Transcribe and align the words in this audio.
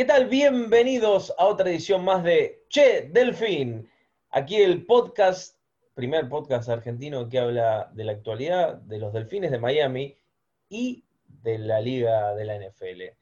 ¿Qué 0.00 0.06
tal? 0.06 0.30
Bienvenidos 0.30 1.30
a 1.36 1.44
otra 1.44 1.68
edición 1.68 2.02
más 2.06 2.24
de 2.24 2.64
Che 2.70 3.10
Delfín. 3.12 3.86
Aquí 4.30 4.56
el 4.56 4.86
podcast, 4.86 5.58
primer 5.92 6.26
podcast 6.26 6.70
argentino 6.70 7.28
que 7.28 7.38
habla 7.38 7.90
de 7.92 8.04
la 8.04 8.12
actualidad 8.12 8.76
de 8.76 8.98
los 8.98 9.12
Delfines 9.12 9.50
de 9.50 9.58
Miami 9.58 10.16
y 10.70 11.04
de 11.26 11.58
la 11.58 11.82
liga 11.82 12.34
de 12.34 12.44
la 12.46 12.56
NFL. 12.56 13.14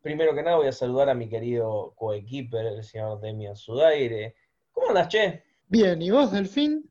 Primero 0.00 0.32
que 0.32 0.44
nada 0.44 0.58
voy 0.58 0.68
a 0.68 0.72
saludar 0.72 1.08
a 1.08 1.14
mi 1.14 1.28
querido 1.28 1.92
coequiper, 1.96 2.66
el 2.66 2.84
señor 2.84 3.20
Demian 3.20 3.56
Sudaire. 3.56 4.36
¿Cómo 4.70 4.90
andas, 4.90 5.08
Che? 5.08 5.42
Bien, 5.66 6.00
¿y 6.00 6.12
vos, 6.12 6.30
Delfín? 6.30 6.88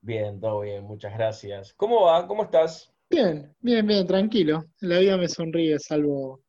Bien, 0.00 0.40
todo 0.40 0.60
bien, 0.60 0.84
muchas 0.84 1.12
gracias. 1.12 1.74
¿Cómo 1.74 2.04
va? 2.04 2.26
¿Cómo 2.26 2.44
estás? 2.44 2.90
Bien, 3.10 3.54
bien, 3.60 3.86
bien, 3.86 4.06
tranquilo. 4.06 4.64
La 4.80 5.00
vida 5.00 5.18
me 5.18 5.28
sonríe, 5.28 5.78
salvo 5.78 6.43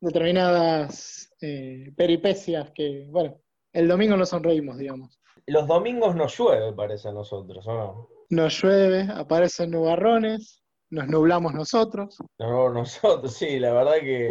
determinadas 0.00 1.32
eh, 1.40 1.92
peripecias 1.96 2.70
que, 2.74 3.06
bueno, 3.08 3.40
el 3.72 3.88
domingo 3.88 4.16
no 4.16 4.26
sonreímos, 4.26 4.78
digamos. 4.78 5.20
Los 5.46 5.66
domingos 5.66 6.14
nos 6.14 6.36
llueve, 6.38 6.72
parece 6.72 7.08
a 7.08 7.12
nosotros, 7.12 7.66
¿o 7.66 7.74
no? 7.74 8.08
Nos 8.30 8.62
llueve, 8.62 9.08
aparecen 9.12 9.70
nubarrones, 9.70 10.62
nos 10.90 11.08
nublamos 11.08 11.54
nosotros. 11.54 12.18
No, 12.38 12.70
nosotros, 12.70 13.34
sí, 13.34 13.58
la 13.58 13.72
verdad 13.72 13.94
que, 14.00 14.28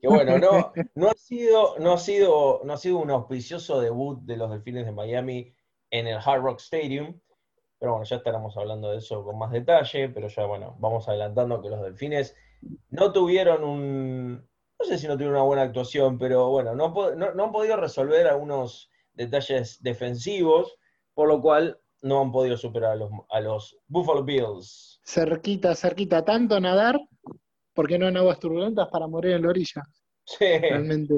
que 0.00 0.08
bueno, 0.08 0.38
no, 0.38 0.72
no, 0.94 1.08
ha 1.08 1.14
sido, 1.14 1.78
no, 1.78 1.92
ha 1.92 1.98
sido, 1.98 2.60
no 2.64 2.72
ha 2.72 2.76
sido 2.76 2.98
un 2.98 3.10
auspicioso 3.10 3.80
debut 3.80 4.20
de 4.22 4.36
los 4.36 4.50
Delfines 4.50 4.86
de 4.86 4.92
Miami 4.92 5.54
en 5.90 6.06
el 6.06 6.18
Hard 6.18 6.42
Rock 6.42 6.60
Stadium, 6.60 7.18
pero 7.78 7.92
bueno, 7.92 8.04
ya 8.04 8.16
estaremos 8.16 8.56
hablando 8.56 8.90
de 8.90 8.98
eso 8.98 9.24
con 9.24 9.38
más 9.38 9.50
detalle, 9.50 10.08
pero 10.10 10.28
ya 10.28 10.44
bueno, 10.44 10.76
vamos 10.78 11.08
adelantando 11.08 11.62
que 11.62 11.70
los 11.70 11.82
Delfines 11.82 12.36
no 12.90 13.12
tuvieron 13.12 13.64
un, 13.64 14.49
no 14.80 14.86
sé 14.86 14.98
si 14.98 15.06
no 15.06 15.14
tuvieron 15.14 15.34
una 15.34 15.44
buena 15.44 15.62
actuación, 15.62 16.18
pero 16.18 16.48
bueno, 16.48 16.74
no, 16.74 16.94
no, 17.14 17.44
han 17.44 17.52
podido 17.52 17.76
resolver 17.76 18.26
algunos 18.26 18.90
detalles 19.12 19.82
defensivos, 19.82 20.74
por 21.12 21.28
lo 21.28 21.40
cual 21.42 21.78
no 22.02 22.22
han 22.22 22.32
podido 22.32 22.56
superar 22.56 22.92
a 22.92 22.96
los, 22.96 23.10
a 23.28 23.40
los 23.40 23.78
Buffalo 23.88 24.24
Bills. 24.24 25.00
Cerquita, 25.04 25.74
cerquita, 25.74 26.24
tanto 26.24 26.58
nadar, 26.58 26.98
porque 27.74 27.98
no 27.98 28.08
en 28.08 28.16
aguas 28.16 28.40
turbulentas 28.40 28.88
para 28.88 29.06
morir 29.06 29.32
en 29.32 29.42
la 29.42 29.48
orilla. 29.50 29.82
Sí. 30.24 30.46
Realmente, 30.58 31.14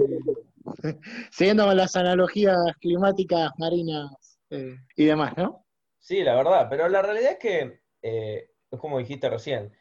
siguiendo 1.31 1.65
con 1.65 1.77
las 1.77 1.95
analogías 1.95 2.59
climáticas, 2.81 3.53
marinas 3.59 4.41
eh, 4.51 4.75
y 4.97 5.05
demás, 5.05 5.37
¿no? 5.37 5.65
Sí, 6.01 6.25
la 6.25 6.35
verdad, 6.35 6.67
pero 6.69 6.89
la 6.89 7.01
realidad 7.01 7.33
es 7.33 7.39
que, 7.39 7.81
eh, 8.03 8.51
es 8.71 8.81
como 8.81 8.99
dijiste 8.99 9.31
recién, 9.31 9.73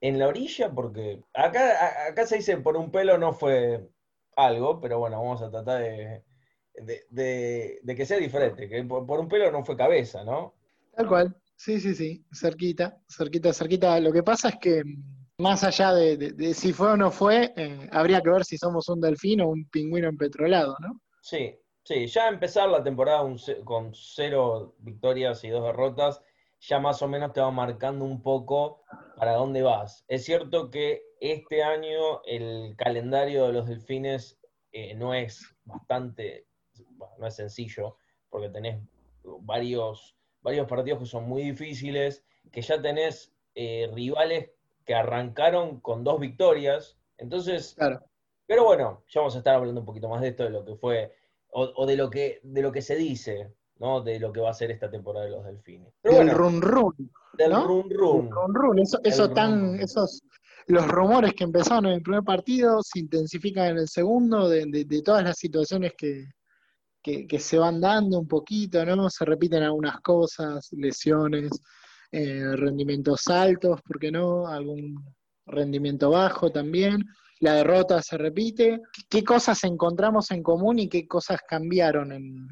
en 0.00 0.18
la 0.18 0.28
orilla, 0.28 0.70
porque 0.70 1.22
acá, 1.34 2.08
acá 2.08 2.26
se 2.26 2.36
dice 2.36 2.56
por 2.58 2.76
un 2.76 2.90
pelo 2.90 3.18
no 3.18 3.32
fue 3.32 3.88
algo, 4.36 4.80
pero 4.80 4.98
bueno, 4.98 5.18
vamos 5.18 5.42
a 5.42 5.50
tratar 5.50 5.82
de, 5.82 6.22
de, 7.10 7.94
que 7.96 8.06
sea 8.06 8.18
diferente, 8.18 8.68
que 8.68 8.84
por, 8.84 9.18
un 9.18 9.28
pelo 9.28 9.50
no 9.50 9.64
fue 9.64 9.76
cabeza, 9.76 10.24
¿no? 10.24 10.54
Tal 10.94 11.08
cual, 11.08 11.36
sí, 11.56 11.80
sí, 11.80 11.94
sí, 11.94 12.24
cerquita, 12.32 13.00
cerquita, 13.08 13.52
cerquita. 13.52 13.98
Lo 14.00 14.12
que 14.12 14.22
pasa 14.22 14.50
es 14.50 14.56
que 14.56 14.84
mm, 14.84 15.42
más 15.42 15.64
allá 15.64 15.92
de, 15.92 16.54
si 16.54 16.72
fue 16.72 16.92
o 16.92 16.96
no 16.96 17.10
fue, 17.10 17.52
eh, 17.56 17.88
habría 17.92 18.20
que 18.20 18.30
ver 18.30 18.44
si 18.44 18.58
somos 18.58 18.88
un 18.88 19.00
delfín 19.00 19.40
o 19.40 19.48
un 19.48 19.68
pingüino 19.68 20.08
empetrolado, 20.08 20.76
¿no? 20.80 21.00
Sí, 21.20 21.58
sí, 21.82 22.06
ya 22.06 22.28
empezar 22.28 22.68
la 22.68 22.82
temporada 22.82 23.24
con 23.64 23.92
cero 23.94 24.74
victorias 24.78 25.42
y 25.44 25.48
dos 25.48 25.64
derrotas 25.64 26.22
ya 26.60 26.78
más 26.78 27.02
o 27.02 27.08
menos 27.08 27.32
te 27.32 27.40
va 27.40 27.50
marcando 27.50 28.04
un 28.04 28.22
poco 28.22 28.82
para 29.16 29.34
dónde 29.34 29.62
vas. 29.62 30.04
Es 30.08 30.24
cierto 30.24 30.70
que 30.70 31.02
este 31.20 31.62
año 31.62 32.22
el 32.24 32.74
calendario 32.76 33.46
de 33.46 33.52
los 33.52 33.66
delfines 33.66 34.38
eh, 34.72 34.94
no 34.94 35.14
es 35.14 35.54
bastante, 35.64 36.46
no 37.18 37.26
es 37.26 37.34
sencillo, 37.34 37.96
porque 38.28 38.48
tenés 38.50 38.82
varios, 39.40 40.16
varios 40.42 40.66
partidos 40.68 41.00
que 41.00 41.06
son 41.06 41.28
muy 41.28 41.42
difíciles, 41.42 42.24
que 42.52 42.62
ya 42.62 42.80
tenés 42.80 43.34
eh, 43.54 43.88
rivales 43.92 44.50
que 44.84 44.94
arrancaron 44.94 45.80
con 45.80 46.04
dos 46.04 46.20
victorias. 46.20 46.98
Entonces, 47.18 47.74
claro. 47.74 48.04
pero 48.46 48.64
bueno, 48.64 49.04
ya 49.08 49.20
vamos 49.20 49.34
a 49.34 49.38
estar 49.38 49.54
hablando 49.54 49.80
un 49.80 49.86
poquito 49.86 50.08
más 50.08 50.20
de 50.20 50.28
esto, 50.28 50.44
de 50.44 50.50
lo 50.50 50.64
que 50.64 50.76
fue, 50.76 51.14
o, 51.48 51.86
de, 51.86 51.96
lo 51.96 52.10
que, 52.10 52.40
de 52.42 52.60
lo 52.60 52.70
que 52.70 52.82
se 52.82 52.96
dice 52.96 53.50
¿no? 53.78 54.00
de 54.00 54.18
lo 54.18 54.32
que 54.32 54.40
va 54.40 54.50
a 54.50 54.54
ser 54.54 54.70
esta 54.70 54.90
temporada 54.90 55.26
de 55.26 55.32
los 55.32 55.44
delfines. 55.44 55.92
Pero 56.02 56.18
del 56.18 56.30
run 56.30 56.60
run. 56.60 57.10
Del 57.34 57.52
run 57.52 57.90
run. 57.90 58.30
run 58.30 58.54
run. 58.54 58.78
Eso, 59.04 59.30
tan, 59.30 59.78
esos, 59.80 60.22
los 60.66 60.88
rumores 60.88 61.34
que 61.34 61.44
empezaron 61.44 61.86
en 61.86 61.92
el 61.92 62.02
primer 62.02 62.22
partido 62.22 62.80
se 62.82 63.00
intensifican 63.00 63.66
en 63.72 63.78
el 63.78 63.88
segundo, 63.88 64.48
de, 64.48 64.66
de, 64.66 65.02
todas 65.02 65.22
las 65.22 65.36
situaciones 65.38 65.92
que, 65.96 66.26
que, 67.02 67.38
se 67.38 67.58
van 67.58 67.80
dando 67.80 68.18
un 68.18 68.26
poquito, 68.26 68.84
¿no? 68.84 69.08
Se 69.10 69.24
repiten 69.24 69.62
algunas 69.62 70.00
cosas, 70.00 70.68
lesiones, 70.72 71.50
eh, 72.10 72.56
rendimientos 72.56 73.28
altos, 73.28 73.80
¿por 73.82 73.98
qué 73.98 74.10
no? 74.10 74.48
Algún 74.48 75.04
rendimiento 75.46 76.10
bajo 76.10 76.50
también. 76.50 77.04
La 77.40 77.52
derrota 77.54 78.02
se 78.02 78.16
repite. 78.16 78.80
¿Qué 79.10 79.22
cosas 79.22 79.62
encontramos 79.64 80.30
en 80.30 80.42
común 80.42 80.78
y 80.78 80.88
qué 80.88 81.06
cosas 81.06 81.40
cambiaron 81.46 82.12
en 82.12 82.48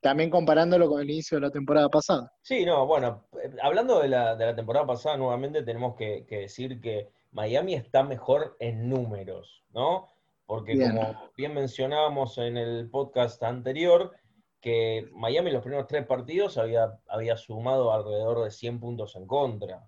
también 0.00 0.30
comparándolo 0.30 0.88
con 0.88 1.00
el 1.00 1.10
inicio 1.10 1.36
de 1.36 1.42
la 1.42 1.50
temporada 1.50 1.88
pasada. 1.88 2.32
Sí, 2.42 2.64
no, 2.64 2.86
bueno, 2.86 3.26
eh, 3.42 3.50
hablando 3.62 4.00
de 4.00 4.08
la, 4.08 4.36
de 4.36 4.46
la 4.46 4.56
temporada 4.56 4.86
pasada, 4.86 5.16
nuevamente 5.16 5.62
tenemos 5.62 5.94
que, 5.96 6.26
decir 6.28 6.80
que 6.80 7.10
Miami 7.32 7.74
está 7.74 8.02
mejor 8.02 8.56
en 8.58 8.88
números, 8.88 9.64
¿no? 9.72 10.08
Porque 10.46 10.76
como 10.76 11.30
bien 11.36 11.54
mencionábamos 11.54 12.36
en 12.38 12.56
el 12.56 12.90
podcast 12.90 13.40
anterior, 13.44 14.12
que 14.60 15.08
Miami 15.12 15.48
en 15.48 15.54
los 15.54 15.62
primeros 15.62 15.86
tres 15.86 16.04
partidos 16.06 16.58
había, 16.58 16.98
había 17.08 17.36
sumado 17.36 17.92
alrededor 17.92 18.42
de 18.42 18.50
100 18.50 18.80
puntos 18.80 19.14
en 19.14 19.26
contra, 19.26 19.86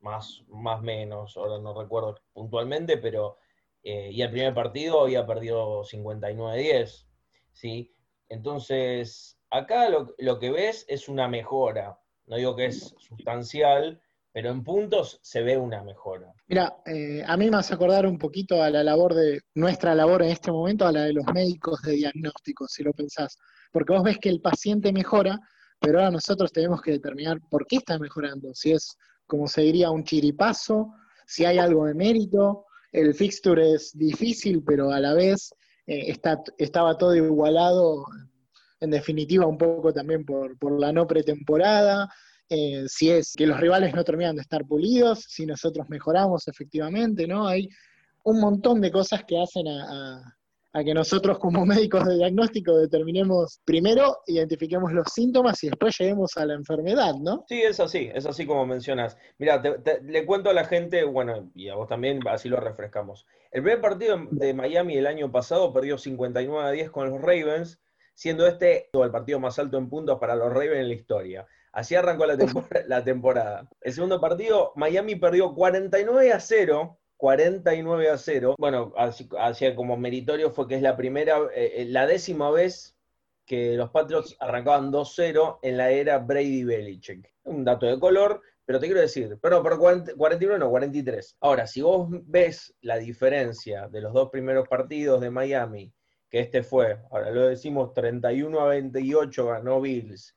más 0.00 0.42
más 0.48 0.82
menos, 0.82 1.36
ahora 1.36 1.58
no 1.58 1.80
recuerdo 1.80 2.16
puntualmente, 2.32 2.98
pero 2.98 3.38
eh, 3.84 4.10
y 4.10 4.22
el 4.22 4.30
primer 4.30 4.54
partido 4.54 5.02
había 5.02 5.26
perdido 5.26 5.84
59-10, 5.84 7.06
¿sí? 7.52 7.94
Entonces, 8.28 9.38
acá 9.50 9.88
lo, 9.88 10.38
que 10.38 10.50
ves 10.50 10.84
es 10.88 11.08
una 11.08 11.28
mejora. 11.28 11.98
No 12.26 12.36
digo 12.36 12.56
que 12.56 12.66
es 12.66 12.94
sustancial, 12.98 14.00
pero 14.32 14.50
en 14.50 14.64
puntos 14.64 15.20
se 15.22 15.42
ve 15.42 15.56
una 15.56 15.82
mejora. 15.82 16.32
Mira, 16.48 16.76
eh, 16.86 17.22
a 17.26 17.36
mí 17.36 17.50
me 17.50 17.58
hace 17.58 17.74
acordar 17.74 18.06
un 18.06 18.18
poquito 18.18 18.62
a 18.62 18.70
la 18.70 18.82
labor 18.82 19.14
de, 19.14 19.40
nuestra 19.54 19.94
labor 19.94 20.22
en 20.22 20.30
este 20.30 20.50
momento, 20.50 20.86
a 20.86 20.92
la 20.92 21.04
de 21.04 21.12
los 21.12 21.26
médicos 21.32 21.82
de 21.82 21.92
diagnóstico, 21.92 22.66
si 22.66 22.82
lo 22.82 22.92
pensás. 22.92 23.38
Porque 23.70 23.92
vos 23.92 24.02
ves 24.02 24.18
que 24.18 24.30
el 24.30 24.40
paciente 24.40 24.92
mejora, 24.92 25.38
pero 25.78 25.98
ahora 25.98 26.10
nosotros 26.10 26.52
tenemos 26.52 26.80
que 26.80 26.92
determinar 26.92 27.38
por 27.50 27.66
qué 27.66 27.76
está 27.76 27.98
mejorando. 27.98 28.54
Si 28.54 28.72
es, 28.72 28.96
como 29.26 29.46
se 29.46 29.62
diría, 29.62 29.90
un 29.90 30.04
chiripazo, 30.04 30.94
si 31.26 31.44
hay 31.44 31.58
algo 31.58 31.86
de 31.86 31.94
mérito. 31.94 32.66
El 32.92 33.14
fixture 33.14 33.72
es 33.72 33.96
difícil, 33.96 34.62
pero 34.64 34.90
a 34.90 35.00
la 35.00 35.14
vez 35.14 35.52
eh, 35.86 36.16
estaba 36.58 36.98
todo 36.98 37.14
igualado, 37.14 38.04
en 38.80 38.90
definitiva 38.90 39.46
un 39.46 39.58
poco 39.58 39.92
también 39.92 40.24
por, 40.24 40.80
la 40.80 40.92
no 40.92 41.06
pretemporada, 41.06 42.08
eh, 42.48 42.84
si 42.86 43.10
es 43.10 43.32
que 43.36 43.46
los 43.46 43.58
rivales 43.58 43.94
no 43.94 44.04
terminan 44.04 44.36
de 44.36 44.42
estar 44.42 44.64
pulidos, 44.66 45.24
si 45.28 45.46
nosotros 45.46 45.88
mejoramos 45.88 46.46
efectivamente, 46.48 47.26
¿no? 47.26 47.46
Hay 47.46 47.68
un 48.24 48.40
montón 48.40 48.80
de 48.80 48.90
cosas 48.90 49.24
que 49.24 49.40
hacen 49.40 49.66
a 49.68 50.36
que 50.82 50.92
nosotros 50.92 51.38
como 51.38 51.64
médicos 51.64 52.04
de 52.04 52.16
diagnóstico 52.16 52.76
determinemos 52.76 53.60
primero, 53.64 54.18
identifiquemos 54.26 54.92
los 54.92 55.06
síntomas 55.12 55.62
y 55.62 55.68
después 55.68 55.96
lleguemos 55.96 56.36
a 56.36 56.46
la 56.46 56.54
enfermedad, 56.54 57.14
¿no? 57.20 57.44
Sí, 57.48 57.62
es 57.62 57.78
así, 57.78 58.10
es 58.12 58.26
así 58.26 58.44
como 58.44 58.66
mencionas. 58.66 59.16
Mira, 59.38 59.62
le 60.02 60.26
cuento 60.26 60.50
a 60.50 60.52
la 60.54 60.64
gente, 60.64 61.04
bueno, 61.04 61.50
y 61.54 61.68
a 61.68 61.76
vos 61.76 61.88
también, 61.88 62.20
así 62.26 62.48
lo 62.48 62.58
refrescamos. 62.58 63.24
El 63.52 63.62
primer 63.62 63.80
partido 63.80 64.18
de 64.32 64.52
Miami 64.52 64.96
el 64.96 65.06
año 65.06 65.30
pasado 65.30 65.72
perdió 65.72 65.96
59 65.96 66.68
a 66.68 66.72
10 66.72 66.90
con 66.90 67.08
los 67.08 67.20
Ravens, 67.20 67.80
siendo 68.14 68.46
este 68.48 68.90
el 68.92 69.10
partido 69.12 69.38
más 69.38 69.60
alto 69.60 69.78
en 69.78 69.88
puntos 69.88 70.18
para 70.18 70.34
los 70.34 70.52
Ravens 70.52 70.80
en 70.80 70.88
la 70.88 70.94
historia. 70.94 71.46
Así 71.70 71.94
arrancó 71.94 72.26
la, 72.26 72.36
la 72.88 73.04
temporada. 73.04 73.68
El 73.80 73.92
segundo 73.92 74.20
partido, 74.20 74.72
Miami 74.74 75.14
perdió 75.14 75.54
49 75.54 76.32
a 76.32 76.40
0 76.40 76.98
49 77.16 78.10
a 78.10 78.18
0. 78.18 78.54
Bueno, 78.58 78.92
hacia 78.96 79.74
como 79.74 79.96
meritorio 79.96 80.50
fue 80.50 80.68
que 80.68 80.76
es 80.76 80.82
la 80.82 80.96
primera, 80.96 81.38
eh, 81.54 81.72
eh, 81.76 81.84
la 81.86 82.06
décima 82.06 82.50
vez 82.50 82.96
que 83.46 83.76
los 83.76 83.90
Patriots 83.90 84.36
arrancaban 84.40 84.90
2-0 84.90 85.58
en 85.62 85.76
la 85.76 85.90
era 85.90 86.18
Brady 86.18 86.64
Belichick. 86.64 87.32
Un 87.44 87.64
dato 87.64 87.86
de 87.86 88.00
color, 88.00 88.40
pero 88.64 88.80
te 88.80 88.86
quiero 88.86 89.00
decir, 89.00 89.38
pero 89.40 89.62
por 89.62 89.78
41 89.78 90.58
no, 90.58 90.70
43. 90.70 91.36
Ahora, 91.40 91.66
si 91.66 91.82
vos 91.82 92.08
ves 92.10 92.74
la 92.80 92.96
diferencia 92.96 93.88
de 93.88 94.00
los 94.00 94.12
dos 94.12 94.30
primeros 94.30 94.66
partidos 94.68 95.20
de 95.20 95.30
Miami, 95.30 95.92
que 96.30 96.40
este 96.40 96.62
fue, 96.62 96.98
ahora 97.10 97.30
lo 97.30 97.48
decimos 97.48 97.92
31 97.92 98.58
a 98.60 98.66
28 98.68 99.46
ganó 99.46 99.80
Bills, 99.80 100.34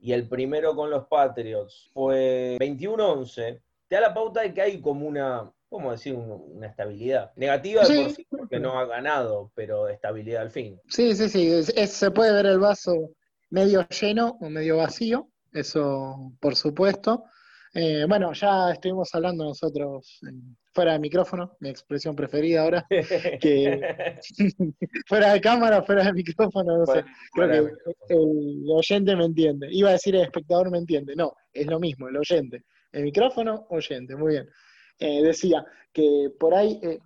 y 0.00 0.12
el 0.12 0.28
primero 0.28 0.74
con 0.74 0.90
los 0.90 1.06
Patriots 1.06 1.90
fue 1.92 2.56
21-11, 2.60 3.60
te 3.86 3.94
da 3.94 4.00
la 4.00 4.14
pauta 4.14 4.42
de 4.42 4.52
que 4.52 4.62
hay 4.62 4.80
como 4.80 5.06
una, 5.06 5.52
¿cómo 5.68 5.92
decir? 5.92 6.14
una 6.14 6.66
estabilidad. 6.66 7.32
Negativa 7.36 7.82
por 7.82 8.10
sí, 8.10 8.26
porque 8.30 8.58
no 8.58 8.78
ha 8.78 8.86
ganado, 8.86 9.52
pero 9.54 9.88
estabilidad 9.88 10.42
al 10.42 10.50
fin. 10.50 10.80
Sí, 10.88 11.14
sí, 11.14 11.28
sí. 11.28 11.86
se 11.86 12.10
puede 12.10 12.32
ver 12.32 12.46
el 12.46 12.58
vaso 12.58 13.10
medio 13.50 13.86
lleno 13.88 14.36
o 14.40 14.50
medio 14.50 14.78
vacío, 14.78 15.28
eso 15.52 16.32
por 16.40 16.56
supuesto. 16.56 17.24
Eh, 17.74 18.06
bueno, 18.08 18.32
ya 18.32 18.72
estuvimos 18.72 19.14
hablando 19.14 19.44
nosotros 19.44 20.20
fuera 20.72 20.92
de 20.92 20.98
micrófono, 21.00 21.56
mi 21.60 21.68
expresión 21.68 22.16
preferida 22.16 22.62
ahora, 22.62 22.86
que 23.40 23.80
fuera 25.06 25.32
de 25.32 25.40
cámara, 25.40 25.82
fuera 25.82 26.04
de 26.04 26.12
micrófono, 26.12 26.78
no 26.78 26.86
sé, 26.86 27.04
creo 27.32 27.66
que 27.66 28.14
el 28.14 28.64
oyente 28.70 29.16
me 29.16 29.26
entiende. 29.26 29.68
Iba 29.70 29.90
a 29.90 29.92
decir 29.92 30.14
el 30.16 30.22
espectador 30.22 30.70
me 30.70 30.78
entiende, 30.78 31.14
no, 31.14 31.34
es 31.52 31.66
lo 31.66 31.78
mismo, 31.78 32.08
el 32.08 32.16
oyente. 32.16 32.64
El 32.90 33.04
micrófono, 33.04 33.66
oyente, 33.68 34.16
muy 34.16 34.32
bien. 34.34 34.48
Eh, 34.98 35.22
decía 35.22 35.64
que 35.92 36.30
por 36.38 36.54
ahí, 36.54 36.80
eh, 36.82 36.98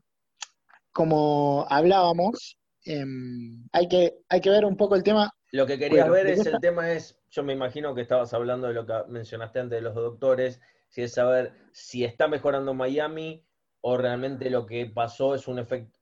como 0.93 1.67
hablábamos, 1.69 2.59
em, 2.85 3.67
hay, 3.73 3.89
que, 3.89 4.19
hay 4.29 4.41
que 4.41 4.51
ver 4.51 4.65
un 4.65 4.77
poco 4.77 4.95
el 4.95 5.03
tema. 5.03 5.31
Lo 5.51 5.67
que 5.67 5.79
querías 5.79 6.09
ver 6.11 6.27
es 6.27 6.47
el 6.47 6.59
tema 6.61 6.93
es, 6.93 7.19
yo 7.31 7.43
me 7.43 7.53
imagino 7.53 7.95
que 7.95 8.01
estabas 8.01 8.33
hablando 8.33 8.69
de 8.69 8.75
lo 8.75 8.87
que 8.87 8.95
mencionaste 9.09 9.61
antes 9.61 9.79
de 9.79 9.83
los 9.83 9.95
doctores, 9.95 10.61
si 10.89 11.03
es 11.03 11.13
saber 11.13 11.53
si 11.73 12.05
está 12.05 12.29
mejorando 12.29 12.75
Miami 12.75 13.45
o 13.83 13.97
realmente 13.97 14.49
lo 14.51 14.65
que 14.67 14.87
pasó 14.87 15.35
es 15.35 15.49
un 15.49 15.59
efecto, 15.59 15.99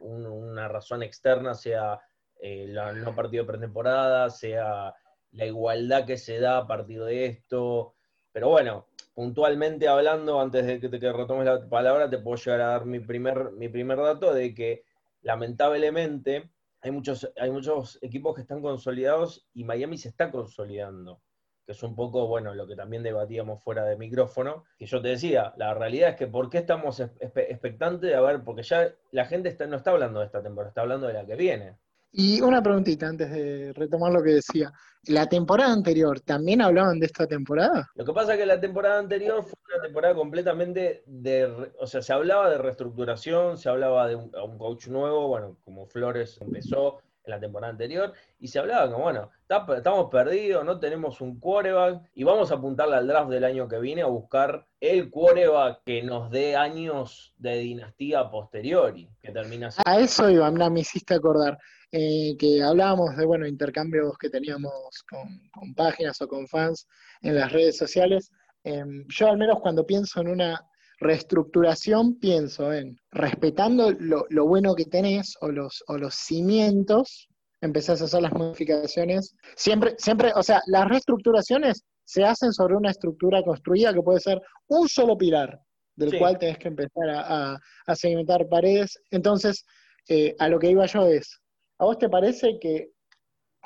una 0.00 0.68
razón 0.68 1.02
externa, 1.02 1.54
sea 1.54 2.00
el 2.40 2.76
eh, 2.76 2.92
no 2.96 3.14
partido 3.14 3.44
de 3.44 3.52
pretemporada, 3.52 4.28
sea 4.30 4.94
la 5.32 5.46
igualdad 5.46 6.04
que 6.04 6.16
se 6.16 6.38
da 6.38 6.58
a 6.58 6.66
partir 6.66 7.02
de 7.02 7.26
esto. 7.26 7.94
Pero 8.32 8.50
bueno, 8.50 8.88
puntualmente 9.14 9.88
hablando, 9.88 10.40
antes 10.40 10.66
de 10.66 10.80
que, 10.80 10.88
te, 10.88 11.12
retomes 11.12 11.46
la 11.46 11.68
palabra, 11.68 12.10
te 12.10 12.18
puedo 12.18 12.36
llegar 12.36 12.60
a 12.60 12.66
dar 12.66 12.84
mi 12.84 13.00
primer, 13.00 13.52
mi 13.52 13.68
primer 13.68 13.98
dato 13.98 14.34
de 14.34 14.54
que 14.54 14.84
lamentablemente 15.22 16.50
hay 16.80 16.90
muchos, 16.90 17.32
hay 17.36 17.50
muchos 17.50 17.98
equipos 18.02 18.34
que 18.34 18.42
están 18.42 18.60
consolidados 18.60 19.48
y 19.54 19.64
Miami 19.64 19.96
se 19.96 20.08
está 20.08 20.30
consolidando, 20.30 21.22
que 21.64 21.72
es 21.72 21.82
un 21.82 21.94
poco, 21.94 22.26
bueno, 22.26 22.54
lo 22.54 22.66
que 22.66 22.76
también 22.76 23.02
debatíamos 23.02 23.62
fuera 23.62 23.84
de 23.84 23.96
micrófono, 23.96 24.64
que 24.78 24.86
yo 24.86 25.00
te 25.00 25.08
decía, 25.08 25.54
la 25.56 25.72
realidad 25.72 26.10
es 26.10 26.16
que 26.16 26.26
¿por 26.26 26.50
qué 26.50 26.58
estamos 26.58 27.00
expectantes 27.00 28.10
de 28.10 28.16
a 28.16 28.20
ver? 28.20 28.44
Porque 28.44 28.62
ya 28.64 28.92
la 29.12 29.24
gente 29.24 29.48
está, 29.48 29.66
no 29.66 29.76
está 29.76 29.92
hablando 29.92 30.20
de 30.20 30.26
esta 30.26 30.42
temporada, 30.42 30.68
está 30.68 30.82
hablando 30.82 31.06
de 31.06 31.14
la 31.14 31.24
que 31.24 31.36
viene. 31.36 31.78
Y 32.16 32.40
una 32.40 32.62
preguntita 32.62 33.08
antes 33.08 33.28
de 33.28 33.72
retomar 33.72 34.12
lo 34.12 34.22
que 34.22 34.34
decía. 34.34 34.72
¿La 35.06 35.28
temporada 35.28 35.72
anterior 35.72 36.20
también 36.20 36.62
hablaban 36.62 37.00
de 37.00 37.06
esta 37.06 37.26
temporada? 37.26 37.90
Lo 37.96 38.04
que 38.04 38.12
pasa 38.12 38.34
es 38.34 38.38
que 38.38 38.46
la 38.46 38.60
temporada 38.60 39.00
anterior 39.00 39.42
fue 39.42 39.58
una 39.74 39.82
temporada 39.82 40.14
completamente 40.14 41.02
de. 41.06 41.72
O 41.76 41.88
sea, 41.88 42.02
se 42.02 42.12
hablaba 42.12 42.48
de 42.50 42.58
reestructuración, 42.58 43.58
se 43.58 43.68
hablaba 43.68 44.06
de 44.06 44.14
un, 44.14 44.30
un 44.32 44.58
coach 44.58 44.86
nuevo, 44.86 45.26
bueno, 45.26 45.56
como 45.64 45.86
Flores 45.86 46.38
empezó 46.40 47.00
en 47.24 47.30
la 47.32 47.40
temporada 47.40 47.72
anterior, 47.72 48.12
y 48.38 48.48
se 48.48 48.58
hablaba 48.58 48.90
como, 48.90 49.04
bueno, 49.04 49.30
estamos 49.76 50.10
perdidos, 50.10 50.64
no 50.64 50.78
tenemos 50.78 51.20
un 51.20 51.40
quarterback, 51.40 52.02
y 52.14 52.22
vamos 52.22 52.50
a 52.50 52.56
apuntarle 52.56 52.96
al 52.96 53.06
draft 53.06 53.30
del 53.30 53.44
año 53.44 53.66
que 53.66 53.78
viene 53.78 54.02
a 54.02 54.06
buscar 54.06 54.66
el 54.78 55.10
quarterback 55.10 55.82
que 55.84 56.02
nos 56.02 56.30
dé 56.30 56.54
años 56.54 57.34
de 57.38 57.56
dinastía 57.58 58.30
posteriori, 58.30 59.08
que 59.20 59.32
termina 59.32 59.70
A 59.84 59.98
eso 59.98 60.28
iba, 60.28 60.50
me 60.50 60.80
hiciste 60.80 61.14
acordar. 61.14 61.58
Eh, 61.96 62.36
que 62.36 62.60
hablábamos 62.60 63.16
de 63.16 63.24
bueno, 63.24 63.46
intercambios 63.46 64.18
que 64.18 64.28
teníamos 64.28 64.72
con, 65.08 65.74
páginas 65.76 66.20
o 66.22 66.26
con 66.26 66.48
fans 66.48 66.88
en 67.22 67.36
las 67.36 67.52
redes 67.52 67.76
sociales. 67.76 68.32
Em, 68.64 69.04
yo 69.06 69.28
al 69.28 69.38
menos 69.38 69.60
cuando 69.60 69.86
pienso 69.86 70.20
en 70.20 70.26
una 70.26 70.60
reestructuración, 70.98 72.18
pienso 72.18 72.72
en 72.72 72.98
respetando 73.12 73.92
lo, 73.92 74.26
bueno 74.44 74.74
que 74.74 74.86
tenés 74.86 75.36
o 75.40 75.52
los, 75.52 75.84
o 75.86 75.96
los 75.96 76.16
cimientos, 76.16 77.28
empezás 77.60 78.02
a 78.02 78.06
hacer 78.06 78.22
las 78.22 78.32
modificaciones. 78.32 79.36
Siempre, 79.54 79.94
siempre, 79.96 80.32
o 80.34 80.42
sea, 80.42 80.62
las 80.66 80.88
reestructuraciones 80.88 81.84
se 82.02 82.24
hacen 82.24 82.52
sobre 82.52 82.74
una 82.74 82.90
estructura 82.90 83.40
construida 83.44 83.94
que 83.94 84.02
puede 84.02 84.18
ser 84.18 84.42
un 84.66 84.88
solo 84.88 85.16
pilar, 85.16 85.60
del 85.94 86.18
cual 86.18 86.38
tenés 86.40 86.58
que 86.58 86.66
empezar 86.66 87.08
a, 87.08 87.56
a, 87.86 87.94
segmentar 87.94 88.48
paredes. 88.48 88.98
Entonces, 89.12 89.64
eh, 90.08 90.34
a 90.40 90.48
lo 90.48 90.58
que 90.58 90.70
iba 90.70 90.86
yo 90.86 91.06
es, 91.06 91.40
¿A 91.84 91.86
vos 91.86 91.98
te 91.98 92.08
parece 92.08 92.58
que 92.58 92.92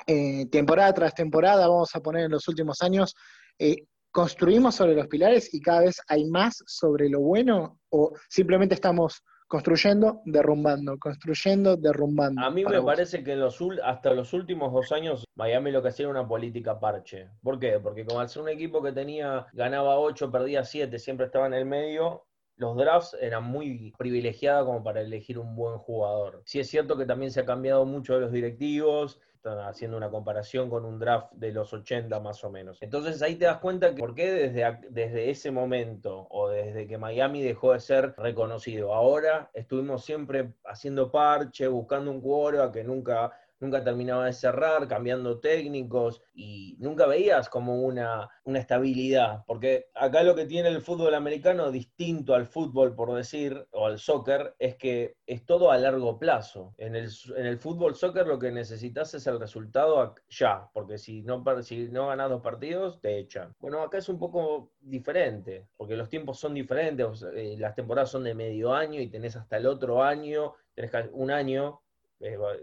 eh, 0.05 0.45
temporada 0.47 0.93
tras 0.93 1.15
temporada, 1.15 1.69
vamos 1.69 1.95
a 1.95 2.01
poner 2.01 2.25
en 2.25 2.31
los 2.31 2.49
últimos 2.49 2.81
años, 2.81 3.15
eh, 3.57 3.85
construimos 4.11 4.75
sobre 4.75 4.93
los 4.93 5.07
pilares 5.07 5.53
y 5.53 5.61
cada 5.61 5.83
vez 5.83 6.01
hay 6.05 6.25
más 6.25 6.61
sobre 6.67 7.07
lo 7.07 7.21
bueno? 7.21 7.79
¿O 7.87 8.11
simplemente 8.27 8.75
estamos 8.75 9.23
construyendo, 9.47 10.21
derrumbando, 10.25 10.97
construyendo, 10.97 11.77
derrumbando? 11.77 12.41
A 12.41 12.51
mí 12.51 12.65
me 12.65 12.81
parece 12.81 13.23
que 13.23 13.37
los, 13.37 13.57
hasta 13.85 14.13
los 14.13 14.33
últimos 14.33 14.73
dos 14.73 14.91
años 14.91 15.23
Miami 15.35 15.71
lo 15.71 15.81
que 15.81 15.87
hacía 15.87 16.03
era 16.03 16.19
una 16.19 16.27
política 16.27 16.77
parche. 16.77 17.29
¿Por 17.41 17.57
qué? 17.57 17.79
Porque 17.79 18.05
como 18.05 18.19
al 18.19 18.27
ser 18.27 18.41
un 18.41 18.49
equipo 18.49 18.83
que 18.83 18.91
tenía, 18.91 19.47
ganaba 19.53 19.97
8, 19.97 20.29
perdía 20.29 20.65
7, 20.65 20.99
siempre 20.99 21.27
estaba 21.27 21.47
en 21.47 21.53
el 21.53 21.65
medio, 21.65 22.25
los 22.59 22.75
drafts 22.75 23.17
eran 23.21 23.45
muy 23.45 23.93
privilegiados 23.97 24.65
como 24.65 24.83
para 24.83 24.99
elegir 24.99 25.39
un 25.39 25.55
buen 25.55 25.77
jugador. 25.77 26.41
Sí 26.45 26.59
es 26.59 26.69
cierto 26.69 26.97
que 26.97 27.05
también 27.05 27.31
se 27.31 27.39
ha 27.39 27.45
cambiado 27.45 27.85
mucho 27.85 28.15
de 28.15 28.19
los 28.19 28.31
directivos, 28.33 29.19
haciendo 29.65 29.95
una 29.95 30.09
comparación 30.09 30.69
con 30.69 30.83
un 30.83 30.99
draft 30.99 31.31
de 31.31 31.53
los 31.53 31.71
80 31.71 32.19
más 32.19 32.43
o 32.43 32.49
menos. 32.49 32.77
Entonces 32.81 33.21
ahí 33.21 33.35
te 33.35 33.45
das 33.45 33.59
cuenta 33.59 33.95
que 33.95 34.01
por 34.01 34.13
qué 34.13 34.31
desde, 34.31 34.79
desde 34.89 35.29
ese 35.29 35.51
momento 35.51 36.27
o 36.29 36.49
desde 36.49 36.85
que 36.85 36.97
Miami 36.97 37.41
dejó 37.41 37.71
de 37.71 37.79
ser 37.79 38.13
reconocido, 38.17 38.93
ahora 38.93 39.49
estuvimos 39.53 40.03
siempre 40.03 40.51
haciendo 40.65 41.11
parche, 41.11 41.67
buscando 41.67 42.11
un 42.11 42.19
a 42.59 42.71
que 42.71 42.83
nunca 42.83 43.31
nunca 43.59 43.83
terminaba 43.83 44.25
de 44.25 44.33
cerrar, 44.33 44.87
cambiando 44.87 45.39
técnicos 45.39 46.21
y 46.33 46.75
nunca 46.79 47.05
veías 47.05 47.49
como 47.49 47.81
una, 47.81 48.29
una 48.43 48.59
estabilidad, 48.59 49.43
porque 49.45 49.87
acá 49.93 50.23
lo 50.23 50.35
que 50.35 50.45
tiene 50.45 50.69
el 50.69 50.81
fútbol 50.81 51.13
americano 51.13 51.71
distinto 51.71 52.35
al 52.35 52.45
fútbol, 52.45 52.95
por 52.95 53.13
decir, 53.13 53.67
o 53.71 53.85
al 53.85 53.99
soccer, 53.99 54.55
es 54.59 54.75
que 54.75 55.15
es 55.25 55.45
todo 55.45 55.71
a 55.71 55.77
largo 55.77 56.17
plazo. 56.17 56.73
En 56.77 56.95
el, 56.95 57.09
en 57.35 57.45
el 57.45 57.57
fútbol 57.57 57.95
soccer 57.95 58.27
lo 58.27 58.39
que 58.39 58.51
necesitas 58.51 59.13
es 59.13 59.27
el 59.27 59.39
resultado 59.39 60.15
ya, 60.29 60.69
porque 60.73 60.97
si 60.97 61.21
no, 61.23 61.43
si 61.61 61.89
no 61.89 62.07
ganas 62.07 62.29
dos 62.29 62.41
partidos, 62.41 62.99
te 63.01 63.19
echan. 63.19 63.55
Bueno, 63.59 63.81
acá 63.81 63.97
es 63.97 64.09
un 64.09 64.19
poco 64.19 64.71
diferente, 64.79 65.67
porque 65.77 65.95
los 65.95 66.09
tiempos 66.09 66.39
son 66.39 66.53
diferentes, 66.53 67.23
eh, 67.35 67.55
las 67.57 67.75
temporadas 67.75 68.11
son 68.11 68.23
de 68.23 68.33
medio 68.33 68.73
año 68.73 69.01
y 69.01 69.09
tenés 69.09 69.35
hasta 69.35 69.57
el 69.57 69.67
otro 69.67 70.03
año, 70.03 70.53
tenés 70.73 70.91
un 71.11 71.31
año 71.31 71.81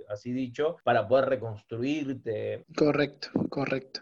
así 0.09 0.33
dicho, 0.33 0.77
para 0.85 1.07
poder 1.07 1.27
reconstruirte. 1.27 2.65
Correcto, 2.77 3.31
correcto. 3.49 4.01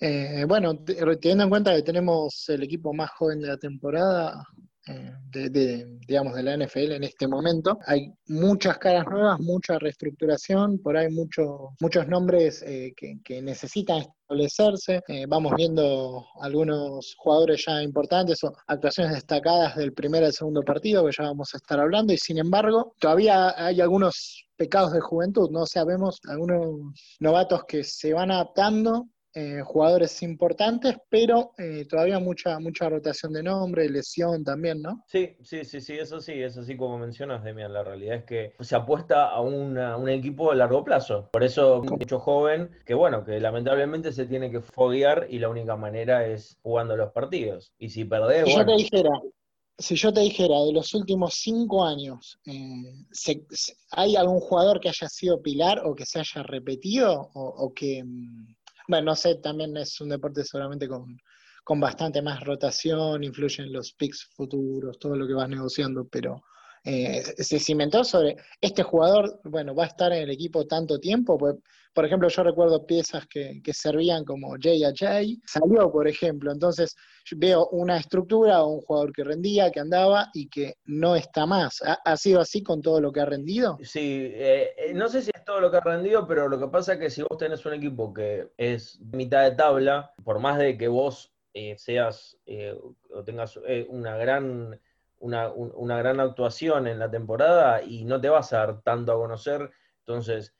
Eh, 0.00 0.44
bueno, 0.46 0.76
teniendo 0.84 1.44
en 1.44 1.50
cuenta 1.50 1.74
que 1.74 1.82
tenemos 1.82 2.48
el 2.48 2.62
equipo 2.62 2.92
más 2.92 3.10
joven 3.10 3.40
de 3.40 3.48
la 3.48 3.56
temporada, 3.56 4.46
eh, 4.86 5.12
de, 5.30 5.98
digamos, 6.06 6.34
de 6.34 6.42
la 6.42 6.56
NFL 6.56 6.92
en 6.92 7.04
este 7.04 7.26
momento. 7.26 7.78
Hay 7.86 8.12
muchas 8.28 8.78
caras 8.78 9.06
nuevas, 9.06 9.40
mucha 9.40 9.78
reestructuración, 9.78 10.78
por 10.78 10.96
ahí 10.96 11.10
muchos 11.10 11.70
muchos 11.80 12.06
nombres 12.08 12.62
que, 12.62 13.42
necesitan 13.42 14.02
establecerse. 14.02 15.00
vamos 15.28 15.54
viendo 15.56 16.24
algunos 16.40 17.14
jugadores 17.18 17.64
ya 17.66 17.82
importantes 17.82 18.42
o 18.44 18.52
actuaciones 18.66 19.14
destacadas 19.14 19.76
del 19.76 19.92
primer 19.92 20.22
y 20.22 20.32
segundo 20.32 20.62
partido, 20.62 21.04
que 21.04 21.12
ya 21.16 21.24
vamos 21.24 21.54
a 21.54 21.56
estar 21.56 21.80
hablando, 21.80 22.12
y 22.12 22.18
sin 22.18 22.38
embargo, 22.38 22.94
todavía 22.98 23.54
hay 23.56 23.80
algunos 23.80 24.44
pecados 24.56 24.92
de 24.92 25.00
juventud, 25.00 25.50
¿no? 25.50 25.66
sabemos 25.66 26.20
algunos 26.28 26.92
novatos 27.20 27.64
que 27.66 27.82
se 27.84 28.12
van 28.12 28.30
adaptando, 28.30 29.08
eh, 29.34 29.62
jugadores 29.64 30.22
importantes, 30.22 30.96
pero 31.08 31.52
eh, 31.58 31.86
todavía 31.88 32.18
mucha 32.18 32.58
mucha 32.58 32.88
rotación 32.88 33.32
de 33.32 33.42
nombre, 33.42 33.88
lesión 33.88 34.44
también, 34.44 34.80
¿no? 34.80 35.04
Sí, 35.06 35.36
sí, 35.42 35.64
sí, 35.64 35.80
sí, 35.80 35.94
eso 35.94 36.20
sí, 36.20 36.32
eso 36.32 36.62
sí, 36.62 36.76
como 36.76 36.98
mencionas, 36.98 37.42
Demian, 37.42 37.72
la 37.72 37.82
realidad 37.82 38.16
es 38.18 38.24
que 38.24 38.54
se 38.60 38.76
apuesta 38.76 39.30
a 39.30 39.40
un 39.40 40.08
equipo 40.08 40.52
a 40.52 40.54
largo 40.54 40.84
plazo. 40.84 41.28
Por 41.32 41.44
eso, 41.44 41.82
mucho 41.82 42.18
joven, 42.18 42.70
que 42.84 42.94
bueno, 42.94 43.24
que 43.24 43.40
lamentablemente 43.40 44.12
se 44.12 44.26
tiene 44.26 44.50
que 44.50 44.60
foguear 44.60 45.26
y 45.30 45.38
la 45.38 45.48
única 45.48 45.76
manera 45.76 46.26
es 46.26 46.58
jugando 46.62 46.96
los 46.96 47.12
partidos. 47.12 47.72
Y 47.78 47.90
si 47.90 48.04
perdés, 48.04 48.44
bueno... 48.44 48.60
Yo 48.60 48.66
te 48.66 48.82
dijera, 48.82 49.10
si 49.78 49.96
yo 49.96 50.12
te 50.12 50.20
dijera 50.20 50.60
de 50.60 50.72
los 50.72 50.94
últimos 50.94 51.34
cinco 51.34 51.84
años, 51.84 52.38
eh, 52.46 53.04
¿hay 53.90 54.16
algún 54.16 54.40
jugador 54.40 54.80
que 54.80 54.88
haya 54.88 55.08
sido 55.08 55.42
pilar 55.42 55.82
o 55.84 55.94
que 55.94 56.06
se 56.06 56.20
haya 56.20 56.42
repetido? 56.42 57.30
O, 57.34 57.72
que, 57.74 58.02
mm, 58.04 58.54
bueno, 58.88 59.06
no 59.06 59.16
sé, 59.16 59.36
también 59.36 59.76
es 59.76 60.00
un 60.00 60.10
deporte 60.10 60.44
seguramente 60.44 60.88
con, 60.88 61.18
con 61.64 61.80
bastante 61.80 62.20
más 62.22 62.44
rotación, 62.44 63.24
influyen 63.24 63.72
los 63.72 63.92
picks 63.92 64.28
futuros, 64.36 64.98
todo 64.98 65.16
lo 65.16 65.26
que 65.26 65.34
vas 65.34 65.48
negociando, 65.48 66.06
pero 66.06 66.42
eh, 66.86 67.22
se 67.38 67.58
cimentó 67.58 68.04
sobre 68.04 68.36
este 68.60 68.82
jugador, 68.82 69.40
bueno, 69.44 69.74
va 69.74 69.84
a 69.84 69.88
estar 69.88 70.12
en 70.12 70.24
el 70.24 70.30
equipo 70.30 70.66
tanto 70.66 71.00
tiempo, 71.00 71.38
pues, 71.38 71.56
por 71.94 72.04
ejemplo, 72.04 72.28
yo 72.28 72.42
recuerdo 72.42 72.84
piezas 72.84 73.26
que, 73.26 73.62
servían 73.72 74.24
como 74.24 74.50
J.A.J., 74.50 75.40
salió, 75.46 75.90
por 75.90 76.08
ejemplo, 76.08 76.52
entonces 76.52 76.94
veo 77.36 77.68
una 77.68 77.96
estructura 77.96 78.62
o 78.64 78.74
un 78.74 78.80
jugador 78.82 79.12
que 79.12 79.24
rendía, 79.24 79.70
que 79.70 79.80
andaba 79.80 80.28
y 80.34 80.48
que 80.48 80.74
no 80.84 81.16
está 81.16 81.46
más. 81.46 81.80
¿Ha, 82.04 82.16
sido 82.16 82.40
así 82.40 82.62
con 82.62 82.82
todo 82.82 83.00
lo 83.00 83.12
que 83.12 83.20
ha 83.20 83.26
rendido? 83.26 83.78
Sí, 83.80 84.28
eh, 84.34 84.74
eh, 84.76 84.92
no 84.92 85.08
sé 85.08 85.22
si 85.22 85.30
es 85.32 85.44
todo 85.44 85.60
lo 85.60 85.70
que 85.70 85.76
ha 85.76 85.80
rendido, 85.80 86.26
pero 86.26 86.48
lo 86.48 86.58
que 86.58 86.66
pasa 86.66 86.94
es 86.94 86.98
que 86.98 87.10
si 87.10 87.22
vos 87.22 87.38
tenés 87.38 87.64
un 87.64 87.74
equipo 87.74 88.12
que 88.12 88.48
es 88.58 89.00
mitad 89.00 89.44
de 89.44 89.56
tabla, 89.56 90.12
por 90.24 90.40
más 90.40 90.58
de 90.58 90.76
que 90.76 90.88
vos 90.88 91.32
seas 91.76 92.36
o 93.12 93.22
tengas 93.22 93.56
una 93.88 94.16
gran 94.16 94.80
una, 95.24 95.98
gran 95.98 96.20
actuación 96.20 96.86
en 96.86 96.98
la 96.98 97.10
temporada 97.10 97.82
y 97.82 98.04
no 98.04 98.20
te 98.20 98.28
vas 98.28 98.52
a 98.52 98.58
dar 98.58 98.82
tanto 98.82 99.12
a 99.12 99.16
conocer. 99.16 99.70
Entonces, 100.00 100.54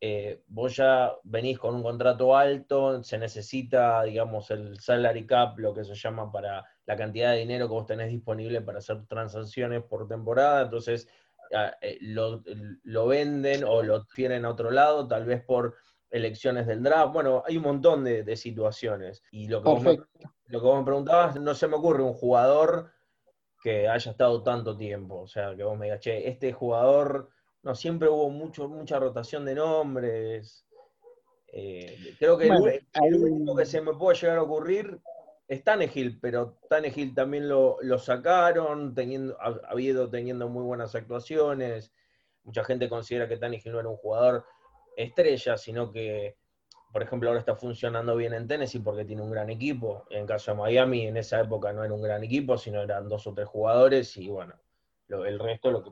eh, 0.00 0.42
vos 0.48 0.76
ya 0.76 1.12
venís 1.22 1.58
con 1.58 1.74
un 1.74 1.82
contrato 1.82 2.36
alto, 2.36 3.02
se 3.02 3.18
necesita, 3.18 4.02
digamos, 4.02 4.50
el 4.50 4.80
salary 4.80 5.26
cap, 5.26 5.58
lo 5.58 5.72
que 5.74 5.84
se 5.84 5.94
llama 5.94 6.32
para 6.32 6.64
la 6.86 6.96
cantidad 6.96 7.32
de 7.32 7.38
dinero 7.38 7.68
que 7.68 7.74
vos 7.74 7.86
tenés 7.86 8.08
disponible 8.08 8.62
para 8.62 8.78
hacer 8.78 9.06
transacciones 9.06 9.82
por 9.84 10.08
temporada. 10.08 10.62
Entonces, 10.62 11.08
eh, 11.80 11.98
lo, 12.00 13.06
venden 13.06 13.64
o 13.64 13.82
lo 13.82 14.04
tienen 14.06 14.44
a 14.44 14.50
otro 14.50 14.70
lado, 14.70 15.06
tal 15.06 15.24
vez 15.24 15.44
por 15.44 15.76
elecciones 16.10 16.66
del 16.66 16.82
draft. 16.82 17.12
Bueno, 17.12 17.44
hay 17.46 17.58
un 17.58 17.62
montón 17.62 18.02
de, 18.02 18.36
situaciones. 18.36 19.22
Y 19.30 19.46
lo 19.46 19.62
que, 19.62 20.00
lo 20.46 20.60
que 20.60 20.66
vos 20.66 20.78
me 20.78 20.84
preguntabas, 20.84 21.40
no 21.40 21.54
se 21.54 21.68
me 21.68 21.76
ocurre 21.76 22.02
un 22.02 22.14
jugador 22.14 22.90
que 23.62 23.88
haya 23.88 24.10
estado 24.10 24.42
tanto 24.42 24.76
tiempo. 24.76 25.20
O 25.20 25.26
sea, 25.26 25.54
que 25.54 25.62
vos 25.62 25.78
me 25.78 25.86
digas, 25.86 26.00
che, 26.00 26.28
este 26.28 26.52
jugador, 26.52 27.30
no, 27.62 27.74
siempre 27.74 28.08
hubo 28.08 28.30
mucho, 28.30 28.68
mucha 28.68 28.98
rotación 28.98 29.44
de 29.44 29.54
nombres. 29.54 30.66
Eh, 31.52 32.14
creo 32.18 32.38
que 32.38 32.46
el, 32.46 33.14
único 33.14 33.56
que 33.56 33.66
se 33.66 33.80
me 33.80 33.92
puede 33.94 34.18
llegar 34.18 34.38
a 34.38 34.42
ocurrir 34.42 35.00
es 35.48 35.64
Tannehill, 35.64 36.20
pero 36.20 36.58
Tannehill 36.68 37.12
también 37.12 37.48
lo, 37.48 37.78
sacaron, 37.98 38.94
teniendo, 38.94 39.36
ha, 39.40 39.60
habido 39.68 40.08
teniendo 40.08 40.48
muy 40.48 40.62
buenas 40.62 40.94
actuaciones. 40.94 41.92
Mucha 42.44 42.64
gente 42.64 42.88
considera 42.88 43.28
que 43.28 43.36
Tannehill 43.36 43.72
no 43.72 43.80
era 43.80 43.88
un 43.88 43.96
jugador 43.96 44.44
estrella, 44.96 45.56
sino 45.56 45.92
que 45.92 46.36
por 46.92 47.02
ejemplo, 47.02 47.28
ahora 47.28 47.40
está 47.40 47.54
funcionando 47.54 48.16
bien 48.16 48.34
en 48.34 48.48
Tennessee 48.48 48.80
porque 48.80 49.04
tiene 49.04 49.22
un 49.22 49.30
gran 49.30 49.48
equipo. 49.48 50.06
En 50.10 50.26
caso 50.26 50.50
de 50.50 50.58
Miami, 50.58 51.06
en 51.06 51.16
esa 51.16 51.40
época 51.40 51.72
no 51.72 51.84
era 51.84 51.94
un 51.94 52.02
gran 52.02 52.24
equipo, 52.24 52.58
sino 52.58 52.82
eran 52.82 53.08
dos 53.08 53.26
o 53.26 53.34
tres 53.34 53.48
jugadores 53.48 54.16
y 54.16 54.28
bueno, 54.28 54.54
el 55.08 55.38
resto 55.38 55.70
lo 55.70 55.82
que 55.82 55.90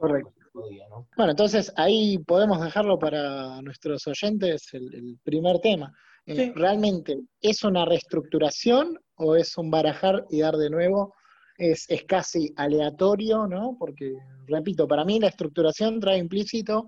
podía, 0.53 0.89
¿no? 0.89 1.09
Bueno, 1.17 1.31
entonces 1.31 1.73
ahí 1.77 2.19
podemos 2.19 2.61
dejarlo 2.63 2.99
para 2.99 3.63
nuestros 3.63 4.07
oyentes 4.07 4.73
el, 4.73 5.19
primer 5.23 5.61
tema. 5.61 5.93
Eh, 6.27 6.53
¿Realmente 6.55 7.17
es 7.41 7.63
una 7.65 7.85
reestructuración 7.85 8.99
o 9.15 9.37
es 9.37 9.57
un 9.57 9.71
barajar 9.71 10.27
y 10.31 10.41
dar 10.41 10.57
de 10.57 10.69
nuevo? 10.69 11.15
Es, 11.57 11.87
casi 12.07 12.53
aleatorio, 12.57 13.47
¿no? 13.47 13.77
Porque, 13.79 14.17
repito, 14.47 14.87
para 14.87 15.05
mí 15.05 15.19
la 15.19 15.29
estructuración 15.29 16.01
trae 16.01 16.19
implícito 16.19 16.87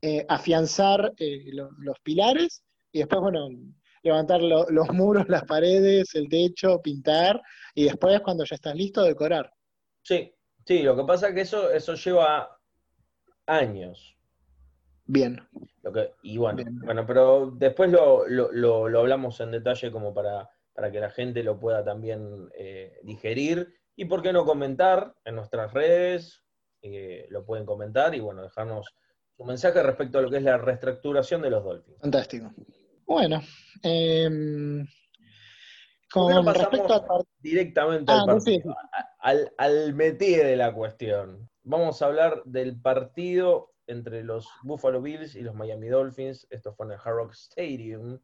eh, 0.00 0.24
afianzar 0.28 1.12
eh, 1.16 1.50
los 1.52 1.98
pilares 2.00 2.62
y 2.94 3.00
después, 3.00 3.22
bueno, 3.22 3.48
levantar 4.04 4.40
los 4.40 4.92
muros, 4.92 5.28
las 5.28 5.44
paredes, 5.44 6.14
el 6.14 6.28
techo, 6.28 6.80
pintar, 6.80 7.42
y 7.74 7.84
después 7.84 8.20
cuando 8.20 8.44
ya 8.44 8.54
estás 8.54 8.76
listo, 8.76 9.02
decorar. 9.02 9.52
Sí, 10.02 10.32
sí, 10.64 10.82
lo 10.84 10.94
que 10.94 11.02
pasa 11.02 11.28
es 11.28 11.34
que 11.34 11.40
eso, 11.40 11.70
eso 11.72 11.94
lleva 11.94 12.56
años. 13.46 14.16
Bien. 15.06 15.42
Lo 15.82 15.92
que, 15.92 16.12
y 16.22 16.38
bueno, 16.38 16.62
bueno, 16.84 17.04
pero 17.04 17.50
después 17.56 17.90
lo, 17.90 18.28
lo, 18.28 18.98
hablamos 19.00 19.40
en 19.40 19.50
detalle 19.50 19.90
como 19.90 20.14
para, 20.14 20.48
para 20.72 20.92
que 20.92 21.00
la 21.00 21.10
gente 21.10 21.42
lo 21.42 21.58
pueda 21.58 21.84
también 21.84 22.48
eh, 22.56 23.00
digerir. 23.02 23.74
Y 23.96 24.04
por 24.04 24.22
qué 24.22 24.32
no 24.32 24.44
comentar 24.44 25.16
en 25.24 25.34
nuestras 25.34 25.72
redes, 25.72 26.44
eh, 26.80 27.26
lo 27.28 27.44
pueden 27.44 27.66
comentar 27.66 28.14
y 28.14 28.20
bueno, 28.20 28.42
dejarnos 28.42 28.94
su 29.36 29.44
mensaje 29.44 29.82
respecto 29.82 30.18
a 30.18 30.22
lo 30.22 30.30
que 30.30 30.36
es 30.36 30.44
la 30.44 30.58
reestructuración 30.58 31.42
de 31.42 31.50
los 31.50 31.64
Dolphins. 31.64 31.98
Fantástico. 32.00 32.52
Bueno, 33.06 33.42
em, 33.82 34.86
con 36.10 36.46
respecto 36.46 37.26
directamente 37.38 38.12
al, 38.12 38.20
ah, 38.20 38.26
partido, 38.26 38.76
al, 39.18 39.52
al 39.58 39.96
de 39.96 40.56
la 40.56 40.72
cuestión. 40.72 41.48
Vamos 41.62 42.02
a 42.02 42.06
hablar 42.06 42.42
del 42.44 42.80
partido 42.80 43.72
entre 43.86 44.22
los 44.22 44.48
Buffalo 44.62 45.02
Bills 45.02 45.34
y 45.34 45.42
los 45.42 45.54
Miami 45.54 45.88
Dolphins. 45.88 46.46
Esto 46.50 46.74
fue 46.74 46.86
en 46.86 46.92
el 46.92 46.98
Hard 46.98 47.16
Rock 47.16 47.32
Stadium 47.32 48.18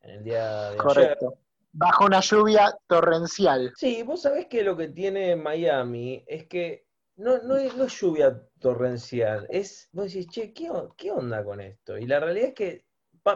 en 0.00 0.10
el 0.10 0.24
día 0.24 0.70
de 0.70 0.76
Correcto. 0.76 1.38
Bajo 1.72 2.06
una 2.06 2.20
lluvia 2.20 2.76
torrencial. 2.86 3.72
Sí, 3.76 4.02
vos 4.02 4.22
sabés 4.22 4.46
que 4.46 4.62
lo 4.62 4.76
que 4.76 4.88
tiene 4.88 5.36
Miami 5.36 6.24
es 6.26 6.46
que 6.46 6.86
no, 7.16 7.38
no, 7.42 7.56
es, 7.56 7.74
lluvia 8.00 8.42
torrencial, 8.60 9.46
es, 9.50 9.88
vos 9.92 10.06
decís, 10.06 10.28
che, 10.28 10.52
¿qué, 10.52 10.70
¿qué, 10.96 11.10
onda 11.10 11.44
con 11.44 11.60
esto? 11.60 11.98
Y 11.98 12.06
la 12.06 12.20
realidad 12.20 12.48
es 12.48 12.54
que 12.54 12.87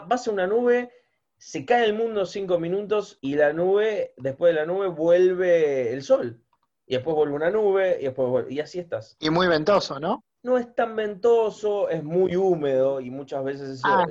pasa 0.08 0.30
una 0.30 0.46
nube, 0.46 0.90
se 1.37 1.64
cae 1.64 1.84
el 1.84 1.94
mundo 1.94 2.25
cinco 2.25 2.58
minutos 2.58 3.18
y 3.20 3.34
la 3.34 3.52
nube, 3.52 4.14
después 4.16 4.54
de 4.54 4.61
la 4.61 4.66
nube, 4.66 4.88
vuelve 4.88 5.92
el 5.92 6.02
sol. 6.02 6.40
Y 6.87 6.94
después 6.94 7.16
vuelve 7.16 7.34
una 7.34 7.50
nube 7.50 7.99
y 8.00 8.04
después 8.04 8.28
vuelve, 8.28 8.52
y 8.52 8.61
así 8.61 8.78
estás. 8.78 9.16
Y 9.18 9.30
muy 9.30 9.49
ventoso, 9.49 9.99
¿no? 9.99 10.25
No 10.42 10.58
es 10.58 10.75
tan 10.75 10.94
ventoso, 10.96 11.88
es 11.88 12.02
muy 12.02 12.37
húmedo 12.37 13.00
y 13.00 13.11
muchas 13.11 13.44
veces 13.44 13.70
eso, 13.70 13.88
ah, 13.88 14.06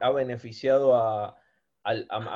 ha, 0.00 0.10
beneficiado 0.10 0.94
a, 0.94 1.36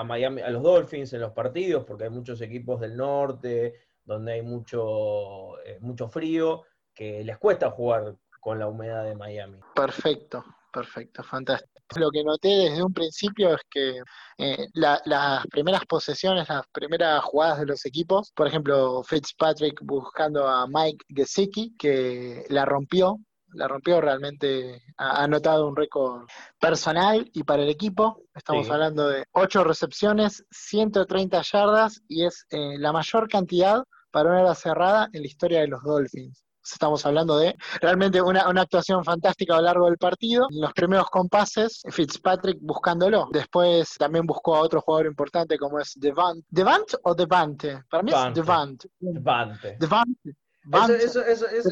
Miami, 0.04 0.42
a 0.42 0.50
los 0.50 0.62
Dolphins 0.62 1.12
en 1.12 1.20
los 1.20 1.32
partidos, 1.32 1.84
porque 1.84 2.04
hay 2.04 2.10
muchos 2.10 2.40
equipos 2.40 2.80
del 2.80 2.96
norte, 2.96 3.74
donde 4.04 4.32
hay 4.32 4.42
mucho, 4.42 5.58
eh, 5.64 5.78
mucho 5.80 6.08
frío, 6.08 6.64
que 6.94 7.22
les 7.22 7.38
cuesta 7.38 7.70
jugar 7.70 8.16
con 8.40 8.58
la 8.58 8.66
humedad 8.66 9.04
de 9.04 9.14
Miami. 9.14 9.58
Perfecto, 9.74 10.44
perfecto, 10.72 11.22
fantástico. 11.22 11.72
Lo 11.96 12.10
que 12.10 12.22
noté 12.22 12.48
desde 12.48 12.82
un 12.82 12.92
principio 12.92 13.54
es 13.54 13.62
que 13.70 14.02
eh, 14.37 14.66
las 14.75 15.46
primeras 15.46 15.84
posesiones, 15.87 16.48
las 16.48 16.66
primeras 16.72 17.22
jugadas 17.25 17.60
de 17.60 17.66
los 17.66 17.87
equipos, 17.87 18.30
por 18.34 18.46
ejemplo, 18.46 19.02
Fitzpatrick 19.02 19.80
buscando 19.82 20.46
a 20.46 20.66
Mike 20.66 21.04
Gesicki, 21.08 21.75
que 21.78 22.44
la 22.50 22.64
rompió, 22.66 23.18
la 23.54 23.68
rompió 23.68 24.00
realmente, 24.00 24.82
ha 24.98 25.22
anotado 25.25 25.66
un 25.66 25.76
récord 25.76 26.26
personal 26.60 27.30
y 27.32 27.42
para 27.44 27.62
el 27.62 27.70
equipo. 27.70 28.22
Estamos 28.34 28.68
hablando 28.68 29.08
de 29.08 29.25
8 29.32 29.64
recepciones, 29.64 30.44
130 30.50 31.42
yardas 31.42 32.02
y 32.08 32.25
es 32.26 32.46
eh, 32.50 32.76
la 32.78 32.92
mayor 32.92 33.28
cantidad 33.28 33.82
para 34.10 34.30
una 34.30 34.42
hora 34.42 34.54
cerrada 34.54 35.08
en 35.12 35.22
la 35.22 35.26
historia 35.26 35.60
de 35.60 35.68
los 35.68 35.82
Dolphins. 35.82 36.44
Estamos 36.72 37.04
hablando 37.06 37.38
de 37.38 37.54
realmente 37.80 38.20
una, 38.20 38.42
actuación 38.42 39.04
fantástica 39.04 39.54
a 39.54 39.58
lo 39.58 39.62
largo 39.64 39.87
del 39.87 39.98
partido. 39.98 40.46
En 40.50 40.60
los 40.60 40.72
primeros 40.72 41.08
compases, 41.10 41.82
Fitzpatrick 41.90 42.58
buscándolo. 42.60 43.28
Después 43.32 43.94
también 43.98 44.26
buscó 44.26 44.56
a 44.56 44.60
otro 44.60 44.80
jugador 44.80 45.06
importante 45.06 45.58
como 45.58 45.78
es 45.78 45.92
Devant. 45.96 46.44
¿Devant 46.50 46.94
o 47.02 47.14
Devante? 47.14 47.82
Para 47.90 48.02
mí 48.02 48.12
es 48.12 48.34
Devant. 48.34 48.84
Devante. 49.00 49.76
Devante. 49.78 50.34
Eso, 50.70 50.92
eso, 50.92 51.20
eso, 51.25 51.46
eso, 51.46 51.70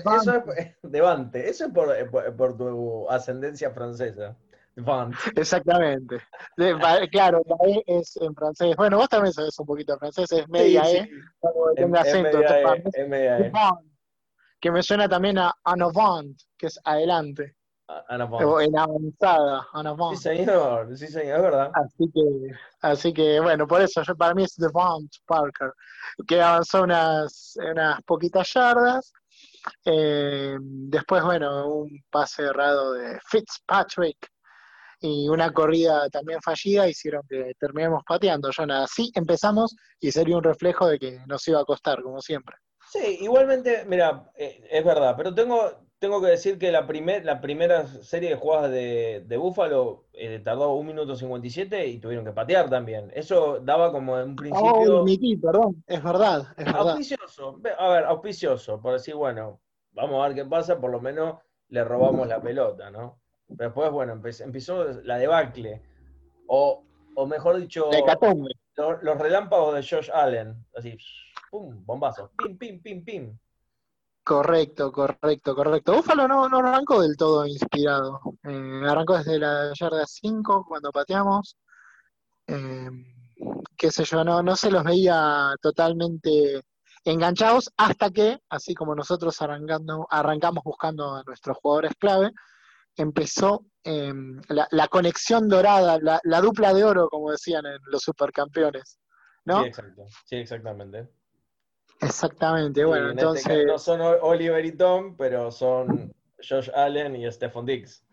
es 0.57 0.77
Devante. 0.83 1.49
Eso 1.49 1.67
es 1.67 1.73
por, 1.73 2.37
por 2.37 2.57
tu 2.57 3.09
ascendencia 3.11 3.71
francesa. 3.71 4.37
Exactamente. 5.35 6.19
claro, 7.11 7.43
la 7.47 7.57
E 7.67 7.83
es 7.87 8.17
en 8.19 8.35
francés. 8.35 8.77
Bueno, 8.77 8.99
vos 8.99 9.09
también 9.09 9.33
sabés 9.33 9.59
un 9.59 9.67
poquito 9.67 9.95
de 9.95 9.99
francés, 9.99 10.31
es 10.33 10.49
media 10.49 10.83
E, 10.91 11.09
tiene 11.77 11.99
acento. 11.99 12.41
E, 12.43 13.53
que 14.61 14.71
me 14.71 14.83
suena 14.83 15.09
también 15.09 15.39
a 15.39 15.53
Anavant, 15.65 16.39
que 16.57 16.67
es 16.67 16.79
adelante. 16.85 17.57
En 17.89 18.77
avanzada, 18.77 19.65
Sí, 20.17 20.23
señor, 20.23 20.97
sí, 20.97 21.07
señor, 21.07 21.37
es 21.37 21.43
verdad. 21.43 21.71
Así 21.73 22.11
que, 22.13 22.23
así 22.81 23.13
que 23.13 23.39
bueno, 23.39 23.67
por 23.67 23.81
eso 23.81 24.03
yo, 24.03 24.17
para 24.17 24.35
mí 24.35 24.43
es 24.43 24.57
Devant 24.57 25.09
Parker, 25.25 25.73
que 26.27 26.43
avanzó 26.43 26.83
unas, 26.83 27.57
unas 27.59 28.03
poquitas 28.03 28.53
yardas. 28.53 29.13
Eh, 29.85 30.57
después, 30.61 31.23
bueno, 31.23 31.69
un 31.69 32.05
pase 32.11 32.43
errado 32.43 32.93
de 32.93 33.21
Fitzpatrick 33.29 34.33
y 35.01 35.29
una 35.29 35.53
corrida 35.53 36.09
también 36.09 36.41
fallida 36.43 36.89
hicieron 36.89 37.23
que 37.29 37.53
terminemos 37.59 38.03
pateando. 38.05 38.51
Yo 38.51 38.67
nada, 38.67 38.87
sí 38.89 39.13
empezamos 39.15 39.77
y 40.01 40.11
sería 40.11 40.37
un 40.37 40.43
reflejo 40.45 40.89
de 40.89 40.99
que 40.99 41.21
nos 41.27 41.47
iba 41.47 41.61
a 41.61 41.65
costar, 41.65 42.03
como 42.03 42.21
siempre. 42.21 42.57
Sí, 42.91 43.19
igualmente, 43.21 43.85
mira, 43.87 44.31
eh, 44.35 44.67
es 44.71 44.85
verdad, 44.85 45.15
pero 45.17 45.35
tengo, 45.35 45.71
tengo 45.99 46.21
que 46.21 46.29
decir 46.29 46.59
que 46.59 46.71
la, 46.71 46.87
primer, 46.87 47.25
la 47.25 47.41
primera 47.41 47.87
serie 47.87 48.31
de 48.31 48.37
jugadas 48.37 48.71
de, 48.71 49.25
de 49.27 49.37
Búfalo 49.37 50.07
eh, 50.13 50.41
tardó 50.45 50.75
un 50.75 50.87
minuto 50.87 51.17
57 51.17 51.87
y 51.87 51.99
tuvieron 51.99 52.25
que 52.25 52.33
patear 52.33 52.71
también. 52.71 53.11
Eso 53.15 53.59
daba 53.61 53.91
como 53.91 54.15
un 54.15 54.37
principio. 54.37 55.03
Oh, 55.03 55.05
perdón, 55.43 55.83
es 55.87 56.03
verdad, 56.03 56.47
es 56.57 56.67
Auspicioso, 56.69 57.61
a 57.79 57.89
ver, 57.89 58.05
auspicioso, 58.05 58.81
por 58.81 58.93
decir, 58.93 59.15
bueno, 59.15 59.61
vamos 59.93 60.23
a 60.23 60.29
ver 60.29 60.37
qué 60.37 60.45
pasa, 60.45 60.81
por 60.81 60.91
lo 60.91 61.01
menos 61.01 61.39
le 61.69 61.83
robamos 61.83 62.29
la 62.29 62.41
pelota, 62.41 62.91
¿no? 62.91 63.19
Pero 63.49 63.71
después, 63.71 63.91
bueno, 63.91 64.13
empezó 64.13 64.85
la 65.03 65.19
debacle. 65.19 65.83
O, 66.49 66.85
o 67.17 67.27
mejor 67.27 67.59
dicho, 67.59 67.91
los, 68.77 69.03
los, 69.03 69.19
relámpagos 69.19 69.75
de 69.75 69.83
Josh 69.83 70.11
Allen. 70.13 70.65
Así, 70.75 70.97
pum, 71.51 71.85
bombazo. 71.85 72.31
Pim, 72.37 72.57
pim, 72.59 72.81
pim, 72.81 73.05
pim. 73.05 73.39
Correcto, 74.27 74.91
correcto, 74.91 75.55
correcto. 75.55 75.95
Búfalo 75.95 76.27
no, 76.27 76.49
no 76.49 76.59
arrancó 76.59 77.01
del 77.01 77.17
todo 77.17 77.47
inspirado. 77.47 78.21
Eh, 78.43 78.83
arrancó 78.85 79.19
desde 79.19 79.39
la 79.39 79.73
yarda 79.73 80.05
5 80.05 80.65
cuando 80.67 80.91
pateamos. 80.91 81.57
Eh, 82.49 82.91
qué 83.77 83.91
sé 83.93 84.05
yo, 84.05 84.25
no, 84.25 84.43
no 84.43 84.57
se 84.57 84.71
los 84.71 84.83
veía 84.83 85.55
totalmente 85.61 86.61
enganchados 87.05 87.71
hasta 87.77 88.11
que, 88.11 88.41
así 88.49 88.75
como 88.75 88.95
nosotros 88.95 89.41
arrancando, 89.41 90.07
arrancamos 90.11 90.65
buscando 90.65 91.15
a 91.15 91.23
nuestros 91.25 91.57
jugadores 91.59 91.93
clave, 91.97 92.33
empezó 92.97 93.65
em, 93.85 94.41
la, 94.49 94.89
conexión 94.89 95.49
dorada, 95.49 95.99
la, 96.01 96.41
dupla 96.41 96.75
de 96.75 96.83
oro, 96.83 97.09
como 97.09 97.31
decían 97.31 97.65
en 97.67 97.79
los 97.85 98.03
supercampeones. 98.03 98.99
¿no? 99.45 99.63
Sí, 99.63 99.69
exacto. 99.69 100.07
sí 100.25 100.37
exactamente. 100.37 101.09
Exactamente, 102.01 102.85
bueno, 102.85 103.09
este 103.09 103.21
entonces... 103.21 103.67
no 103.67 103.79
son 103.79 104.01
Oliver 104.23 104.65
y 104.65 104.73
Tom, 104.73 105.17
pero 105.17 105.51
son 105.51 106.13
Josh 106.49 106.71
Allen 106.75 107.17
y 107.17 107.31
Stephen 107.31 107.65
Diggs. 107.65 108.05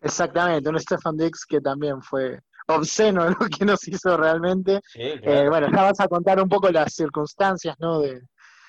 Exactamente, 0.00 0.68
un 0.68 0.78
Stephen 0.78 1.16
Diggs 1.16 1.44
que 1.44 1.60
también 1.60 2.00
fue 2.02 2.38
obsceno 2.68 3.28
lo 3.28 3.36
que 3.48 3.64
nos 3.64 3.86
hizo 3.88 4.16
realmente. 4.16 4.80
Eh, 4.94 5.46
bueno, 5.48 5.68
ya 5.72 5.82
vas 5.82 6.00
a 6.00 6.08
contar 6.08 6.40
un 6.40 6.48
poco 6.48 6.70
las 6.70 6.94
circunstancias, 6.94 7.76
¿no? 7.78 8.00
De, 8.00 8.22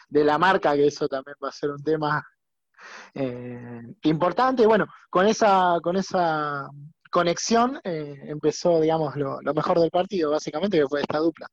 la 0.10 0.38
marca, 0.38 0.74
que 0.74 0.88
eso 0.88 1.08
también 1.08 1.36
va 1.44 1.50
a 1.50 1.52
ser 1.52 1.70
un 1.70 1.84
tema 1.84 2.26
eh, 3.14 3.82
importante. 4.04 4.66
Bueno, 4.66 4.88
con 5.10 5.28
esa, 5.28 5.78
con 5.82 5.98
esa 5.98 6.66
conexión 7.12 7.80
eh, 7.84 8.16
empezó, 8.24 8.80
digamos, 8.80 9.16
lo, 9.18 9.42
lo 9.42 9.54
mejor 9.54 9.80
del 9.80 9.92
partido, 9.92 10.32
básicamente, 10.32 10.78
que 10.78 10.88
fue 10.88 11.02
esta 11.02 11.18
dupla. 11.18 11.48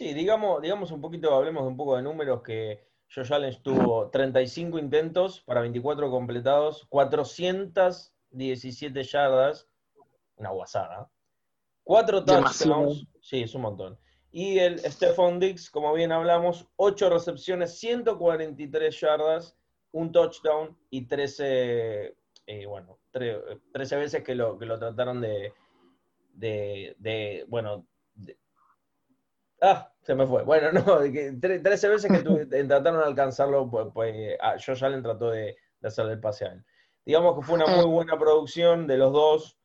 Sí, 0.00 0.14
digamos, 0.14 0.62
digamos 0.62 0.90
un 0.92 1.02
poquito, 1.02 1.34
hablemos 1.34 1.66
un 1.66 1.76
poco 1.76 1.94
de 1.94 2.00
números 2.00 2.40
que 2.40 2.88
Josh 3.14 3.34
Allen 3.34 3.62
tuvo 3.62 4.08
35 4.08 4.78
intentos 4.78 5.42
para 5.42 5.60
24 5.60 6.10
completados, 6.10 6.86
417 6.88 9.02
yardas, 9.02 9.68
una 10.36 10.52
guasada. 10.52 11.10
Cuatro 11.84 12.24
touchdowns, 12.24 13.06
sí, 13.20 13.42
es 13.42 13.54
un 13.54 13.60
montón. 13.60 13.98
Y 14.32 14.58
el 14.58 14.78
Stephon 14.78 15.38
Dix, 15.38 15.70
como 15.70 15.92
bien 15.92 16.12
hablamos, 16.12 16.66
8 16.76 17.10
recepciones, 17.10 17.78
143 17.78 18.98
yardas, 18.98 19.58
un 19.92 20.12
touchdown 20.12 20.78
y 20.88 21.08
13, 21.08 22.16
eh, 22.46 22.64
bueno, 22.64 23.00
13 23.10 23.96
veces 23.96 24.24
que 24.24 24.34
lo, 24.34 24.58
que 24.58 24.64
lo 24.64 24.78
trataron 24.78 25.20
de, 25.20 25.52
de, 26.32 26.96
de 26.98 27.44
bueno, 27.48 27.86
Ah, 29.60 29.92
se 30.00 30.14
me 30.14 30.26
fue. 30.26 30.42
Bueno, 30.44 30.72
no, 30.72 30.98
13 31.00 31.88
veces 31.88 32.10
que 32.10 32.64
trataron 32.64 33.00
de 33.00 33.06
alcanzarlo, 33.06 33.70
pues, 33.70 33.88
pues 33.92 34.36
ah, 34.40 34.56
Josh 34.64 34.84
Allen 34.84 35.02
trató 35.02 35.30
de, 35.30 35.56
hacerle 35.82 36.12
el 36.12 36.20
pase 36.20 36.46
a 36.46 36.52
él. 36.52 36.64
Digamos 37.04 37.36
que 37.36 37.42
fue 37.42 37.56
una 37.56 37.66
muy 37.66 37.86
buena 37.86 38.18
producción 38.18 38.86
de 38.86 38.98
los 38.98 39.12
dos 39.12 39.58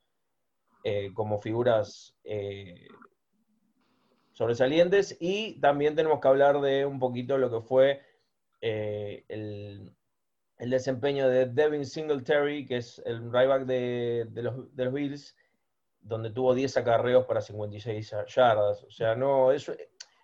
eh, 0.84 1.12
como 1.14 1.40
figuras 1.40 2.16
eh, 2.24 2.88
sobresalientes 4.32 5.18
y 5.20 5.60
también 5.60 5.96
tenemos 5.96 6.20
que 6.20 6.28
hablar 6.28 6.62
de 6.62 6.86
un 6.86 7.00
poquito 7.00 7.38
lo 7.38 7.52
que 7.52 7.68
fue 7.68 8.02
eh, 8.62 9.26
el, 9.28 9.94
desempeño 10.58 11.28
de 11.30 11.48
Devin 11.48 11.86
Singletary, 11.86 12.66
que 12.66 12.78
es 12.78 13.02
el 13.06 13.32
right 13.32 13.66
de, 13.66 14.26
de, 14.30 14.42
los, 14.44 14.76
de 14.76 14.86
los 14.86 14.94
Bills, 14.94 15.36
donde 16.06 16.30
tuvo 16.30 16.54
10 16.54 16.78
acarreos 16.78 17.26
para 17.26 17.42
56 17.42 18.16
yardas. 18.28 18.84
O 18.84 18.92
sea, 18.92 19.16
no, 19.16 19.52
eso, 19.52 19.74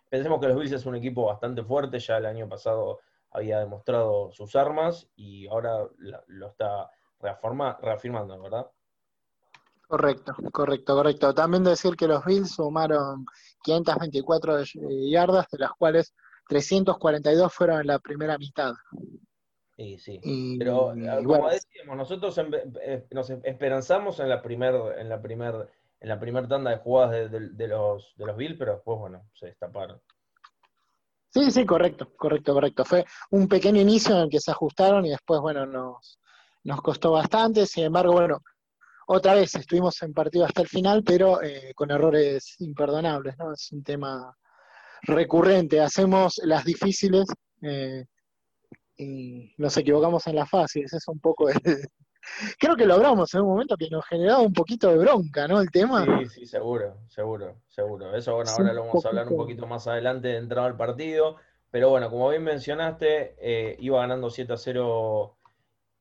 pensemos 0.07 0.39
que 0.39 0.47
los 0.47 0.57
Bills 0.57 0.71
es 0.71 0.85
un 0.85 0.95
equipo 0.95 1.25
bastante 1.25 1.63
fuerte, 1.63 1.99
ya 1.99 2.17
el 2.17 2.27
año 2.27 2.47
pasado 2.47 2.99
había 3.31 3.59
demostrado 3.59 4.31
sus 4.31 4.55
armas 4.55 5.09
y 5.15 5.47
ahora 5.47 5.87
lo 6.27 6.47
está 6.47 6.89
reafirmando, 7.19 8.39
¿verdad? 8.41 8.69
Correcto, 9.87 10.33
correcto, 10.51 10.95
correcto. 10.95 11.33
También 11.33 11.63
decir 11.63 11.95
que 11.95 12.07
los 12.07 12.23
Bills 12.23 12.51
sumaron 12.51 13.25
524 13.63 14.63
yardas, 15.09 15.47
de 15.51 15.57
las 15.57 15.71
cuales 15.73 16.13
342 16.47 17.53
fueron 17.53 17.81
en 17.81 17.87
la 17.87 17.99
primera 17.99 18.37
mitad. 18.37 18.73
Sí, 19.75 19.97
sí. 19.97 20.57
Pero 20.59 20.89
ah, 20.91 21.19
como 21.23 21.49
decíamos, 21.49 21.97
nosotros 21.97 22.37
eh, 22.37 23.07
nos 23.11 23.29
esperanzamos 23.29 24.19
en 24.19 24.29
la 24.29 24.41
primer, 24.41 24.75
en 24.99 25.09
la 25.09 25.21
primer, 25.21 25.69
en 25.99 26.09
la 26.09 26.19
primer 26.19 26.47
tanda 26.47 26.71
de 26.71 26.77
jugadas 26.77 27.31
de, 27.31 27.67
los 27.67 28.13
de 28.15 28.25
los 28.25 28.37
Bills, 28.37 28.57
pero 28.57 28.73
después 28.73 28.99
bueno, 28.99 29.29
se 29.33 29.47
destaparon. 29.47 30.01
Sí, 31.29 31.49
sí, 31.49 31.65
correcto, 31.65 32.11
correcto, 32.17 32.53
correcto. 32.53 32.83
Fue 32.83 33.05
un 33.29 33.47
pequeño 33.47 33.79
inicio 33.79 34.15
en 34.15 34.23
el 34.23 34.29
que 34.29 34.41
se 34.41 34.51
ajustaron 34.51 35.05
y 35.05 35.11
después, 35.11 35.39
bueno, 35.39 35.65
nos, 35.65 36.19
nos 36.65 36.81
costó 36.81 37.13
bastante. 37.13 37.65
Sin 37.65 37.85
embargo, 37.85 38.11
bueno, 38.11 38.41
otra 39.07 39.33
vez 39.33 39.55
estuvimos 39.55 40.01
en 40.03 40.13
partido 40.13 40.45
hasta 40.45 40.61
el 40.61 40.67
final, 40.67 41.03
pero 41.03 41.41
eh, 41.41 41.73
con 41.73 41.89
errores 41.89 42.55
imperdonables, 42.59 43.37
¿no? 43.37 43.53
Es 43.53 43.71
un 43.71 43.83
tema 43.83 44.37
recurrente. 45.03 45.79
Hacemos 45.79 46.39
las 46.43 46.65
difíciles 46.65 47.25
eh, 47.61 48.05
y 49.01 49.53
nos 49.57 49.75
equivocamos 49.77 50.25
en 50.27 50.35
las 50.35 50.49
fáciles. 50.49 50.93
Es 50.93 51.07
un 51.07 51.19
poco. 51.19 51.47
Creo 52.59 52.75
que 52.75 52.85
logramos 52.85 53.33
en 53.33 53.41
un 53.41 53.47
momento 53.47 53.75
que 53.75 53.89
nos 53.89 54.05
generaba 54.05 54.41
un 54.41 54.53
poquito 54.53 54.89
de 54.89 54.97
bronca, 54.97 55.47
¿no? 55.47 55.59
El 55.59 55.71
tema. 55.71 56.05
Sí, 56.05 56.27
sí, 56.27 56.45
seguro, 56.45 56.97
seguro, 57.07 57.61
seguro. 57.67 58.15
Eso, 58.15 58.35
bueno, 58.35 58.51
ahora 58.51 58.73
lo 58.73 58.85
vamos 58.85 59.05
a 59.05 59.09
hablar 59.09 59.27
un 59.27 59.37
poquito 59.37 59.65
más 59.65 59.87
adelante 59.87 60.27
de 60.27 60.37
entrada 60.37 60.67
al 60.67 60.77
partido. 60.77 61.37
Pero 61.71 61.89
bueno, 61.89 62.09
como 62.09 62.29
bien 62.29 62.43
mencionaste, 62.43 63.35
eh, 63.39 63.75
iba 63.79 63.99
ganando 64.01 64.29
7 64.29 64.53
a 64.53 64.57
0 64.57 65.37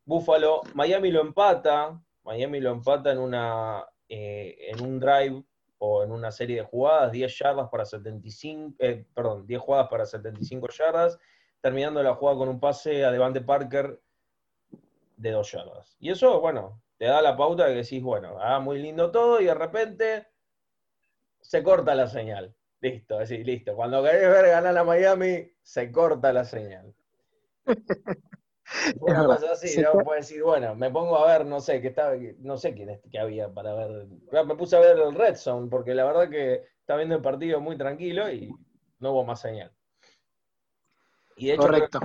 Búfalo. 0.05 0.63
Miami 0.75 1.11
lo 1.11 1.21
empata. 1.23 2.03
Miami 2.25 2.61
lo 2.61 2.71
empata 2.71 3.13
en, 3.13 3.19
una, 3.19 3.85
eh, 4.09 4.57
en 4.69 4.85
un 4.85 5.01
drive 5.01 5.43
o 5.79 6.05
en 6.05 6.13
una 6.13 6.31
serie 6.31 6.57
de 6.57 6.63
jugadas, 6.63 7.11
10 7.11 7.39
yardas 7.39 7.69
para 7.71 7.87
75, 7.87 8.75
eh, 8.81 9.07
perdón, 9.15 9.47
10 9.47 9.61
jugadas 9.63 9.89
para 9.89 10.05
75 10.05 10.69
yardas 10.79 11.19
terminando 11.61 12.03
la 12.03 12.15
jugada 12.15 12.39
con 12.39 12.49
un 12.49 12.61
pase 12.61 13.05
a 13.05 13.11
Devante 13.11 13.41
Parker 13.41 14.01
de 15.17 15.31
dos 15.31 15.53
yardas. 15.53 15.97
Y 16.01 16.11
eso, 16.11 16.41
bueno, 16.41 16.83
te 16.97 17.07
da 17.07 17.21
la 17.23 17.37
pauta 17.37 17.67
de 17.67 17.73
que 17.73 17.83
decís, 17.83 18.03
bueno, 18.03 18.37
ah, 18.41 18.61
muy 18.61 18.81
lindo 18.81 19.11
todo, 19.11 19.41
y 19.41 19.47
de 19.47 19.55
repente 19.55 20.27
se 21.41 21.63
corta 21.63 21.95
la 21.95 22.07
señal. 22.07 22.55
Listo, 22.81 23.19
así, 23.19 23.45
listo. 23.45 23.77
Cuando 23.77 24.03
querés 24.03 24.31
ver 24.31 24.47
ganar 24.47 24.77
a 24.77 24.85
Miami, 24.85 25.53
se 25.63 25.93
corta 25.93 26.33
la 26.33 26.45
señal. 26.45 26.95
Una 29.01 29.25
cosa 29.27 29.53
así, 29.53 29.81
¿no? 29.81 29.93
Puedes 30.05 30.29
decir, 30.29 30.43
bueno, 30.43 30.75
me 30.75 30.91
pongo 30.91 31.19
a 31.19 31.27
ver, 31.27 31.47
no 31.47 31.61
sé, 31.61 31.81
qué 31.83 31.89
estaba, 31.89 32.15
no 32.39 32.57
sé 32.57 32.73
quién 32.73 32.91
es, 32.91 33.01
qué 33.11 33.19
había 33.19 33.53
para 33.53 33.75
ver. 33.75 34.07
Me 34.47 34.55
puse 34.55 34.77
a 34.77 34.81
ver 34.81 34.99
el 34.99 35.15
Red 35.15 35.37
Zone, 35.37 35.69
porque 35.69 35.95
la 35.95 36.05
verdad 36.05 36.31
que 36.31 36.65
estaba 36.79 36.99
viendo 36.99 37.17
el 37.17 37.23
partido 37.23 37.61
muy 37.61 37.77
tranquilo 37.77 38.31
y 38.31 38.51
no 39.01 39.13
hubo 39.13 39.25
más 39.25 39.41
señal. 39.41 39.73
Y 41.41 41.47
de 41.47 41.55
hecho, 41.55 41.63
correcto, 41.63 42.01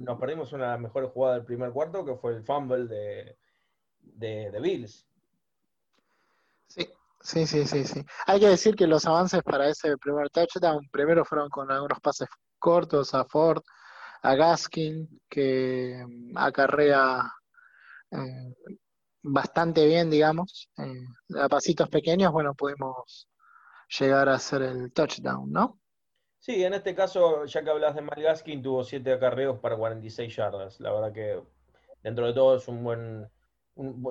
nos 0.00 0.20
perdimos 0.20 0.52
una 0.52 0.64
de 0.64 0.70
las 0.72 0.80
mejores 0.80 1.10
jugadas 1.10 1.38
del 1.38 1.46
primer 1.46 1.70
cuarto, 1.72 2.04
que 2.04 2.16
fue 2.16 2.34
el 2.34 2.44
fumble 2.44 2.86
de, 2.86 3.38
de, 4.02 4.60
Bills. 4.60 5.08
Sí, 6.66 6.86
sí, 7.22 7.46
sí, 7.46 7.66
sí, 7.66 7.84
sí. 7.84 8.04
Hay 8.26 8.38
que 8.38 8.48
decir 8.48 8.76
que 8.76 8.86
los 8.86 9.06
avances 9.06 9.42
para 9.42 9.70
ese 9.70 9.96
primer 9.96 10.28
touchdown, 10.28 10.86
primero 10.92 11.24
fueron 11.24 11.48
con 11.48 11.70
algunos 11.72 11.98
pases 12.00 12.28
cortos 12.58 13.14
a 13.14 13.24
Ford, 13.24 13.62
a 14.20 14.34
Gaskin, 14.34 15.08
que 15.30 16.04
mm, 16.06 16.36
acarrea 16.36 17.32
eh, 18.10 18.54
bastante 19.22 19.86
bien, 19.86 20.10
digamos. 20.10 20.68
Eh, 20.76 21.40
a 21.40 21.48
pasitos 21.48 21.88
pequeños, 21.88 22.32
bueno, 22.32 22.52
pudimos 22.54 23.30
llegar 23.98 24.28
a 24.28 24.34
hacer 24.34 24.60
el 24.60 24.92
touchdown, 24.92 25.50
¿no? 25.50 25.80
Sí, 26.46 26.62
en 26.62 26.74
este 26.74 26.94
caso, 26.94 27.44
ya 27.46 27.64
que 27.64 27.70
hablas 27.70 27.96
de 27.96 28.02
Malgaskin, 28.02 28.62
tuvo 28.62 28.84
7 28.84 29.14
acarreos 29.14 29.58
para 29.58 29.76
46 29.76 30.36
yardas. 30.36 30.78
La 30.78 30.92
verdad 30.92 31.12
que 31.12 31.42
dentro 32.04 32.24
de 32.24 32.34
todo 32.34 32.54
es 32.54 32.68
un 32.68 32.84
buen, 32.84 33.28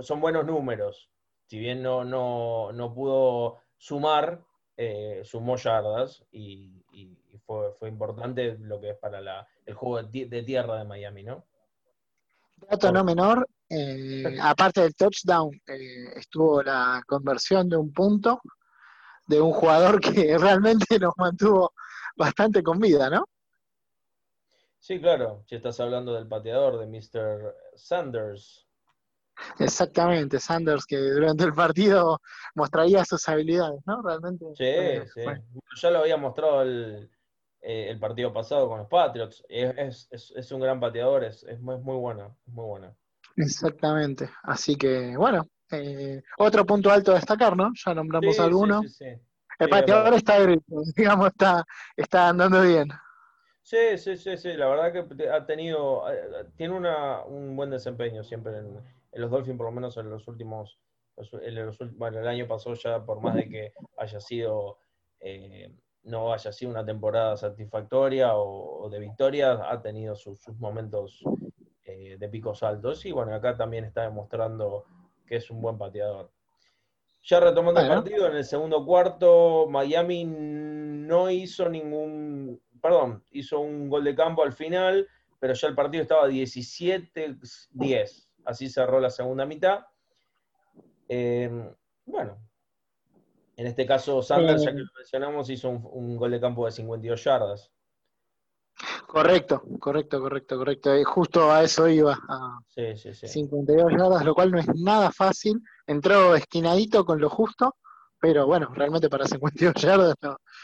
son 0.01 0.19
buenos 0.19 0.45
números. 0.45 1.09
Si 1.45 1.57
bien 1.57 1.81
no, 1.81 2.03
no, 2.03 2.73
no 2.73 2.93
pudo 2.93 3.61
sumar, 3.77 4.43
eh, 4.75 5.21
sumó 5.23 5.55
yardas 5.55 6.25
y, 6.29 6.83
fue, 7.45 7.71
fue, 7.79 7.87
importante 7.87 8.57
lo 8.59 8.81
que 8.81 8.89
es 8.89 8.97
para 8.97 9.21
la, 9.21 9.47
el 9.65 9.73
juego 9.73 10.03
de, 10.03 10.43
tierra 10.43 10.77
de 10.77 10.83
Miami, 10.83 11.23
¿no? 11.23 11.45
Dato 12.69 12.91
no 12.91 13.05
menor, 13.05 13.47
eh, 13.69 14.25
aparte 14.41 14.81
del 14.81 14.93
touchdown, 14.93 15.53
eh, 15.67 16.11
estuvo 16.17 16.61
la 16.61 17.01
conversión 17.07 17.69
de 17.69 17.77
un 17.77 17.93
punto 17.93 18.41
de 19.25 19.39
un 19.39 19.53
jugador 19.53 20.01
que 20.01 20.37
realmente 20.37 20.99
nos 20.99 21.13
mantuvo 21.15 21.71
bastante 22.15 22.63
con 22.63 22.79
vida, 22.79 23.09
¿no? 23.09 23.25
Sí, 24.79 24.99
claro, 24.99 25.43
si 25.47 25.55
estás 25.55 25.79
hablando 25.79 26.13
del 26.13 26.27
pateador 26.27 26.79
de 26.79 26.85
Mr. 26.85 27.55
Sanders. 27.75 28.67
Exactamente, 29.59 30.39
Sanders 30.39 30.85
que 30.85 30.97
durante 30.97 31.43
el 31.43 31.53
partido 31.53 32.21
mostraría 32.53 33.03
sus 33.03 33.27
habilidades, 33.27 33.81
¿no? 33.85 34.01
Realmente. 34.01 34.45
Sí, 34.55 35.09
sí. 35.13 35.21
Ya 35.81 35.89
lo 35.89 35.99
había 35.99 36.17
mostrado 36.17 36.61
el, 36.61 37.09
eh, 37.61 37.89
el, 37.89 37.99
partido 37.99 38.31
pasado 38.31 38.69
con 38.69 38.77
los 38.77 38.87
Patriots. 38.87 39.43
Es, 39.49 40.07
es, 40.11 40.31
es 40.35 40.51
un 40.51 40.61
gran 40.61 40.79
pateador, 40.79 41.23
es, 41.23 41.43
es 41.43 41.59
muy, 41.59 41.77
muy 41.79 41.97
bueno, 41.97 42.37
muy 42.45 42.65
bueno. 42.65 42.95
Exactamente. 43.35 44.29
Así 44.43 44.75
que, 44.75 45.17
bueno, 45.17 45.47
eh, 45.71 46.21
otro 46.37 46.65
punto 46.65 46.91
alto 46.91 47.11
a 47.11 47.15
destacar, 47.15 47.57
¿no? 47.57 47.71
Ya 47.83 47.93
nombramos 47.93 48.39
alguno. 48.39 48.81
El 49.59 49.69
pateador 49.69 50.13
está 50.13 50.37
digamos, 50.95 51.27
está, 51.27 51.65
está 51.95 52.29
andando 52.29 52.61
bien. 52.61 52.89
Sí, 53.65 53.97
sí, 53.97 54.15
sí, 54.15 54.37
sí, 54.37 54.53
la 54.53 54.67
verdad 54.67 55.07
que 55.07 55.27
ha 55.27 55.43
tenido, 55.47 56.03
tiene 56.55 56.75
una, 56.75 57.23
un 57.23 57.55
buen 57.55 57.71
desempeño 57.71 58.23
siempre 58.23 58.59
en, 58.59 58.79
los 59.13 59.31
Dolphins, 59.31 59.57
por 59.57 59.65
lo 59.65 59.71
menos 59.71 59.97
en 59.97 60.09
los 60.09 60.27
últimos, 60.27 60.79
bueno, 61.95 62.19
el 62.19 62.27
año 62.27 62.47
pasó 62.47 62.75
ya, 62.75 63.03
por 63.03 63.21
más 63.21 63.33
de 63.33 63.49
que 63.49 63.73
haya 63.97 64.19
sido, 64.19 64.77
eh, 65.19 65.73
no 66.03 66.31
haya 66.31 66.51
sido 66.51 66.69
una 66.69 66.85
temporada 66.85 67.37
satisfactoria 67.37 68.35
o, 68.35 68.87
de 68.89 68.99
victoria, 68.99 69.59
ha 69.67 69.81
tenido 69.81 70.15
sus, 70.15 70.47
momentos 70.59 71.23
eh, 71.85 72.17
de 72.19 72.29
picos 72.29 72.61
altos 72.61 73.03
y 73.05 73.13
bueno, 73.13 73.33
acá 73.33 73.57
también 73.57 73.85
está 73.85 74.03
demostrando 74.03 74.85
que 75.25 75.37
es 75.37 75.49
un 75.49 75.61
buen 75.61 75.79
pateador. 75.79 76.34
Ya 77.25 77.39
retomando 77.39 77.81
el 77.81 77.87
partido, 77.87 78.27
en 78.27 78.37
el 78.37 78.45
segundo 78.45 78.85
cuarto, 78.85 79.67
Miami 79.67 80.25
no 80.25 81.29
hizo 81.29 81.67
ningún 81.67 82.61
perdón, 82.85 83.23
hizo 83.31 83.61
un 83.61 83.89
gol 83.89 84.03
de 84.03 84.13
campo 84.13 84.43
al 84.43 84.53
final, 84.53 85.09
pero 85.39 85.55
ya 85.55 85.67
el 85.67 85.73
partido 85.73 86.03
estaba 86.03 86.29
17-10. 86.29 88.27
Así 88.45 88.69
cerró 88.69 88.99
la 88.99 89.09
segunda 89.09 89.47
mitad. 89.47 89.87
Eh, 91.09 91.49
bueno, 92.05 92.37
en 93.57 93.65
este 93.65 93.87
caso 93.87 94.21
Sanders, 94.21 94.61
ya 94.61 94.71
que 94.71 94.81
lo 94.81 94.91
mencionamos, 94.95 95.49
hizo 95.49 95.69
un, 95.69 96.15
gol 96.15 96.29
de 96.29 96.39
campo 96.39 96.67
de 96.67 96.73
52 96.73 97.23
yardas. 97.23 97.73
Correcto, 99.07 99.63
correcto, 99.79 100.19
correcto, 100.19 100.57
correcto. 100.57 100.93
Eh, 100.93 101.03
justo 101.03 101.51
a 101.51 101.63
eso 101.63 101.87
iba. 101.87 102.13
A 102.27 102.59
sí, 102.67 102.95
sí, 102.97 103.13
sí. 103.13 103.27
52 103.27 103.91
yardas, 103.91 104.25
lo 104.25 104.33
cual 104.35 104.51
no 104.51 104.59
es 104.59 104.67
nada 104.75 105.11
fácil. 105.11 105.61
Entró 105.87 106.35
esquinadito 106.35 107.05
con 107.05 107.19
lo 107.21 107.29
justo 107.29 107.75
pero 108.25 108.47
bueno, 108.47 108.71
realmente 108.73 109.07
para 109.07 109.25
52 109.25 109.75
yardas 109.75 110.15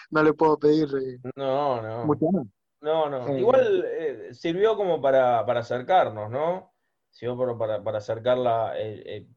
no, 0.09 0.23
le 0.23 0.33
puedo 0.33 0.57
pedir 0.57 0.87
eh, 0.99 1.19
no, 1.35 1.79
no. 1.79 2.05
mucho 2.05 2.25
más. 2.31 2.47
No, 2.81 3.07
no. 3.07 3.27
Eh, 3.27 3.39
Igual 3.39 3.85
eh, 3.85 4.29
sirvió 4.33 4.75
como 4.75 4.99
para, 4.99 5.41
acercarnos, 5.41 6.31
¿no? 6.31 6.73
Sirvió 7.11 7.55
para, 7.59 7.83
para 7.83 7.99
acercarla, 7.99 8.73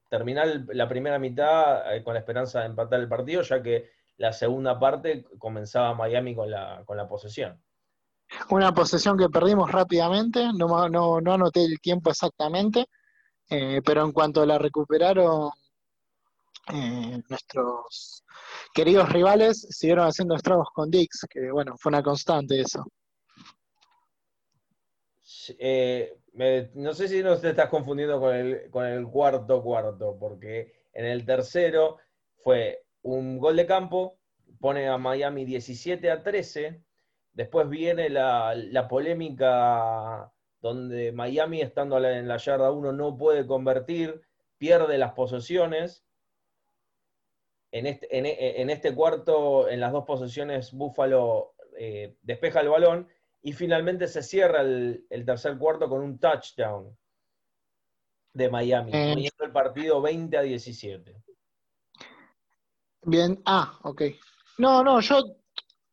terminar 0.08 0.64
la 0.68 0.88
primera 0.88 1.18
mitad 1.18 1.82
con 2.02 2.14
la 2.14 2.20
esperanza 2.20 2.60
de 2.60 2.66
empatar 2.66 2.98
el 2.98 3.08
partido, 3.08 3.42
ya 3.42 3.62
que 3.62 3.90
la 4.16 4.32
segunda 4.32 4.78
parte 4.78 5.26
comenzaba 5.36 5.92
Miami 5.94 6.34
con 6.34 6.50
la, 6.50 6.82
con 6.86 6.96
la 6.96 7.06
posesión. 7.06 7.60
Una 8.50 8.72
posesión 8.72 9.16
que 9.16 9.28
perdimos 9.28 9.70
rápidamente, 9.70 10.50
no, 10.54 10.88
no, 10.88 11.20
no 11.20 11.32
anoté 11.32 11.64
el 11.64 11.80
tiempo 11.80 12.10
exactamente, 12.10 12.86
pero 13.48 14.04
en 14.04 14.12
cuanto 14.12 14.44
la 14.44 14.58
recuperaron 14.58 15.50
eh, 16.72 17.22
nuestros 17.28 18.24
queridos 18.72 19.10
rivales 19.10 19.66
siguieron 19.70 20.06
haciendo 20.06 20.34
estragos 20.34 20.68
con 20.72 20.90
Dix, 20.90 21.26
que 21.28 21.50
bueno, 21.50 21.76
fue 21.76 21.90
una 21.90 22.02
constante 22.02 22.60
eso. 22.60 22.86
Eh, 25.58 26.16
no 26.74 26.94
sé 26.94 27.08
si 27.08 27.22
no 27.22 27.36
te 27.36 27.50
estás 27.50 27.68
confundiendo 27.68 28.18
con 28.18 28.34
el, 28.34 28.70
con 28.70 28.86
el 28.86 29.06
cuarto 29.06 29.62
cuarto, 29.62 30.16
porque 30.18 30.72
en 30.94 31.04
el 31.04 31.26
tercero 31.26 31.98
fue 32.42 32.84
un 33.02 33.38
gol 33.38 33.56
de 33.56 33.66
campo, 33.66 34.18
pone 34.58 34.88
a 34.88 34.96
Miami 34.96 35.44
17 35.44 36.10
a 36.10 36.22
13, 36.22 36.82
después 37.34 37.68
viene 37.68 38.08
la, 38.08 38.54
la 38.54 38.88
polémica 38.88 40.32
donde 40.60 41.12
Miami, 41.12 41.60
estando 41.60 42.02
en 42.02 42.26
la 42.26 42.38
yarda 42.38 42.70
1, 42.70 42.92
no 42.92 43.18
puede 43.18 43.46
convertir, 43.46 44.22
pierde 44.56 44.96
las 44.96 45.12
posesiones, 45.12 46.04
este, 47.70 48.16
en 48.16 48.70
este, 48.70 48.94
cuarto, 48.94 49.68
en 49.68 49.80
las 49.80 49.90
dos 49.90 50.04
posiciones, 50.04 50.72
Buffalo 50.72 51.54
eh, 51.76 52.16
despeja 52.22 52.60
el 52.60 52.68
balón 52.68 53.08
y 53.42 53.52
finalmente 53.52 54.06
se 54.06 54.22
cierra 54.22 54.60
el, 54.60 55.04
tercer 55.26 55.58
cuarto 55.58 55.88
con 55.88 56.00
un 56.00 56.18
touchdown 56.18 56.96
de 58.32 58.48
Miami, 58.48 58.92
eh, 58.94 59.10
poniendo 59.12 59.44
el 59.44 59.50
partido 59.50 60.00
20 60.00 60.38
a 60.38 60.42
17. 60.42 61.16
Bien, 63.02 63.42
ah, 63.44 63.76
ok. 63.82 64.02
No, 64.58 64.84
no, 64.84 65.00
yo 65.00 65.36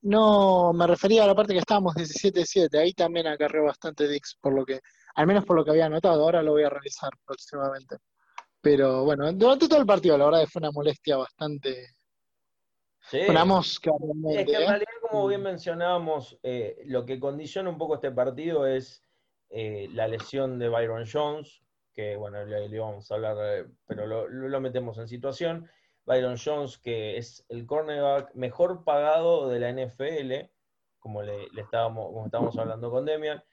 no 0.01 0.73
me 0.73 0.87
refería 0.87 1.23
a 1.23 1.27
la 1.27 1.35
parte 1.35 1.53
que 1.53 1.59
estábamos 1.59 1.95
17-7, 1.95 2.77
ahí 2.79 2.93
también 2.93 3.27
acarreó 3.27 3.65
bastante 3.65 4.07
Dix, 4.07 4.37
por 4.41 4.53
lo 4.53 4.65
que, 4.65 4.79
al 5.15 5.27
menos 5.27 5.45
por 5.45 5.55
lo 5.55 5.63
que 5.63 5.71
había 5.71 5.85
anotado, 5.85 6.23
ahora 6.23 6.41
lo 6.41 6.51
voy 6.51 6.63
a 6.63 6.69
revisar 6.69 7.11
próximamente. 7.25 7.97
Pero 8.61 9.03
bueno, 9.03 9.31
durante 9.33 9.67
todo 9.67 9.79
el 9.79 9.87
partido, 9.87 10.17
la 10.17 10.25
verdad, 10.25 10.45
fue 10.51 10.59
una 10.59 10.71
molestia 10.71 11.17
bastante. 11.17 11.87
Sí. 13.09 13.21
Una 13.27 13.43
mosca 13.43 13.91
Es 14.29 14.45
que 14.45 14.55
en 14.55 14.61
¿eh? 14.61 14.67
realidad, 14.67 14.85
como 15.09 15.27
bien 15.27 15.41
mencionábamos, 15.41 16.37
eh, 16.43 16.83
lo 16.85 17.03
que 17.03 17.19
condiciona 17.19 17.69
un 17.69 17.79
poco 17.79 17.95
este 17.95 18.11
partido 18.11 18.67
es 18.67 19.03
eh, 19.49 19.89
la 19.93 20.07
lesión 20.07 20.59
de 20.59 20.69
Byron 20.69 21.05
Jones, 21.11 21.61
que 21.93 22.15
bueno, 22.15 22.45
le, 22.45 22.67
íbamos 22.67 23.11
a 23.11 23.15
hablar, 23.15 23.67
pero 23.87 24.05
lo, 24.05 24.61
metemos 24.61 24.97
en 24.99 25.07
situación. 25.07 25.67
Byron 26.05 26.37
Jones, 26.43 26.77
que 26.77 27.17
es 27.17 27.45
el 27.49 27.65
cornerback 27.65 28.33
mejor 28.33 28.83
pagado 28.83 29.49
de 29.49 29.59
la 29.59 29.71
NFL, 29.71 30.49
como 30.99 31.21
le, 31.21 31.47
estábamos, 31.57 32.07
como 32.07 32.25
estábamos 32.25 32.57
hablando 32.57 32.91
con 32.91 33.05
Demian, 33.05 33.43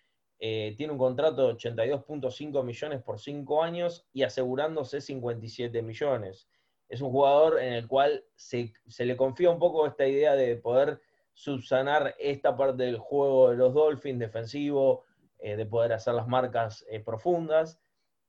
eh, 0.40 0.74
tiene 0.76 0.92
un 0.92 0.98
contrato 0.98 1.48
de 1.48 1.54
82.5 1.54 2.62
millones 2.62 3.02
por 3.02 3.18
5 3.18 3.62
años 3.62 4.06
y 4.12 4.22
asegurándose 4.22 5.00
57 5.00 5.82
millones. 5.82 6.48
Es 6.88 7.00
un 7.00 7.10
jugador 7.10 7.60
en 7.60 7.72
el 7.72 7.88
cual 7.88 8.24
se, 8.34 8.72
le 8.98 9.16
confía 9.16 9.50
un 9.50 9.58
poco 9.58 9.86
esta 9.86 10.06
idea 10.06 10.34
de 10.34 10.56
poder 10.56 11.00
subsanar 11.34 12.14
esta 12.18 12.56
parte 12.56 12.84
del 12.84 12.98
juego 12.98 13.50
de 13.50 13.56
los 13.56 13.74
Dolphins, 13.74 14.20
defensivo, 14.20 15.04
eh, 15.38 15.56
de 15.56 15.66
poder 15.66 15.92
hacer 15.92 16.14
las 16.14 16.28
marcas 16.28 16.84
eh, 16.88 17.00
profundas. 17.00 17.78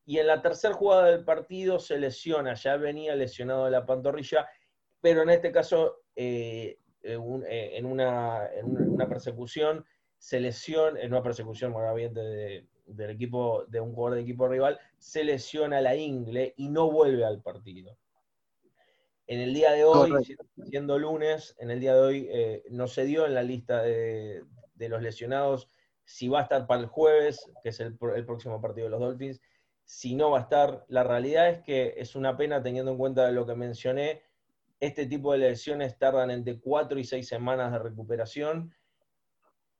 Y 0.10 0.18
en 0.18 0.26
la 0.26 0.42
tercera 0.42 0.74
jugada 0.74 1.06
del 1.06 1.24
partido 1.24 1.78
se 1.78 2.00
lesiona, 2.00 2.56
ya 2.56 2.78
venía 2.78 3.16
lesionado 3.16 3.66
de 3.66 3.70
la 3.70 3.86
pantorrilla, 3.86 4.50
pero 5.00 5.22
en 5.22 5.30
este 5.30 5.52
caso, 5.52 6.02
en, 6.16 7.86
una, 7.86 8.48
en 8.56 8.90
una 8.90 9.08
persecución, 9.08 9.86
se 10.18 10.40
lesiona, 10.40 11.00
en 11.00 11.12
una 11.12 11.22
persecución 11.22 11.72
muy 11.72 11.84
bien 11.96 12.16
del 12.16 13.10
equipo, 13.12 13.66
de 13.68 13.82
un 13.82 13.94
jugador 13.94 14.16
de 14.16 14.24
equipo 14.24 14.48
rival, 14.48 14.80
se 14.98 15.24
lesiona 15.24 15.80
la 15.80 15.96
ingle 15.96 16.56
y 16.58 16.70
no 16.70 16.90
vuelve 16.90 17.24
al 17.24 17.44
partido. 17.44 17.96
En 19.28 19.42
el 19.42 19.54
día 19.54 19.74
de 19.74 19.84
hoy, 19.84 20.12
siendo 20.72 20.98
lunes, 20.98 21.56
en 21.60 21.70
el 21.70 21.80
día 21.80 21.94
de 21.94 22.02
hoy 22.02 22.28
eh, 22.32 22.64
no 22.72 22.88
se 22.88 23.06
dio 23.06 23.28
en 23.28 23.36
la 23.36 23.44
lista 23.44 23.84
de, 23.84 24.44
los 24.76 25.04
lesionados 25.04 25.68
si 26.04 26.30
va 26.30 26.40
a 26.40 26.44
estar 26.44 26.66
para 26.66 26.82
el 26.82 26.88
jueves, 26.88 27.46
que 27.62 27.70
es 27.70 27.80
el, 27.80 27.96
el, 28.16 28.26
próximo 28.26 28.60
partido 28.60 28.86
de 28.86 28.90
los 28.90 29.02
Dolphins, 29.02 29.40
si 29.90 30.14
no 30.14 30.30
va 30.30 30.38
a 30.38 30.42
estar. 30.42 30.86
La 30.88 31.04
realidad 31.04 31.50
es 31.50 31.62
que 31.64 31.96
es 31.98 32.16
una 32.16 32.38
pena 32.38 32.62
teniendo 32.62 32.92
en 32.92 32.98
cuenta 33.00 33.32
lo 33.32 33.48
que 33.48 33.56
mencioné, 33.56 34.22
este 34.80 35.08
tipo 35.08 35.32
de 35.32 35.40
lesiones 35.40 35.98
tardan 35.98 36.30
entre 36.30 36.60
cuatro 36.60 37.00
y 37.00 37.04
seis 37.04 37.28
semanas 37.28 37.72
de 37.72 37.80
recuperación 37.80 38.72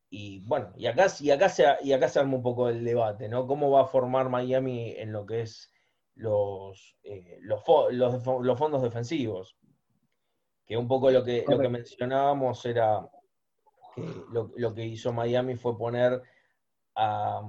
y 0.10 0.40
bueno, 0.40 0.74
y 0.76 0.88
acá, 0.88 1.06
y, 1.20 1.30
acá 1.30 1.48
se, 1.48 1.64
y 1.84 1.94
acá 1.94 2.10
se 2.10 2.20
arma 2.20 2.38
un 2.38 2.42
poco 2.42 2.70
el 2.70 2.84
debate, 2.84 3.30
¿no? 3.30 3.46
¿Cómo 3.46 3.70
va 3.70 3.82
a 3.82 3.86
formar 3.86 4.30
Miami 4.30 4.96
en 4.98 5.12
lo 5.12 5.28
que 5.28 5.42
es 5.42 5.72
los, 6.16 6.98
eh, 7.04 7.38
los, 7.42 7.64
fondos 7.64 8.82
defensivos? 8.82 9.60
Que 10.66 10.76
un 10.76 10.88
poco 10.88 11.12
lo 11.12 11.24
que, 11.24 11.46
lo 11.48 11.60
que 11.60 11.70
mencionábamos 11.70 12.66
era 12.66 13.08
que 13.94 14.04
lo, 14.32 14.74
que 14.74 14.86
hizo 14.86 15.14
Miami 15.14 15.56
fue 15.56 15.78
poner 15.78 16.20
a. 16.96 17.44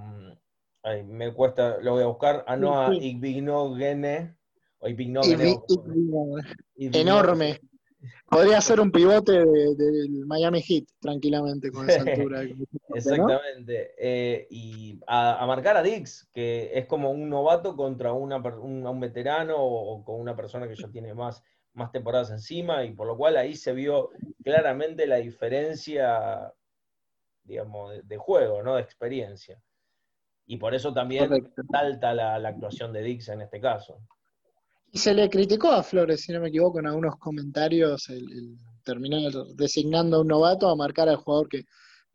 Me 1.05 1.33
cuesta, 1.33 1.79
lo 1.81 1.93
voy 1.93 2.03
a 2.03 2.07
buscar, 2.07 2.45
a 2.47 2.57
Noah 2.57 2.95
Igbignogene. 2.95 4.37
O 4.79 4.89
Enorme. 6.77 7.61
Podría 8.31 8.61
ser 8.61 8.81
un 8.81 8.91
pivote 8.91 9.33
del 9.33 10.25
Miami 10.25 10.63
Heat, 10.63 10.85
tranquilamente, 11.01 11.71
con 11.71 11.89
esa 11.91 12.01
altura. 12.31 12.43
Exactamente. 12.95 13.93
Eh, 13.99 14.47
y 14.51 15.01
a, 15.07 15.45
marcar 15.47 15.77
a 15.77 15.83
Dix, 15.83 16.29
que 16.33 16.71
es 16.73 16.87
como 16.87 17.11
un 17.11 17.29
novato 17.29 17.77
contra 17.77 18.13
una, 18.13 18.37
un, 18.37 19.01
veterano 19.01 19.57
o, 19.59 20.05
con 20.05 20.21
una 20.21 20.35
persona 20.35 20.69
que 20.69 20.77
ya 20.77 20.89
tiene 20.89 21.13
más, 21.13 21.43
más 21.75 21.93
temporadas 21.93 22.31
encima, 22.31 22.85
y 22.85 22.93
por 22.93 23.07
lo 23.07 23.17
cual 23.17 23.37
ahí 23.37 23.55
se 23.55 23.73
vio 23.73 24.11
claramente 24.43 25.07
la 25.07 25.17
diferencia, 25.17 26.55
digamos, 27.45 27.93
de, 28.07 28.17
juego, 28.17 28.63
¿no? 28.63 28.77
De 28.77 28.83
experiencia. 28.83 29.61
Y 30.51 30.57
por 30.57 30.75
eso 30.75 30.93
también 30.93 31.31
salta 31.71 32.13
la, 32.13 32.49
actuación 32.49 32.93
de 32.93 33.03
Dix 33.03 33.29
en 33.29 33.41
este 33.41 33.61
caso. 33.61 34.01
Y 34.91 34.99
se 34.99 35.15
le 35.15 35.31
criticó 35.31 35.71
a 35.71 35.85
Flores, 35.85 36.23
si 36.23 36.33
no 36.33 36.41
me 36.41 36.49
equivoco, 36.49 36.81
en 36.81 36.89
algunos 36.89 37.15
comentarios, 37.19 38.09
el, 38.09 38.59
terminar 38.83 39.31
designando 39.55 40.17
a 40.17 40.21
un 40.23 40.27
novato 40.27 40.69
a 40.69 40.75
marcar 40.75 41.09
al 41.09 41.19
jugador 41.19 41.49
que 41.49 41.67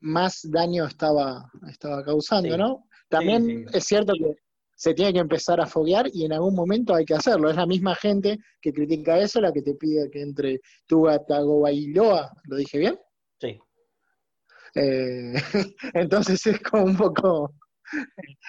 más 0.01 0.41
daño 0.51 0.85
estaba, 0.85 1.49
estaba 1.69 2.03
causando, 2.03 2.57
¿no? 2.57 2.89
También 3.07 3.67
es 3.71 3.85
cierto 3.85 4.11
que 4.11 4.35
se 4.75 4.93
tiene 4.93 5.13
que 5.13 5.19
empezar 5.19 5.61
a 5.61 5.65
foguear 5.65 6.09
y 6.11 6.25
en 6.25 6.33
algún 6.33 6.55
momento 6.55 6.93
hay 6.93 7.05
que 7.05 7.13
hacerlo. 7.13 7.49
Es 7.49 7.55
la 7.55 7.65
misma 7.65 7.95
gente 7.95 8.37
que 8.59 8.73
critica 8.73 9.17
eso 9.17 9.39
la 9.39 9.53
que 9.53 9.61
te 9.61 9.75
pide 9.75 10.09
que 10.11 10.21
entre 10.21 10.59
Tuga 10.85 11.23
Tagovailoa, 11.25 12.33
¿lo 12.49 12.57
dije 12.57 12.79
bien? 12.79 12.99
Sí. 13.39 13.57
Eh, 14.75 15.35
entonces 15.93 16.45
es 16.47 16.59
como 16.59 16.83
un 16.83 16.97
poco... 16.97 17.53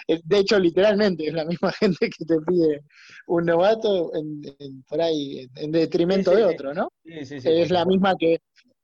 De 0.07 0.39
hecho, 0.39 0.59
literalmente, 0.59 1.27
es 1.27 1.33
la 1.33 1.45
misma 1.45 1.71
gente 1.79 2.09
que 2.09 2.25
te 2.25 2.35
pide 2.41 2.83
un 3.27 3.45
novato 3.45 4.11
en, 4.15 4.83
por 4.87 5.01
ahí, 5.01 5.47
en 5.55 5.71
detrimento 5.71 6.31
de 6.31 6.45
otro, 6.45 6.73
¿no? 6.73 6.89
Sí, 7.03 7.25
sí, 7.25 7.41
sí. 7.41 7.49
Es 7.49 7.71
la 7.71 7.85
misma 7.85 8.15
que, 8.17 8.33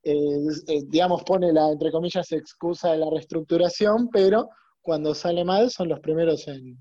eh, 0.04 0.38
eh, 0.68 0.82
digamos, 0.88 1.24
pone 1.24 1.52
la, 1.54 1.72
entre 1.72 1.92
comillas, 1.92 2.32
excusa 2.32 2.92
de 2.92 2.98
la 3.00 3.10
reestructuración, 3.10 4.10
pero 4.10 4.50
cuando 4.82 5.16
sale 5.16 5.44
mal 5.46 5.72
son 5.72 5.88
los 5.88 6.00
primeros 6.02 6.48
en, 6.48 6.78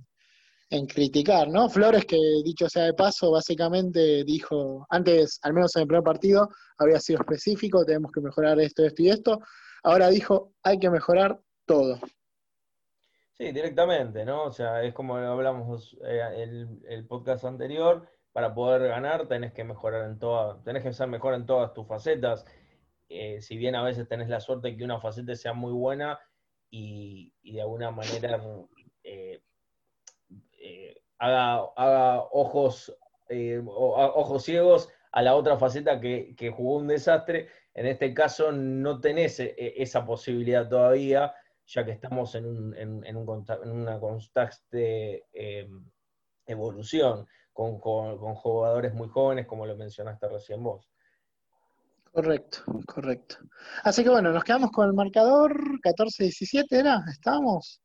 en 0.72 0.86
criticar, 0.86 1.48
¿no? 1.48 1.68
Flores, 1.68 2.06
que 2.06 2.16
dicho 2.42 2.68
sea 2.68 2.84
de 2.84 2.94
paso, 2.94 3.30
básicamente 3.30 4.24
dijo, 4.24 4.86
antes, 4.88 5.38
al 5.42 5.52
menos 5.52 5.76
en 5.76 5.82
el 5.82 5.88
primer 5.88 6.02
partido, 6.02 6.48
había 6.78 6.98
sido 6.98 7.20
específico, 7.20 7.84
tenemos 7.84 8.10
que 8.10 8.22
mejorar 8.22 8.58
esto, 8.58 8.84
esto 8.84 9.02
y 9.02 9.10
esto. 9.10 9.38
Ahora 9.82 10.08
dijo, 10.08 10.54
hay 10.62 10.78
que 10.78 10.88
mejorar 10.88 11.38
todo. 11.66 12.00
Sí, 13.32 13.50
directamente, 13.50 14.24
¿no? 14.24 14.44
O 14.44 14.52
sea, 14.52 14.82
es 14.82 14.92
como 14.94 15.16
hablamos 15.16 15.96
eh, 16.04 16.20
el, 16.36 16.80
el 16.88 17.06
podcast 17.06 17.44
anterior, 17.44 18.08
para 18.32 18.54
poder 18.54 18.88
ganar 18.88 19.28
tenés 19.28 19.52
que 19.52 19.64
mejorar 19.64 20.06
en 20.06 20.18
todas, 20.18 20.62
tenés 20.64 20.82
que 20.82 20.92
ser 20.92 21.08
mejor 21.08 21.34
en 21.34 21.46
todas 21.46 21.72
tus 21.72 21.86
facetas. 21.86 22.44
Eh, 23.08 23.42
si 23.42 23.58
bien 23.58 23.74
a 23.74 23.82
veces 23.82 24.08
tenés 24.08 24.28
la 24.28 24.40
suerte 24.40 24.68
de 24.68 24.76
que 24.76 24.84
una 24.84 25.00
faceta 25.00 25.36
sea 25.36 25.52
muy 25.52 25.72
buena 25.72 26.18
y, 26.70 27.30
de 27.42 27.60
alguna 27.60 27.90
manera 27.90 28.42
eh, 29.04 29.42
haga, 31.18 32.22
ojos, 32.32 32.96
eh, 33.28 33.62
ojos 33.66 34.42
ciegos 34.44 34.88
a 35.12 35.20
la 35.20 35.34
otra 35.34 35.58
faceta 35.58 36.00
que, 36.00 36.54
jugó 36.56 36.76
un 36.76 36.88
desastre. 36.88 37.48
En 37.74 37.86
este 37.86 38.14
caso 38.14 38.50
no 38.50 39.00
tenés 39.00 39.38
esa 39.40 40.06
posibilidad 40.06 40.68
todavía, 40.68 41.34
ya 41.66 41.84
que 41.84 41.92
estamos 41.92 42.34
en, 42.34 42.46
un, 42.46 42.76
en, 42.76 43.16
una 43.16 44.00
constante 44.00 45.26
eh, 45.32 45.68
evolución 46.46 47.26
con, 47.52 47.78
jugadores 47.78 48.94
muy 48.94 49.08
jóvenes, 49.08 49.46
como 49.46 49.66
lo 49.66 49.76
mencionaste 49.76 50.28
recién 50.28 50.62
vos. 50.62 50.88
Correcto, 52.10 52.58
correcto. 52.86 53.36
Así 53.84 54.02
que 54.02 54.10
bueno, 54.10 54.32
nos 54.32 54.44
quedamos 54.44 54.70
con 54.70 54.86
el 54.86 54.92
marcador 54.92 55.54
14-17, 55.82 56.66
¿era? 56.70 57.02
¿Estábamos? 57.10 57.80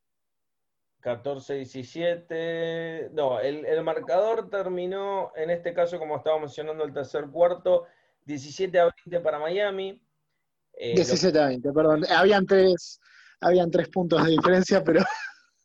14-17. 1.01 3.11
No, 3.11 3.39
el, 3.39 3.83
marcador 3.83 4.49
terminó, 4.49 5.31
en 5.35 5.49
este 5.49 5.73
caso, 5.73 5.99
como 5.99 6.17
estaba 6.17 6.39
mencionando 6.39 6.83
el 6.83 6.93
tercer 6.93 7.27
cuarto, 7.27 7.85
17 8.25 8.79
a 8.79 8.93
20 9.05 9.19
para 9.21 9.39
Miami. 9.39 10.01
17 10.77 11.37
eh, 11.37 11.41
a 11.41 11.47
20, 11.47 11.71
perdón. 11.71 12.03
Habían 12.09 12.45
tres, 12.45 12.99
habían 13.41 13.71
tres 13.71 13.89
puntos 13.89 14.23
de 14.25 14.31
diferencia, 14.31 14.83
pero. 14.83 15.01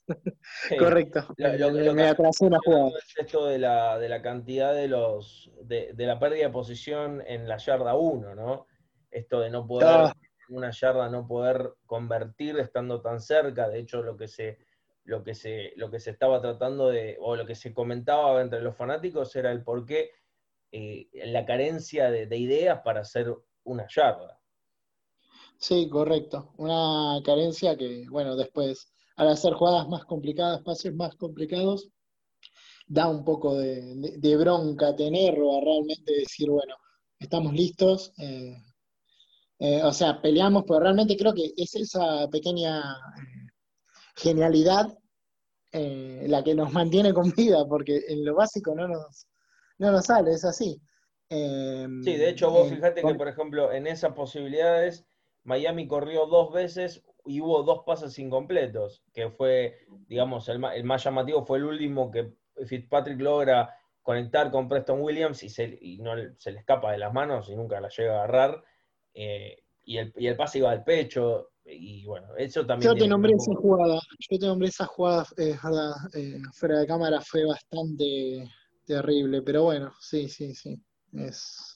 Correcto. 0.79 1.27
me 1.39 2.09
atrasé 2.09 2.45
una 2.45 2.59
jugada. 2.65 2.91
esto 3.17 3.47
de 3.47 3.59
la, 3.59 3.99
de 3.99 4.09
la 4.09 4.23
cantidad 4.23 4.75
de 4.75 4.89
los. 4.89 5.51
De, 5.63 5.95
la 5.97 6.19
pérdida 6.19 6.47
de 6.47 6.53
posición 6.53 7.23
en 7.27 7.49
la 7.49 7.59
yarda 7.59 7.95
1, 7.95 8.35
¿no? 8.35 8.67
Esto 9.11 9.41
de 9.41 9.51
no 9.51 9.67
poder. 9.67 9.89
Ah. 9.89 10.13
Una 10.49 10.71
yarda 10.71 11.09
no 11.09 11.27
poder 11.27 11.73
convertir 11.87 12.59
estando 12.59 13.01
tan 13.01 13.21
cerca. 13.21 13.69
De 13.69 13.79
hecho, 13.79 14.03
lo 14.03 14.17
que 14.17 14.29
se 14.29 14.59
lo 15.05 15.25
que 15.25 15.35
se, 15.35 15.73
lo 15.77 15.91
que 15.91 16.01
se 16.01 16.11
estaba 16.11 16.41
tratando 16.41 16.89
de, 16.89 17.17
o 17.21 17.37
lo 17.37 17.47
que 17.47 17.55
se 17.55 17.75
comentaba 17.75 18.41
entre 18.41 18.61
los 18.61 18.77
fanáticos 18.77 19.35
era 19.35 19.51
el 19.51 19.63
por 19.63 19.85
qué 19.85 20.13
eh, 20.71 21.09
la 21.27 21.45
carencia 21.45 22.11
de, 22.11 22.37
ideas 22.37 22.81
para 22.85 23.01
hacer 23.01 23.35
una 23.65 23.87
yarda. 23.89 24.41
Sí, 25.62 25.88
correcto. 25.88 26.53
Una 26.57 27.22
carencia 27.25 27.77
que, 27.77 28.05
bueno, 28.11 28.35
después, 28.35 28.92
al 29.14 29.29
hacer 29.29 29.53
jugadas 29.53 29.88
más 29.88 30.05
complicadas, 30.05 30.61
pases 30.62 30.92
más 30.92 31.14
complicados, 31.14 31.88
da 32.88 33.09
un 33.09 33.25
poco 33.25 33.57
de, 33.57 34.37
bronca 34.37 34.96
tenerlo, 34.96 35.57
a 35.57 35.61
realmente 35.61 36.14
decir, 36.14 36.51
bueno, 36.51 36.75
estamos 37.16 37.53
listos. 37.55 38.12
Eh, 38.18 38.57
eh, 39.61 39.85
o 39.85 39.92
sea, 39.92 40.20
peleamos, 40.20 40.64
pero 40.66 40.81
realmente 40.81 41.16
creo 41.16 41.33
que 41.33 41.53
es 41.57 41.77
esa 41.77 42.29
pequeña 42.29 42.83
genialidad 44.16 44.98
eh, 45.70 46.27
la 46.27 46.42
que 46.42 46.57
nos 46.57 46.72
mantiene 46.72 47.14
con 47.14 47.31
vida, 47.31 47.64
porque 47.68 48.03
en 48.09 48.25
lo 48.25 48.35
básico 48.35 48.75
no 48.75 48.88
nos, 48.88 49.29
no 49.79 49.92
nos 49.92 50.07
sale, 50.07 50.33
es 50.33 50.44
así. 50.44 50.83
Em, 51.29 52.03
sí, 52.03 52.16
de 52.16 52.31
hecho 52.31 52.51
vos 52.51 52.68
fijate 52.68 53.01
que, 53.01 53.14
por 53.14 53.29
ejemplo, 53.29 53.72
en 53.72 53.87
esas 53.87 54.12
posibilidades, 54.12 55.07
Miami 55.45 55.87
corrió 55.87 56.27
dos 56.27 56.53
veces 56.53 57.05
y 57.25 57.41
hubo 57.41 57.63
dos 57.63 57.83
pases 57.85 58.19
incompletos, 58.19 59.03
que 59.13 59.31
fue, 59.31 59.79
digamos, 60.09 60.49
el, 60.49 60.59
más 60.59 61.05
llamativo 61.05 61.45
fue 61.45 61.59
el 61.59 61.65
último 61.65 62.11
que 62.11 62.33
Fitzpatrick 62.67 63.21
logra 63.21 63.75
conectar 64.03 64.51
con 64.51 64.69
Preston 64.69 65.01
Williams 65.01 65.43
y, 65.43 65.49
se, 65.49 65.79
no 66.01 66.13
se 66.37 66.53
le 66.53 66.59
escapa 66.59 66.93
de 66.93 66.99
las 66.99 67.13
manos 67.13 67.49
y 67.49 67.57
nunca 67.57 67.81
la 67.81 67.89
llega 67.89 68.15
a 68.15 68.25
agarrar. 68.25 68.65
Eh, 69.15 69.63
y, 69.85 69.99
el, 69.99 70.13
y 70.17 70.27
el 70.27 70.37
pase 70.37 70.59
iba 70.59 70.71
al 70.71 70.85
pecho, 70.85 71.53
y 71.65 72.05
bueno, 72.07 72.37
eso 72.37 72.67
también. 72.67 72.93
Yo 72.93 72.99
te 72.99 73.09
nombré 73.09 73.33
esa 73.35 73.55
jugada, 73.55 74.01
yo 74.19 74.39
te 74.39 74.47
nombré 74.47 74.69
esa 74.69 74.87
jugada 74.87 75.27
eh, 75.37 75.57
eh, 76.15 76.39
fuera 76.53 76.79
de 76.79 76.87
cámara, 76.87 77.21
fue 77.21 77.45
bastante 77.45 78.49
terrible, 78.85 79.43
pero 79.43 79.65
bueno, 79.65 79.93
sí, 80.01 80.29
sí, 80.29 80.55
sí. 80.55 80.81
Es, 81.13 81.72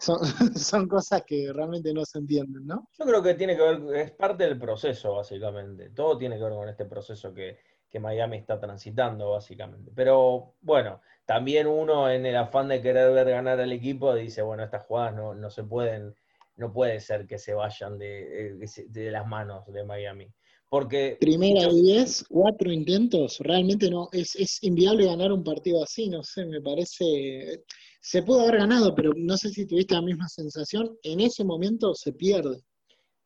son, 0.00 0.18
son 0.56 0.88
cosas 0.88 1.22
que 1.26 1.52
realmente 1.52 1.92
no 1.92 2.04
se 2.04 2.18
entienden, 2.18 2.66
¿no? 2.66 2.88
Yo 2.98 3.04
creo 3.04 3.22
que 3.22 3.34
tiene 3.34 3.56
que 3.56 3.62
ver, 3.62 3.96
es 3.96 4.10
parte 4.12 4.44
del 4.44 4.58
proceso, 4.58 5.14
básicamente. 5.14 5.90
Todo 5.90 6.18
tiene 6.18 6.36
que 6.36 6.44
ver 6.44 6.54
con 6.54 6.68
este 6.68 6.86
proceso 6.86 7.32
que, 7.32 7.58
que 7.88 8.00
Miami 8.00 8.38
está 8.38 8.58
transitando, 8.58 9.30
básicamente. 9.30 9.92
Pero 9.94 10.54
bueno, 10.60 11.00
también 11.26 11.66
uno 11.66 12.10
en 12.10 12.26
el 12.26 12.36
afán 12.36 12.68
de 12.68 12.82
querer 12.82 13.12
ver 13.12 13.28
ganar 13.30 13.60
al 13.60 13.72
equipo 13.72 14.14
dice, 14.14 14.42
bueno, 14.42 14.64
estas 14.64 14.84
jugadas 14.86 15.14
no, 15.14 15.34
no 15.34 15.50
se 15.50 15.62
pueden 15.62 16.14
no 16.60 16.72
puede 16.72 17.00
ser 17.00 17.26
que 17.26 17.38
se 17.38 17.54
vayan 17.54 17.98
de, 17.98 18.54
de, 18.88 19.10
las 19.10 19.26
manos 19.26 19.66
de 19.72 19.82
Miami. 19.82 20.28
Porque. 20.68 21.16
Primera 21.18 21.62
y 21.68 21.82
diez, 21.82 22.24
cuatro 22.28 22.70
intentos, 22.70 23.38
realmente 23.40 23.90
no, 23.90 24.08
es, 24.12 24.36
es 24.36 24.62
inviable 24.62 25.06
ganar 25.06 25.32
un 25.32 25.42
partido 25.42 25.82
así, 25.82 26.08
no 26.08 26.22
sé, 26.22 26.44
me 26.44 26.60
parece. 26.60 27.64
Se 28.00 28.22
pudo 28.22 28.42
haber 28.42 28.58
ganado, 28.58 28.94
pero 28.94 29.12
no 29.16 29.36
sé 29.36 29.50
si 29.50 29.66
tuviste 29.66 29.94
la 29.94 30.02
misma 30.02 30.28
sensación. 30.28 30.96
En 31.02 31.20
ese 31.20 31.44
momento 31.44 31.94
se 31.94 32.12
pierde. 32.12 32.62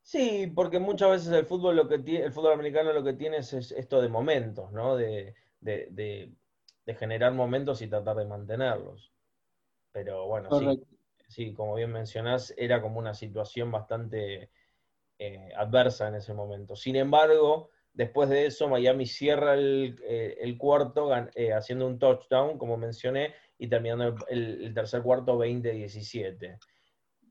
Sí, 0.02 0.52
porque 0.54 0.78
muchas 0.78 1.10
veces 1.10 1.32
el 1.32 1.46
fútbol 1.46 1.76
lo 1.76 1.88
que 1.88 1.98
tiene, 1.98 2.26
el 2.26 2.32
fútbol 2.32 2.52
americano 2.52 2.92
lo 2.92 3.02
que 3.02 3.14
tiene 3.14 3.38
es, 3.38 3.52
esto 3.52 4.02
de 4.02 4.08
momentos, 4.08 4.70
¿no? 4.72 4.96
De, 4.96 5.34
de, 5.60 6.34
generar 6.98 7.32
momentos 7.32 7.80
y 7.80 7.88
tratar 7.88 8.16
de 8.16 8.26
mantenerlos. 8.26 9.12
Pero 9.92 10.26
bueno, 10.26 10.50
sí 10.58 10.84
sí, 11.34 11.52
como 11.52 11.74
bien 11.74 11.92
mencionás, 11.92 12.54
era 12.56 12.80
como 12.80 12.98
una 12.98 13.14
situación 13.14 13.70
bastante 13.70 14.50
eh, 15.18 15.50
adversa 15.56 16.08
en 16.08 16.16
ese 16.16 16.32
momento. 16.32 16.76
Sin 16.76 16.96
embargo, 16.96 17.70
después 17.92 18.28
de 18.28 18.46
eso, 18.46 18.68
Miami 18.68 19.06
cierra 19.06 19.54
el, 19.54 19.96
eh, 20.04 20.56
cuarto 20.58 21.10
eh, 21.34 21.52
haciendo 21.52 21.86
un 21.86 21.98
touchdown, 21.98 22.56
como 22.58 22.76
mencioné, 22.76 23.34
y 23.64 23.68
terminando 23.68 24.16
el, 24.28 24.72
tercer 24.74 25.02
cuarto 25.02 25.38
20-17. 25.38 26.58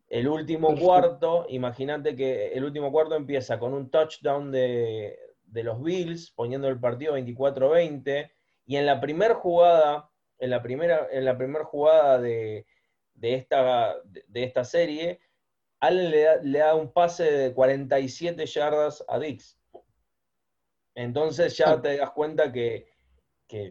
El 0.09 0.27
último 0.27 0.75
cuarto, 0.77 1.45
imagínate 1.49 2.15
que 2.15 2.53
el 2.53 2.63
último 2.63 2.91
cuarto 2.91 3.15
empieza 3.15 3.59
con 3.59 3.73
un 3.73 3.89
touchdown 3.89 4.51
de, 4.51 5.17
de 5.45 5.63
los 5.63 5.81
Bills, 5.81 6.31
poniendo 6.31 6.67
el 6.67 6.79
partido 6.79 7.17
24-20, 7.17 8.31
y 8.65 8.75
en 8.75 8.85
la 8.85 8.99
primera 8.99 9.35
jugada, 9.35 10.09
en 10.39 10.49
la 10.49 10.61
primera, 10.61 11.07
en 11.11 11.25
la 11.25 11.37
primera 11.37 11.65
jugada 11.65 12.19
de, 12.19 12.65
de 13.13 13.35
esta, 13.35 13.95
de 14.03 14.43
esta 14.43 14.63
serie, 14.63 15.19
Allen 15.79 16.11
le 16.51 16.59
da, 16.59 16.75
un 16.75 16.91
pase 16.91 17.29
de 17.29 17.53
47 17.53 18.45
yardas 18.45 19.03
a 19.07 19.19
Dix. 19.19 19.59
Entonces 20.95 21.57
ya 21.57 21.81
te 21.81 21.97
das 21.97 22.11
cuenta 22.11 22.51
que, 22.51 22.87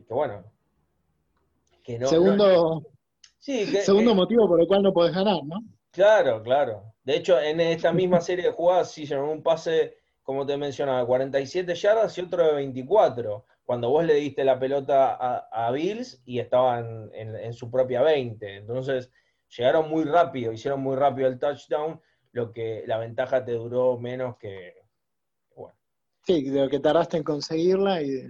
bueno, 0.08 0.44
que 1.82 1.98
no. 1.98 2.06
Segundo, 2.08 2.82
segundo 3.38 4.14
motivo 4.14 4.48
por 4.48 4.60
el 4.60 4.66
cual 4.66 4.82
no 4.82 4.92
podés 4.92 5.14
ganar, 5.14 5.44
¿no? 5.44 5.62
Claro, 5.92 6.42
claro. 6.42 6.94
De 7.04 7.16
hecho, 7.16 7.38
en 7.40 7.60
esta 7.60 7.92
misma 7.92 8.20
serie 8.20 8.46
de 8.46 8.52
jugadas 8.52 8.90
sí 8.90 9.06
llenó 9.06 9.30
un 9.30 9.42
pase, 9.42 9.98
como 10.22 10.46
te 10.46 10.56
mencionaba, 10.56 11.06
47 11.06 11.74
yardas 11.74 12.16
y 12.16 12.22
otro 12.22 12.46
de 12.46 12.54
24. 12.54 13.44
cuando 13.64 13.90
vos 13.90 14.04
le 14.04 14.14
diste 14.14 14.44
la 14.44 14.58
pelota 14.58 15.14
a, 15.14 15.70
Bills 15.70 16.22
y 16.24 16.38
estaban 16.38 17.10
en, 17.14 17.52
su 17.52 17.70
propia 17.70 18.02
20. 18.02 18.56
Entonces, 18.56 19.10
llegaron 19.56 19.88
muy 19.88 20.04
rápido, 20.04 20.52
hicieron 20.52 20.80
muy 20.80 20.96
rápido 20.96 21.28
el 21.28 21.38
touchdown, 21.38 22.00
lo 22.32 22.52
que 22.52 22.84
la 22.86 22.98
ventaja 22.98 23.44
te 23.44 23.52
duró 23.52 23.98
menos 23.98 24.36
que. 24.38 24.74
Sí, 26.24 26.48
de 26.50 26.60
lo 26.60 26.68
que 26.68 26.78
tardaste 26.78 27.16
en 27.16 27.24
conseguirla 27.24 28.00
y 28.00 28.10
de, 28.10 28.28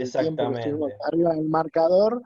Exactamente. 0.00 0.74
arriba 1.06 1.34
del 1.34 1.46
marcador, 1.46 2.22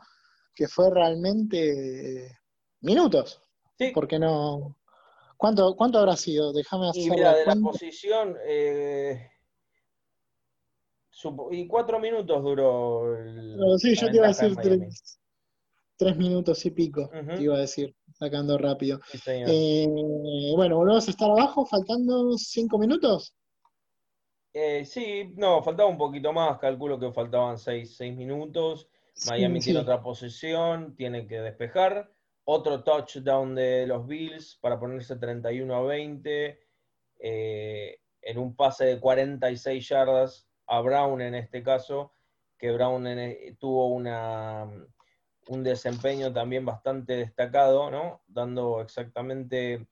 que 0.59 0.67
fue 0.67 0.91
realmente 0.91 2.25
eh, 2.27 2.39
minutos. 2.81 3.41
Sí. 3.79 3.93
Porque 3.95 4.19
no. 4.19 4.77
¿Cuánto, 5.37 5.77
cuánto 5.77 6.01
habrá 6.01 6.17
sido? 6.17 6.53
Déjame 6.53 6.89
hacer. 6.91 7.05
Y 7.05 7.11
mira, 7.11 7.37
de 7.37 7.47
la 7.47 7.55
posición. 7.55 8.37
Eh, 8.45 9.31
y 11.53 11.69
cuatro 11.69 12.01
minutos 12.01 12.43
duró. 12.43 13.17
El, 13.17 13.57
sí, 13.79 13.95
yo 13.95 14.11
te 14.11 14.17
iba 14.17 14.27
a 14.27 14.29
decir 14.29 14.57
tres, 15.97 16.17
minutos 16.17 16.67
y 16.67 16.71
pico, 16.73 17.09
te 17.09 17.43
iba 17.43 17.57
a 17.57 17.61
decir, 17.61 17.95
sacando 18.15 18.59
rápido. 18.59 18.99
Eh, 19.27 19.87
bueno, 20.57 20.77
volvemos 20.77 21.07
a 21.07 21.11
estar 21.11 21.31
abajo, 21.31 21.67
faltando 21.67 22.37
cinco 22.37 22.79
minutos. 22.79 23.33
Eh, 24.53 24.85
sí, 24.85 25.33
no, 25.37 25.63
faltaba 25.63 25.89
un 25.89 25.99
poquito 25.99 26.33
más, 26.33 26.59
calculo 26.59 26.99
que 26.99 27.13
faltaban 27.13 27.59
seis, 27.59 28.01
minutos. 28.01 28.89
Miami 29.27 29.61
tiene 29.61 29.81
otra 29.81 30.03
posesión, 30.03 30.95
tiene 30.95 31.27
que 31.27 31.41
despejar. 31.41 32.11
Otro 32.45 32.83
touchdown 32.83 33.55
de 33.55 33.87
los 33.87 34.07
Bills 34.07 34.59
para 34.61 34.79
ponerse 34.79 35.17
31 35.17 35.75
a 35.75 35.83
20 35.83 36.61
eh, 37.21 38.01
en 38.23 38.39
un 38.39 38.55
pase 38.55 38.85
de 38.85 39.01
46 39.01 39.89
yardas 39.89 40.49
a 40.67 40.81
Brown 40.81 41.21
en 41.21 41.35
este 41.35 41.63
caso, 41.63 42.13
que 42.59 42.71
Brown 42.73 43.07
e, 43.07 43.57
tuvo 43.59 43.89
una, 43.89 44.65
un 45.49 45.65
desempeño 45.65 46.33
también 46.33 46.65
bastante 46.65 47.17
destacado, 47.17 47.91
¿no? 47.91 48.23
Dando 48.27 48.81
exactamente 48.81 49.87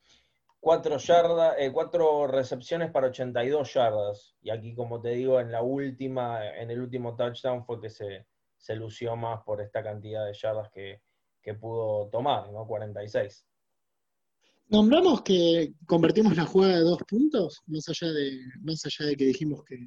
cuatro, 0.60 0.98
yardas, 0.98 1.54
eh, 1.58 1.70
cuatro 1.72 2.26
recepciones 2.26 2.90
para 2.90 3.08
82 3.08 3.74
yardas. 3.74 4.36
Y 4.40 4.50
aquí, 4.50 4.74
como 4.74 5.00
te 5.00 5.10
digo, 5.10 5.40
en 5.40 5.50
la 5.50 5.62
última, 5.62 6.46
en 6.56 6.70
el 6.70 6.80
último 6.80 7.16
touchdown 7.16 7.64
fue 7.64 7.80
que 7.80 7.90
se, 7.90 8.26
se 8.56 8.76
lució 8.76 9.16
más 9.16 9.42
por 9.44 9.60
esta 9.60 9.82
cantidad 9.82 10.26
de 10.26 10.34
yardas 10.34 10.70
que, 10.70 11.02
que 11.42 11.54
pudo 11.54 12.08
tomar, 12.08 12.50
¿no? 12.50 12.66
46. 12.66 13.46
Nombramos 14.68 15.22
que 15.22 15.74
convertimos 15.86 16.36
la 16.36 16.44
jugada 16.44 16.78
de 16.78 16.80
dos 16.80 16.98
puntos, 17.08 17.62
más 17.66 17.88
allá 17.88 18.12
de, 18.12 18.40
más 18.62 18.84
allá 18.84 19.06
de 19.10 19.16
que 19.16 19.26
dijimos 19.26 19.64
que. 19.64 19.78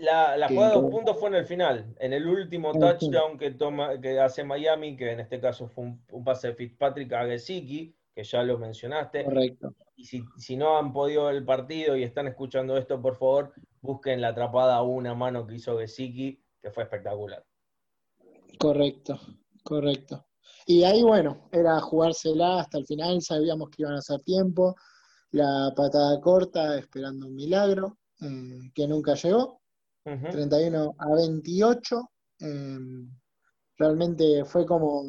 La, 0.00 0.48
jugada 0.48 0.74
de 0.74 0.80
dos 0.80 0.90
puntos 0.90 1.20
fue 1.20 1.28
en 1.28 1.36
el 1.36 1.46
final, 1.46 1.94
en 2.00 2.12
el 2.12 2.26
último 2.26 2.72
touchdown 2.72 3.38
que 3.38 3.52
toma, 3.52 4.00
que 4.00 4.18
hace 4.18 4.42
Miami, 4.42 4.96
que 4.96 5.12
en 5.12 5.20
este 5.20 5.40
caso 5.40 5.68
fue 5.68 5.84
un, 5.84 6.24
pase 6.24 6.48
de 6.48 6.54
Fitzpatrick 6.54 7.12
a 7.12 7.26
Gesicki, 7.26 7.94
que 8.12 8.24
ya 8.24 8.42
lo 8.42 8.58
mencionaste. 8.58 9.24
Correcto. 9.24 9.72
Y 9.94 10.04
si, 10.04 10.56
no 10.56 10.78
han 10.78 10.92
podido 10.92 11.26
ver 11.26 11.36
el 11.36 11.44
partido 11.44 11.96
y 11.96 12.02
están 12.02 12.26
escuchando 12.26 12.76
esto, 12.76 13.00
por 13.00 13.14
favor, 13.14 13.52
busquen 13.80 14.20
la 14.20 14.28
atrapada 14.28 14.74
a 14.74 14.82
una 14.82 15.14
mano 15.14 15.46
que 15.46 15.54
hizo 15.54 15.78
Gesicki, 15.78 16.42
que 16.60 16.72
fue 16.72 16.82
espectacular. 16.82 17.44
Correcto, 18.58 19.20
correcto. 19.62 20.26
Y 20.66 20.84
ahí, 20.84 21.02
bueno, 21.02 21.48
era 21.52 21.80
jugársela 21.80 22.60
hasta 22.60 22.78
el 22.78 22.86
final, 22.86 23.20
sabíamos 23.20 23.70
que 23.70 23.82
iban 23.82 23.94
a 23.94 23.98
hacer 23.98 24.20
tiempo, 24.20 24.76
la 25.30 25.72
patada 25.76 26.20
corta 26.20 26.78
esperando 26.78 27.26
un 27.26 27.34
milagro, 27.34 27.98
eh, 28.20 28.70
que 28.74 28.86
nunca 28.86 29.14
llegó, 29.14 29.60
31 30.04 30.94
a 30.98 31.14
28, 31.14 32.10
eh, 32.40 32.78
realmente 33.76 34.44
fue 34.44 34.64
como, 34.64 35.02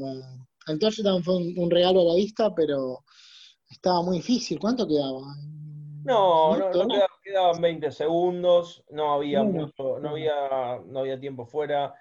el 0.67 0.79
touchdown 0.79 1.23
fue 1.23 1.35
un, 1.37 1.69
regalo 1.69 2.01
a 2.01 2.05
la 2.05 2.15
vista, 2.15 2.53
pero 2.53 3.03
estaba 3.69 4.01
muy 4.01 4.17
difícil, 4.17 4.59
¿cuánto 4.59 4.87
quedaba? 4.87 5.21
No, 6.03 6.57
no, 6.57 6.71
no, 6.71 6.87
quedaban 7.23 7.61
20 7.61 7.91
segundos, 7.91 8.83
no 8.91 9.13
había 9.13 9.41
mucho, 9.43 9.99
no 9.99 10.09
había, 10.09 10.79
no 10.85 10.99
había 10.99 11.19
tiempo 11.19 11.45
fuera. 11.45 11.93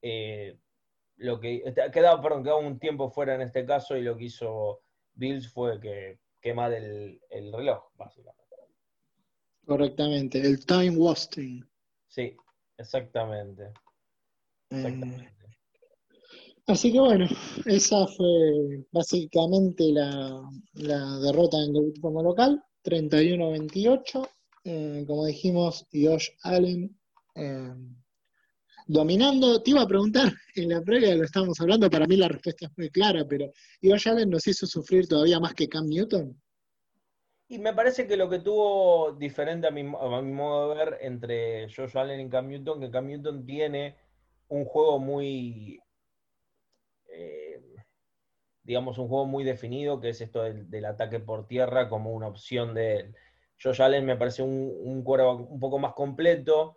Eh, 0.00 0.56
lo 1.18 1.40
que 1.40 1.62
quedaba, 1.92 2.22
perdón, 2.22 2.42
quedaba 2.42 2.60
un 2.60 2.78
tiempo 2.78 3.10
fuera 3.10 3.34
en 3.34 3.42
este 3.42 3.66
caso 3.66 3.96
y 3.96 4.02
lo 4.02 4.16
que 4.16 4.24
hizo 4.24 4.80
Bills 5.14 5.48
fue 5.52 5.80
que 5.80 6.20
quemar 6.40 6.72
el, 6.72 7.20
reloj, 7.30 7.90
básicamente. 7.96 8.44
Correctamente, 9.66 10.40
el 10.40 10.64
time 10.64 10.96
wasting. 10.96 11.68
Sí, 12.06 12.34
exactamente. 12.76 13.72
exactamente. 14.70 15.34
así 16.66 16.92
que 16.92 17.00
bueno, 17.00 17.26
esa 17.66 18.06
fue 18.06 18.86
básicamente 18.92 19.92
la, 19.92 20.40
derrota 21.20 21.58
en 21.62 21.76
el 21.76 21.94
como 22.00 22.22
local, 22.22 22.62
31-28. 22.84 24.28
Eh, 24.64 25.04
como 25.06 25.26
dijimos, 25.26 25.86
Josh 25.92 26.28
Allen 26.42 26.96
eh, 27.34 27.74
dominando. 28.88 29.62
Te 29.62 29.70
iba 29.70 29.82
a 29.82 29.86
preguntar 29.86 30.32
en 30.56 30.70
la 30.70 30.82
previa 30.82 31.14
lo 31.14 31.24
estábamos 31.24 31.60
hablando, 31.60 31.88
para 31.88 32.06
mí 32.06 32.16
la 32.16 32.28
respuesta 32.28 32.66
es 32.66 32.76
muy 32.76 32.90
clara, 32.90 33.24
pero 33.28 33.52
Josh 33.82 34.08
Allen 34.08 34.30
nos 34.30 34.46
hizo 34.48 34.66
sufrir 34.66 35.06
todavía 35.06 35.38
más 35.38 35.54
que 35.54 35.68
Cam 35.68 35.86
Newton. 35.86 36.36
Y 37.50 37.58
me 37.58 37.72
parece 37.72 38.06
que 38.06 38.16
lo 38.16 38.28
que 38.28 38.40
tuvo 38.40 39.12
diferente 39.12 39.68
a 39.68 39.70
mi, 39.70 39.82
modo 39.82 40.70
de 40.70 40.84
ver 40.84 40.98
entre 41.00 41.72
Josh 41.72 41.96
Allen 41.96 42.20
y 42.20 42.28
Cam 42.28 42.48
Newton, 42.48 42.80
que 42.80 42.90
Cam 42.90 43.06
Newton 43.06 43.46
tiene 43.46 43.96
un 44.48 44.66
juego 44.66 44.98
muy, 44.98 45.80
eh, 47.10 47.62
digamos, 48.62 48.98
un 48.98 49.08
juego 49.08 49.24
muy 49.24 49.44
definido, 49.44 49.98
que 49.98 50.10
es 50.10 50.20
esto 50.20 50.42
del, 50.42 50.84
ataque 50.84 51.20
por 51.20 51.46
tierra 51.46 51.88
como 51.88 52.12
una 52.12 52.28
opción 52.28 52.74
de 52.74 52.96
él. 52.96 53.14
Josh 53.62 53.80
Allen 53.80 54.04
me 54.04 54.16
parece 54.16 54.42
un, 54.42 54.70
un, 54.84 55.02
un 55.06 55.60
poco 55.60 55.78
más 55.78 55.94
completo, 55.94 56.76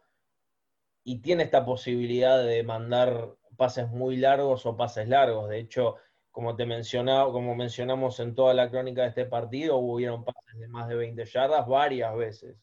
y 1.03 1.19
tiene 1.19 1.43
esta 1.43 1.65
posibilidad 1.65 2.43
de 2.43 2.63
mandar 2.63 3.35
pases 3.57 3.89
muy 3.89 4.17
largos 4.17 4.65
o 4.65 4.77
pases 4.77 5.07
largos. 5.07 5.49
De 5.49 5.59
hecho, 5.59 5.95
como 6.31 6.55
te 6.55 6.65
mencionaba, 6.65 7.31
como 7.31 7.55
mencionamos 7.55 8.19
en 8.19 8.33
toda 8.33 8.53
la 8.53 8.69
crónica 8.69 9.01
de 9.03 9.09
este 9.09 9.25
partido, 9.25 9.77
hubieron 9.77 10.23
pases 10.23 10.59
de 10.59 10.67
más 10.67 10.87
de 10.87 10.95
20 10.95 11.25
yardas 11.25 11.67
varias 11.67 12.15
veces. 12.15 12.57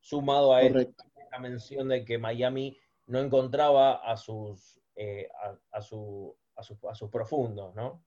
Sumado 0.00 0.52
a 0.52 0.62
esta 0.62 1.38
mención 1.40 1.88
de 1.88 2.04
que 2.04 2.18
Miami 2.18 2.76
no 3.06 3.20
encontraba 3.20 3.94
a 3.94 4.16
sus, 4.16 4.80
eh, 4.96 5.28
a, 5.72 5.80
su, 5.80 6.36
a, 6.56 6.94
sus 6.94 7.10
profundos, 7.10 7.74
¿no? 7.74 8.02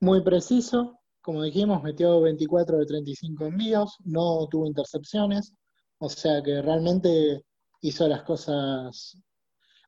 Muy 0.00 0.22
preciso, 0.22 1.00
como 1.20 1.42
dijimos, 1.42 1.82
metió 1.82 2.20
24 2.20 2.78
de 2.78 2.86
35 2.86 3.46
envíos, 3.46 3.96
no 4.04 4.46
tuvo 4.48 4.66
intercepciones, 4.66 5.54
o 5.98 6.08
sea 6.08 6.42
que 6.42 6.60
realmente 6.60 7.42
hizo 7.84 8.08
las 8.08 8.22
cosas 8.22 9.18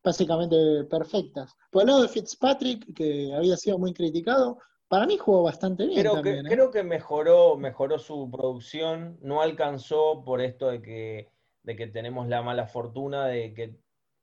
básicamente 0.04 0.84
perfectas. 0.84 1.56
Por 1.70 1.82
el 1.82 1.88
lado 1.88 2.02
de 2.02 2.08
Fitzpatrick, 2.08 2.94
que 2.94 3.32
había 3.34 3.56
sido 3.56 3.78
muy 3.78 3.94
criticado, 3.94 4.58
para 4.86 5.06
mí 5.06 5.16
jugó 5.16 5.42
bastante 5.42 5.86
bien. 5.86 6.00
Creo, 6.00 6.22
que, 6.22 6.38
¿eh? 6.38 6.42
creo 6.46 6.70
que 6.70 6.82
mejoró, 6.82 7.56
mejoró 7.56 7.98
su 7.98 8.30
producción, 8.30 9.18
no 9.22 9.40
alcanzó 9.40 10.22
por 10.24 10.42
esto 10.42 10.68
de 10.68 10.82
que, 10.82 11.30
de 11.62 11.74
que 11.74 11.86
tenemos 11.86 12.28
la 12.28 12.42
mala 12.42 12.66
fortuna 12.66 13.26
de 13.26 13.54
que, 13.54 13.76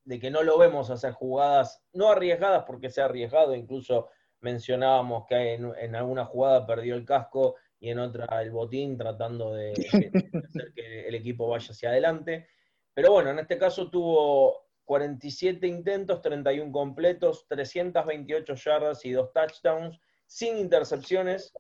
de 0.06 0.20
que 0.20 0.30
no 0.30 0.44
lo 0.44 0.60
vemos 0.60 0.92
hacer 0.92 1.14
jugadas, 1.14 1.82
no 1.94 2.10
arriesgadas 2.10 2.66
porque 2.66 2.92
se 2.92 3.02
ha 3.02 3.06
arriesgado, 3.06 3.56
incluso 3.56 4.10
mencionábamos 4.40 5.26
que 5.28 5.56
en, 5.56 5.74
en 5.80 5.96
alguna 5.96 6.26
jugada 6.26 6.68
perdió 6.68 6.94
el 6.94 7.06
casco 7.06 7.56
y 7.80 7.90
en 7.90 7.98
otra 7.98 8.42
el 8.44 8.52
botín 8.52 8.98
tratando 8.98 9.54
de 9.54 9.72
hacer 9.72 10.74
que 10.76 11.08
el 11.08 11.16
equipo 11.16 11.50
vaya 11.50 11.72
hacia 11.72 11.90
adelante. 11.90 12.48
Pero 12.94 13.12
bueno, 13.12 13.32
en 13.32 13.40
este 13.40 13.58
caso 13.58 13.90
tuvo 13.90 14.68
47 14.86 15.66
intentos, 15.68 16.22
31 16.22 16.72
completos, 16.72 17.46
328 17.48 18.56
yardas 18.56 19.06
y 19.06 19.12
dos 19.12 19.32
touchdowns, 19.34 20.00
sin 20.26 20.58
intercepciones. 20.58 21.54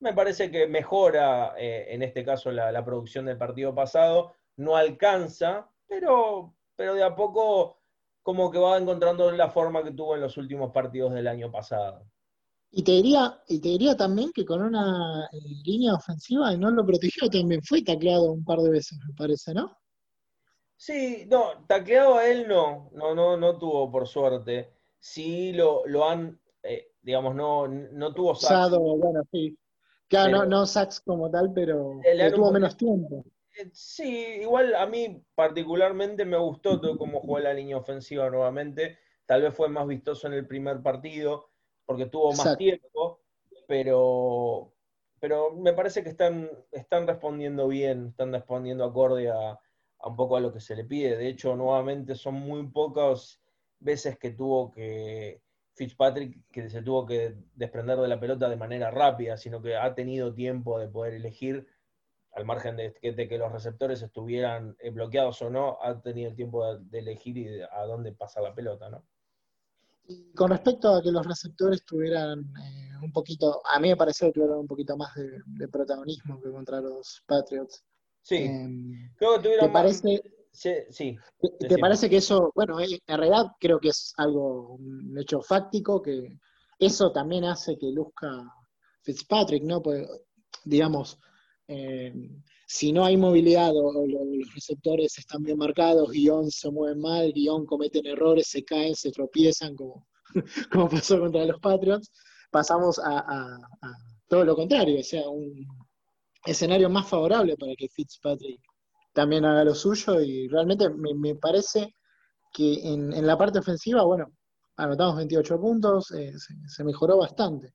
Me 0.00 0.12
parece 0.12 0.50
que 0.50 0.66
mejora 0.66 1.54
eh, 1.58 1.86
en 1.88 2.02
este 2.02 2.24
caso 2.24 2.52
la, 2.52 2.84
producción 2.84 3.26
del 3.26 3.38
partido 3.38 3.74
pasado. 3.74 4.34
No 4.56 4.76
alcanza, 4.76 5.70
pero, 5.86 6.54
pero 6.76 6.94
de 6.94 7.02
a 7.02 7.14
poco 7.14 7.78
como 8.22 8.50
que 8.50 8.58
va 8.58 8.76
encontrando 8.76 9.30
la 9.32 9.50
forma 9.50 9.82
que 9.82 9.92
tuvo 9.92 10.14
en 10.14 10.20
los 10.20 10.36
últimos 10.36 10.70
partidos 10.70 11.14
del 11.14 11.26
año 11.26 11.50
pasado. 11.50 12.04
Y 12.70 12.82
te 12.82 12.92
diría, 12.92 13.42
y 13.48 13.60
te 13.60 13.68
diría 13.68 13.96
también 13.96 14.30
que 14.32 14.44
con 14.44 14.60
una 14.60 15.26
eh, 15.32 15.38
línea 15.64 15.94
ofensiva 15.94 16.54
no 16.56 16.70
lo 16.70 16.84
protegió 16.84 17.30
también, 17.30 17.62
fue 17.62 17.82
tacleado 17.82 18.32
un 18.32 18.44
par 18.44 18.58
de 18.58 18.70
veces, 18.70 18.98
me 19.06 19.14
parece, 19.14 19.54
¿no? 19.54 19.74
Sí, 20.78 21.26
no, 21.28 21.64
tacleado 21.66 22.14
a 22.14 22.28
él 22.28 22.46
no, 22.46 22.88
no, 22.92 23.12
no, 23.12 23.36
no 23.36 23.58
tuvo 23.58 23.90
por 23.90 24.06
suerte. 24.06 24.70
Sí 25.00 25.52
lo, 25.52 25.84
lo 25.86 26.08
han, 26.08 26.40
eh, 26.62 26.92
digamos, 27.02 27.34
no, 27.34 27.66
no 27.66 28.14
tuvo 28.14 28.36
sacks. 28.36 28.78
bueno, 28.78 29.22
sí. 29.32 29.58
Claro, 30.06 30.38
no, 30.38 30.46
no 30.46 30.66
sacks 30.66 31.00
como 31.00 31.28
tal, 31.32 31.52
pero, 31.52 32.00
tuvo 32.32 32.52
menos 32.52 32.76
tiempo. 32.76 33.24
Eh, 33.58 33.68
sí, 33.72 34.38
igual 34.40 34.72
a 34.76 34.86
mí 34.86 35.20
particularmente 35.34 36.24
me 36.24 36.38
gustó 36.38 36.80
todo 36.80 36.96
cómo 36.96 37.20
jugó 37.20 37.40
la 37.40 37.52
línea 37.52 37.76
ofensiva 37.76 38.30
nuevamente. 38.30 38.98
tal 39.26 39.42
vez 39.42 39.54
fue 39.54 39.68
más 39.68 39.86
vistoso 39.88 40.28
en 40.28 40.34
el 40.34 40.46
primer 40.46 40.80
partido, 40.80 41.50
porque 41.86 42.06
tuvo 42.06 42.32
más 42.34 42.56
tiempo, 42.56 43.20
pero, 43.66 44.72
pero 45.18 45.50
me 45.56 45.72
parece 45.72 46.04
que 46.04 46.10
están, 46.10 46.48
están 46.70 47.08
respondiendo 47.08 47.66
bien, 47.66 48.10
están 48.10 48.32
respondiendo 48.32 48.84
acorde 48.84 49.28
a, 49.28 49.58
un 50.04 50.16
poco 50.16 50.36
a 50.36 50.40
lo 50.40 50.52
que 50.52 50.60
se 50.60 50.76
le 50.76 50.84
pide. 50.84 51.16
De 51.16 51.28
hecho, 51.28 51.56
nuevamente 51.56 52.14
son 52.14 52.34
muy 52.34 52.66
pocas 52.68 53.40
veces 53.80 54.18
que 54.18 54.30
tuvo 54.30 54.70
que 54.70 55.42
Fitzpatrick 55.74 56.44
que 56.50 56.68
se 56.68 56.82
tuvo 56.82 57.06
que 57.06 57.36
desprender 57.54 57.98
de 57.98 58.08
la 58.08 58.18
pelota 58.20 58.48
de 58.48 58.56
manera 58.56 58.90
rápida, 58.90 59.36
sino 59.36 59.62
que 59.62 59.76
ha 59.76 59.94
tenido 59.94 60.34
tiempo 60.34 60.78
de 60.78 60.88
poder 60.88 61.14
elegir, 61.14 61.66
al 62.32 62.44
margen 62.44 62.76
de 62.76 62.92
que, 63.28 63.38
los 63.38 63.52
receptores 63.52 64.02
estuvieran 64.02 64.76
eh, 64.80 64.90
bloqueados 64.90 65.40
o 65.42 65.50
no, 65.50 65.78
ha 65.80 66.00
tenido 66.00 66.34
tiempo 66.34 66.76
de, 66.76 66.98
elegir 66.98 67.64
a 67.72 67.84
dónde 67.84 68.12
pasa 68.12 68.40
la 68.40 68.54
pelota, 68.54 68.90
¿no? 68.90 69.04
con 70.34 70.50
respecto 70.50 70.94
a 70.94 71.02
que 71.02 71.12
los 71.12 71.26
receptores 71.26 71.84
tuvieran 71.84 72.40
eh, 72.40 72.90
un 73.02 73.12
poquito, 73.12 73.60
a 73.66 73.78
mí 73.78 73.88
me 73.88 73.96
pareció 73.96 74.28
que 74.28 74.34
tuvieran 74.34 74.58
un 74.58 74.66
poquito 74.66 74.96
más 74.96 75.14
de, 75.14 75.68
protagonismo 75.68 76.40
que 76.40 76.50
contra 76.50 76.80
los 76.80 77.22
Patriots. 77.26 77.84
Sí, 78.28 78.36
creo 79.16 79.36
que 79.36 79.42
tuvieron 79.42 79.66
¿te 79.68 79.72
parece, 79.72 80.22
sí, 80.52 81.16
¿Te, 81.60 81.78
parece 81.78 82.10
que 82.10 82.18
eso, 82.18 82.52
bueno, 82.54 82.78
eh, 82.78 83.00
en 83.06 83.16
realidad 83.16 83.46
creo 83.58 83.80
que 83.80 83.88
es 83.88 84.12
algo, 84.18 84.74
un 84.74 85.16
hecho 85.18 85.40
fáctico, 85.40 86.02
que 86.02 86.38
eso 86.78 87.10
también 87.10 87.44
hace 87.44 87.78
que 87.78 87.90
luzca 87.90 88.28
Fitzpatrick, 89.00 89.62
¿no? 89.62 89.80
Pues, 89.80 90.06
digamos, 90.62 91.18
eh, 91.68 92.12
si 92.66 92.92
no 92.92 93.06
hay 93.06 93.16
movilidad 93.16 93.72
o, 93.74 94.06
los 94.06 94.54
receptores 94.54 95.16
están 95.16 95.42
bien 95.42 95.56
marcados, 95.56 96.10
guion 96.10 96.50
se 96.50 96.70
mueven 96.70 97.00
mal, 97.00 97.32
guion 97.32 97.64
cometen 97.64 98.04
errores, 98.04 98.48
se 98.48 98.62
caen, 98.62 98.94
se 98.94 99.10
tropiezan, 99.10 99.74
como, 99.74 100.06
como 100.70 100.90
pasó 100.90 101.18
contra 101.18 101.46
los 101.46 101.58
Patriots, 101.60 102.12
pasamos 102.50 103.00
a, 103.02 103.56
todo 104.28 104.44
lo 104.44 104.54
contrario, 104.54 105.00
o 105.00 105.02
sea, 105.02 105.26
un 105.30 105.66
escenario 106.50 106.88
más 106.90 107.08
favorable 107.08 107.56
para 107.56 107.74
que 107.76 107.88
Fitzpatrick 107.88 108.60
también 109.12 109.44
haga 109.44 109.64
lo 109.64 109.74
suyo 109.74 110.20
y 110.20 110.48
realmente 110.48 110.88
me, 110.90 111.34
parece 111.34 111.94
que 112.52 112.92
en, 112.92 113.26
la 113.26 113.36
parte 113.36 113.58
ofensiva, 113.58 114.02
bueno, 114.04 114.32
anotamos 114.76 115.16
28 115.16 115.60
puntos, 115.60 116.10
eh, 116.12 116.32
se 116.66 116.84
mejoró 116.84 117.18
bastante. 117.18 117.72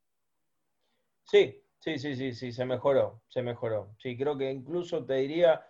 Sí, 1.26 1.64
Sí, 1.84 2.00
sí, 2.00 2.16
sí, 2.16 2.32
sí, 2.32 2.54
se 2.54 2.64
mejoró, 2.64 3.22
se 3.28 3.42
mejoró. 3.42 3.94
Sí, 3.98 4.16
creo 4.16 4.38
que 4.38 4.50
incluso 4.50 5.06
te 5.06 5.16
diría 5.16 5.68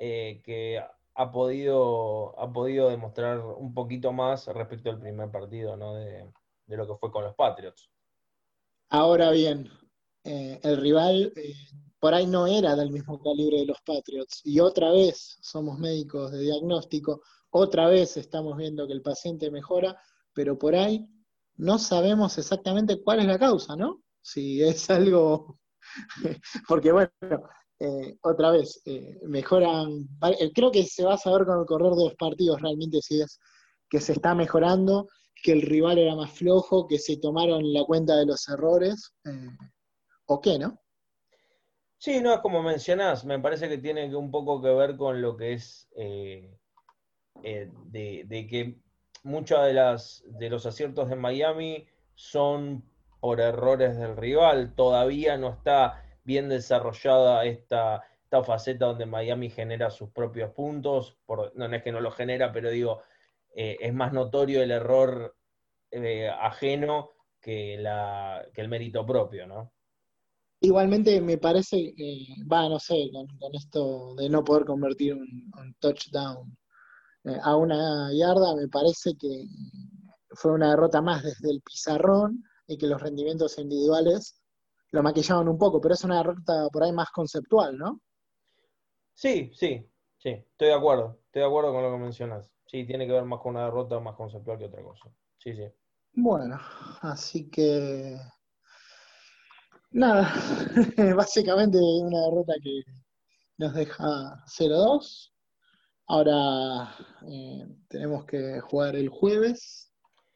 eh, 0.00 0.42
que 0.44 0.82
ha 1.14 1.30
podido, 1.30 2.36
ha 2.40 2.52
podido 2.52 2.90
demostrar 2.90 3.38
un 3.38 3.72
poquito 3.72 4.12
más 4.12 4.48
respecto 4.48 4.90
al 4.90 4.98
primer 4.98 5.30
partido, 5.30 5.76
¿no? 5.76 5.94
De, 5.94 6.28
lo 6.66 6.88
que 6.88 6.96
fue 6.96 7.12
con 7.12 7.22
los 7.22 7.36
Patriots. 7.36 7.88
Ahora 8.88 9.30
bien, 9.30 9.70
eh, 10.24 10.60
el 10.62 10.76
rival 10.78 11.32
eh, 11.36 11.54
por 11.98 12.14
ahí 12.14 12.26
no 12.26 12.46
era 12.46 12.76
del 12.76 12.90
mismo 12.90 13.22
calibre 13.22 13.58
de 13.58 13.66
los 13.66 13.80
Patriots. 13.82 14.40
Y 14.44 14.60
otra 14.60 14.90
vez 14.90 15.38
somos 15.40 15.78
médicos 15.78 16.32
de 16.32 16.40
diagnóstico, 16.40 17.22
otra 17.50 17.88
vez 17.88 18.16
estamos 18.16 18.56
viendo 18.56 18.86
que 18.86 18.92
el 18.92 19.02
paciente 19.02 19.50
mejora, 19.50 19.96
pero 20.32 20.58
por 20.58 20.74
ahí 20.74 21.06
no 21.56 21.78
sabemos 21.78 22.36
exactamente 22.38 23.00
cuál 23.02 23.20
es 23.20 23.26
la 23.26 23.38
causa, 23.38 23.76
¿no? 23.76 24.04
si 24.24 24.62
es 24.62 24.88
algo, 24.90 25.58
porque 26.66 26.90
bueno, 26.90 27.10
eh, 27.78 28.16
otra 28.22 28.50
vez, 28.50 28.82
mejoran, 29.26 30.08
creo 30.54 30.72
que 30.72 30.84
se 30.84 31.04
va 31.04 31.14
a 31.14 31.18
saber 31.18 31.44
con 31.44 31.60
el 31.60 31.66
correr 31.66 31.92
de 31.92 32.04
los 32.04 32.14
partidos 32.14 32.60
realmente 32.60 33.00
si 33.02 33.20
es 33.20 33.38
que 33.88 34.00
se 34.00 34.12
está 34.12 34.34
mejorando, 34.34 35.08
que 35.42 35.52
el 35.52 35.62
rival 35.62 35.98
era 35.98 36.16
más 36.16 36.32
flojo, 36.32 36.86
que 36.86 36.98
se 36.98 37.18
tomaron 37.18 37.72
la 37.72 37.84
cuenta 37.84 38.16
de 38.16 38.26
los 38.26 38.48
errores, 38.48 39.12
o 40.26 40.40
qué, 40.40 40.58
¿no? 40.58 40.80
Sí, 41.98 42.20
no, 42.20 42.34
es 42.34 42.40
como 42.40 42.62
mencionás, 42.62 43.24
me 43.24 43.38
parece 43.38 43.68
que 43.68 43.78
tiene 43.78 44.14
un 44.14 44.30
poco 44.30 44.60
que 44.60 44.68
ver 44.68 44.96
con 44.96 45.22
lo 45.22 45.36
que 45.36 45.54
es 45.54 45.88
de, 45.94 46.58
de, 48.26 48.46
que 48.46 48.78
muchos 49.22 49.64
de, 49.64 49.72
las, 49.72 50.22
de 50.26 50.50
los 50.50 50.66
aciertos 50.66 51.08
de 51.08 51.16
Miami 51.16 51.86
son 52.14 52.84
por 53.20 53.40
errores 53.40 53.96
del 53.96 54.16
rival. 54.16 54.74
Todavía 54.74 55.36
no 55.36 55.48
está 55.48 56.04
bien 56.24 56.48
desarrollada 56.48 57.44
esta, 57.44 58.02
esta 58.22 58.42
faceta 58.42 58.86
donde 58.86 59.06
Miami 59.06 59.50
genera 59.50 59.90
sus 59.90 60.10
propios 60.10 60.52
puntos. 60.52 61.18
No 61.54 61.66
es 61.66 61.82
que 61.82 61.92
no 61.92 62.00
lo 62.00 62.10
genera, 62.10 62.52
pero 62.52 62.70
digo, 62.70 63.02
eh, 63.54 63.76
es 63.80 63.94
más 63.94 64.12
notorio 64.12 64.62
el 64.62 64.70
error 64.70 65.36
eh, 65.90 66.28
ajeno 66.28 67.12
que, 67.40 67.76
la, 67.78 68.46
que 68.52 68.60
el 68.60 68.68
mérito 68.68 69.06
propio, 69.06 69.46
¿no? 69.46 69.73
Igualmente 70.60 71.20
me 71.20 71.38
parece, 71.38 71.94
va, 72.50 72.68
no 72.68 72.78
sé, 72.78 73.10
con, 73.12 73.54
esto 73.54 74.14
de 74.16 74.28
no 74.28 74.42
poder 74.42 74.64
convertir 74.64 75.14
un, 75.14 75.76
touchdown 75.78 76.56
eh, 77.24 77.38
a 77.42 77.56
una 77.56 78.10
yarda, 78.12 78.56
me 78.56 78.68
parece 78.68 79.14
que 79.18 79.46
fue 80.30 80.52
una 80.52 80.70
derrota 80.70 81.02
más 81.02 81.22
desde 81.22 81.50
el 81.50 81.60
pizarrón 81.60 82.42
y 82.66 82.78
que 82.78 82.86
los 82.86 83.00
rendimientos 83.00 83.58
individuales 83.58 84.40
lo 84.90 85.02
maquillaban 85.02 85.48
un 85.48 85.58
poco, 85.58 85.80
pero 85.80 85.94
es 85.94 86.04
una 86.04 86.18
derrota 86.18 86.68
por 86.72 86.84
ahí 86.84 86.92
más 86.92 87.10
conceptual, 87.10 87.76
¿no? 87.76 88.00
Sí, 89.12 89.50
sí, 89.54 89.86
sí, 90.16 90.30
estoy 90.30 90.68
de 90.68 90.74
acuerdo, 90.74 91.18
estoy 91.26 91.42
de 91.42 91.48
acuerdo 91.48 91.72
con 91.72 91.82
lo 91.82 91.92
que 91.92 91.98
mencionas. 91.98 92.50
Sí, 92.66 92.84
tiene 92.86 93.06
que 93.06 93.12
ver 93.12 93.24
más 93.24 93.40
con 93.40 93.54
una 93.54 93.66
derrota 93.66 94.00
más 94.00 94.16
conceptual 94.16 94.58
que 94.58 94.64
otra 94.64 94.82
cosa. 94.82 95.10
Sí, 95.38 95.54
sí. 95.54 95.64
Bueno, 96.14 96.58
así 97.02 97.50
que 97.50 98.16
nada, 99.94 100.32
básicamente 101.16 101.78
una 101.78 102.20
derrota 102.26 102.54
que 102.62 102.82
nos 103.58 103.74
deja 103.74 104.44
0-2. 104.46 105.30
Ahora 106.06 106.94
eh, 107.26 107.66
tenemos 107.88 108.26
que 108.26 108.60
jugar 108.60 108.94
el 108.94 109.08
jueves 109.08 109.84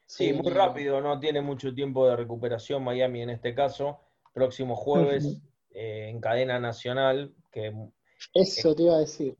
Sí, 0.09 0.33
muy 0.33 0.51
rápido, 0.51 1.03
no 1.03 1.21
tiene 1.21 1.43
mucho 1.43 1.75
tiempo 1.75 2.09
de 2.09 2.17
recuperación 2.17 2.83
Miami 2.83 3.21
en 3.21 3.31
este 3.31 3.55
caso. 3.55 4.01
Próximo 4.33 4.75
jueves 4.75 5.43
eh, 5.71 6.09
en 6.09 6.19
cadena 6.19 6.59
nacional. 6.59 7.35
Que, 7.53 7.75
Eso 8.33 8.75
te 8.75 8.85
iba 8.85 8.97
a 8.97 9.01
decir. 9.01 9.37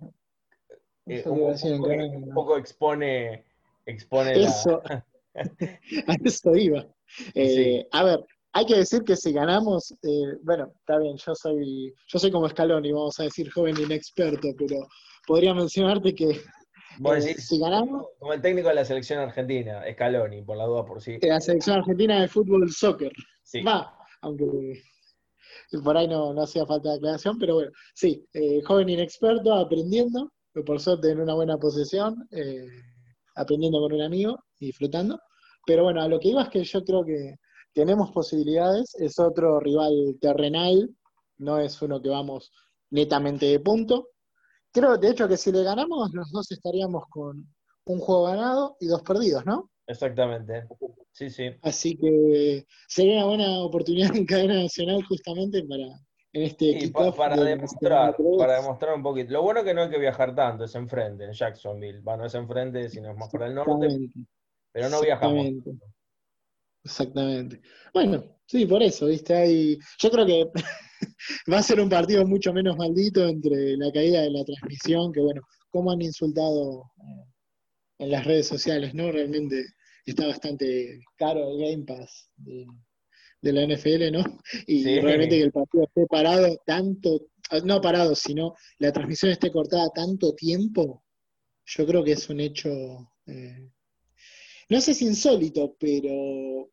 Eh, 1.07 1.25
un, 1.25 2.35
poco, 2.35 2.59
expone, 2.59 3.47
expone 3.87 4.33
eso, 4.43 4.83
a 5.35 6.17
eso 6.23 6.55
iba. 6.55 6.87
Eh, 7.35 7.89
a 7.91 8.05
ver, 8.05 8.27
hay 8.53 8.67
que 8.67 8.77
decir 8.77 9.03
que 9.05 9.17
si 9.17 9.33
ganamos, 9.33 9.95
bueno, 10.43 10.73
está 10.81 10.99
bien, 10.99 11.17
yo 11.17 11.35
soy, 11.35 11.95
yo 12.07 12.19
soy 12.19 12.31
como 12.31 12.49
y 12.49 12.93
vamos 12.93 13.21
a 13.21 13.25
decir 13.25 13.51
joven 13.51 13.79
inexperto, 13.79 14.49
pero 14.57 14.87
podría 15.27 15.55
mencionarte 15.55 16.15
que 16.15 16.31
eh, 16.31 17.35
si 17.39 17.59
ganamos. 17.59 18.07
Como 18.19 18.33
el 18.33 18.41
técnico 18.41 18.69
de 18.69 18.75
la 18.75 18.85
selección 18.85 19.21
argentina, 19.21 19.83
Scaloni, 19.93 20.43
por 20.43 20.57
la 20.57 20.65
duda 20.65 20.85
por 20.85 21.01
sí. 21.01 21.19
La 21.23 21.41
selección 21.41 21.79
argentina 21.79 22.21
de 22.21 22.29
fútbol 22.29 22.71
soccer. 22.71 23.13
Sí. 23.43 23.63
Va, 23.63 23.97
aunque 24.23 24.83
por 25.85 25.97
ahí 25.97 26.09
no, 26.09 26.33
no 26.33 26.43
hacía 26.43 26.67
falta 26.67 26.91
de 26.91 26.97
aclaración, 26.97 27.39
pero 27.39 27.55
bueno, 27.55 27.71
sí, 27.95 28.27
eh, 28.33 28.61
joven 28.65 28.89
inexperto, 28.89 29.55
aprendiendo, 29.55 30.33
por 30.67 30.81
suerte 30.81 31.11
en 31.11 31.21
una 31.21 31.35
buena 31.35 31.57
posesión, 31.59 32.27
eh, 32.31 32.67
aprendiendo 33.37 33.81
con 33.81 33.93
un 33.93 34.03
amigo 34.03 34.39
y 34.59 34.67
disfrutando. 34.67 35.21
Pero 35.67 35.85
bueno, 35.85 36.03
a 36.03 36.09
lo 36.09 36.19
que 36.19 36.29
iba 36.29 36.43
es 36.43 36.49
que 36.49 36.65
yo 36.65 36.83
creo 36.85 37.05
que 37.05 37.37
tenemos 37.79 38.11
posibilidades, 38.11 38.95
es 38.97 39.21
otro 39.21 39.61
rival 39.61 40.17
terrenal, 40.21 40.91
no 41.37 41.61
es 41.61 41.81
uno 41.81 42.03
que 42.03 42.09
vamos 42.09 42.51
netamente 42.91 43.47
de 43.47 43.61
punto, 43.61 44.09
Creo, 44.73 44.99
de 44.99 45.11
hecho, 45.11 45.29
que 45.29 45.37
si 45.37 45.51
le 45.51 45.63
ganamos, 45.63 46.13
los 46.13 46.31
dos 46.31 46.51
estaríamos 46.51 47.05
con 47.09 47.47
un 47.87 47.99
juego 48.01 48.25
ganado 48.25 48.77
y 48.81 48.87
dos 48.87 49.03
perdidos, 49.03 49.47
¿no? 49.47 49.71
Exactamente. 49.87 50.67
Sí, 51.13 51.31
sí. 51.31 51.51
Así 51.63 51.97
que 51.97 52.67
sería 52.87 53.25
una 53.25 53.27
buena 53.27 53.59
oportunidad 53.61 54.15
en 54.15 54.27
cadena 54.27 54.63
nacional 54.63 55.03
justamente 55.05 55.65
para 55.65 55.85
en 56.35 56.43
este 56.43 56.79
sí, 56.79 56.91
para, 56.91 57.43
demostrar, 57.43 58.15
para 58.39 58.61
demostrar 58.61 58.95
un 58.95 59.03
poquito. 59.03 59.33
Lo 59.33 59.43
bueno 59.43 59.61
es 59.61 59.67
que 59.67 59.73
no 59.73 59.85
hay 59.85 59.91
que 59.91 59.99
viajar 59.99 60.35
tanto, 60.35 60.65
es 60.65 60.75
enfrente, 60.75 61.25
en 61.25 61.33
Jacksonville. 61.33 62.01
Bueno, 62.03 62.21
no 62.21 62.27
es 62.27 62.35
enfrente, 62.35 62.91
sino 62.91 63.11
es 63.11 63.17
más 63.17 63.31
para 63.31 63.47
el 63.47 63.55
norte. 63.55 63.89
Pero 64.71 64.91
no 64.91 65.01
viajamos. 65.01 65.47
Exactamente. 66.85 67.61
Bueno, 67.93 68.25
sí, 68.47 68.67
por 68.67 68.83
eso, 68.83 69.07
viste, 69.07 69.35
hay. 69.35 69.79
Yo 69.99 70.11
creo 70.11 70.27
que 70.27 70.45
va 71.53 71.59
a 71.59 71.63
ser 71.63 71.81
un 71.81 71.89
partido 71.89 72.27
mucho 72.27 72.53
menos 72.53 72.77
maldito 72.77 73.27
entre 73.27 73.77
la 73.77 73.91
caída 73.93 74.23
de 74.23 74.31
la 74.31 74.45
transmisión, 74.45 75.13
que 75.13 75.21
bueno, 75.21 75.43
como 75.71 75.91
han 75.91 76.03
insultado 76.03 76.91
eh, 76.99 77.25
en 77.99 78.11
las 78.11 78.25
redes 78.25 78.47
sociales, 78.47 78.95
¿no? 78.95 79.11
Realmente 79.11 79.65
está 80.05 80.27
bastante 80.27 81.01
caro 81.17 81.51
el 81.51 81.59
Game 81.59 81.85
Pass 81.85 82.31
de, 82.37 82.67
la 83.53 83.67
NFL, 83.67 84.11
¿no? 84.13 84.25
Y 84.67 85.01
realmente 85.01 85.37
que 85.37 85.43
el 85.43 85.53
partido 85.53 85.85
esté 85.85 86.07
parado 86.07 86.57
tanto, 86.67 87.29
no 87.65 87.81
parado, 87.81 88.15
sino 88.15 88.55
la 88.79 88.93
transmisión 88.93 89.33
esté 89.33 89.51
cortada 89.51 89.89
tanto 89.95 90.35
tiempo, 90.35 91.05
yo 91.67 91.87
creo 91.87 92.03
que 92.03 92.13
es 92.13 92.29
un 92.31 92.41
hecho 92.41 92.71
eh, 93.27 93.71
no 94.69 94.81
sé 94.81 94.95
si 94.95 95.07
insólito, 95.07 95.77
pero 95.79 96.71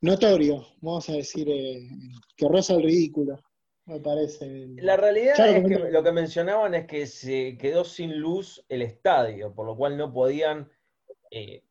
notorio, 0.00 0.66
vamos 0.80 1.08
a 1.08 1.12
decir, 1.12 1.48
eh, 1.48 1.88
que 2.36 2.48
roza 2.48 2.74
el 2.74 2.82
ridículo, 2.82 3.38
me 3.86 4.00
parece. 4.00 4.68
La 4.76 4.96
realidad 4.96 5.34
es 5.38 5.64
que 5.64 5.90
lo 5.90 6.02
que 6.02 6.12
mencionaban 6.12 6.74
es 6.74 6.86
que 6.86 7.06
se 7.06 7.58
quedó 7.58 7.84
sin 7.84 8.18
luz 8.18 8.64
el 8.68 8.82
estadio, 8.82 9.54
por 9.54 9.66
lo 9.66 9.76
cual 9.76 9.96
no 9.96 10.12
podían 10.12 10.70
eh, 11.30 11.64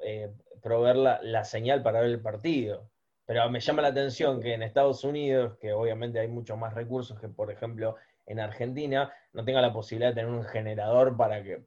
eh, 0.00 0.32
proveer 0.62 0.96
la, 0.96 1.44
señal 1.44 1.82
para 1.82 2.00
ver 2.00 2.10
el 2.10 2.20
partido. 2.20 2.90
Pero 3.24 3.48
me 3.50 3.60
llama 3.60 3.82
la 3.82 3.88
atención 3.88 4.40
que 4.40 4.54
en 4.54 4.62
Estados 4.62 5.04
Unidos, 5.04 5.56
que 5.60 5.72
obviamente 5.72 6.20
hay 6.20 6.28
muchos 6.28 6.56
más 6.58 6.74
recursos 6.74 7.18
que, 7.20 7.28
por 7.28 7.50
ejemplo, 7.50 7.96
en 8.26 8.40
Argentina, 8.40 9.12
no 9.32 9.44
tenga 9.44 9.60
la 9.60 9.72
posibilidad 9.72 10.10
de 10.10 10.22
tener 10.22 10.30
un 10.30 10.44
generador 10.44 11.16
para 11.16 11.42
que, 11.42 11.64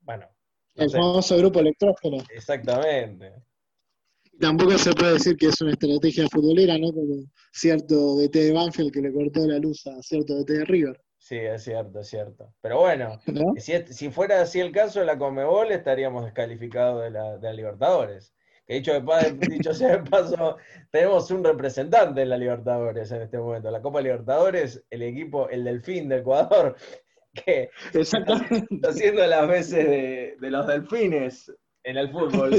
bueno. 0.00 0.28
El 0.74 0.90
famoso 0.90 1.36
grupo 1.36 1.60
electrógeno. 1.60 2.18
Exactamente. 2.34 3.32
Tampoco 4.40 4.78
se 4.78 4.92
puede 4.92 5.14
decir 5.14 5.36
que 5.36 5.46
es 5.48 5.60
una 5.60 5.72
estrategia 5.72 6.26
futbolera, 6.28 6.78
¿no? 6.78 6.92
Como 6.92 7.24
cierto 7.52 8.16
DT 8.16 8.34
de 8.34 8.52
Banfield 8.52 8.90
que 8.90 9.02
le 9.02 9.12
cortó 9.12 9.46
la 9.46 9.58
luz 9.58 9.86
a 9.86 10.00
cierto 10.02 10.34
DT 10.34 10.52
de 10.52 10.64
River. 10.64 11.00
Sí, 11.18 11.36
es 11.36 11.62
cierto, 11.64 12.00
es 12.00 12.08
cierto. 12.08 12.54
Pero 12.62 12.80
bueno, 12.80 13.20
si, 13.58 14.10
fuera 14.10 14.40
así 14.40 14.58
el 14.58 14.72
caso 14.72 15.00
de 15.00 15.06
la 15.06 15.18
Comebol, 15.18 15.70
estaríamos 15.70 16.24
descalificados 16.24 17.02
de 17.02 17.10
la, 17.10 17.36
de 17.36 17.48
la 17.48 17.52
Libertadores. 17.52 18.34
Que 18.66 18.74
dicho, 18.76 18.92
de, 18.92 19.00
dicho 19.50 19.74
sea 19.74 19.98
de 19.98 20.10
paso, 20.10 20.56
tenemos 20.90 21.30
un 21.30 21.44
representante 21.44 22.22
en 22.22 22.30
la 22.30 22.38
Libertadores 22.38 23.12
en 23.12 23.20
este 23.20 23.36
momento. 23.36 23.70
La 23.70 23.82
Copa 23.82 24.00
Libertadores, 24.00 24.82
el 24.88 25.02
equipo, 25.02 25.50
el 25.50 25.64
Delfín 25.64 26.08
de 26.08 26.18
Ecuador, 26.18 26.76
que 27.32 27.70
está 27.94 28.18
haciendo 28.88 29.26
las 29.26 29.48
veces 29.48 29.86
de, 29.86 30.36
de 30.40 30.50
los 30.50 30.66
delfines 30.66 31.52
en 31.84 31.96
el 31.96 32.10
fútbol. 32.10 32.54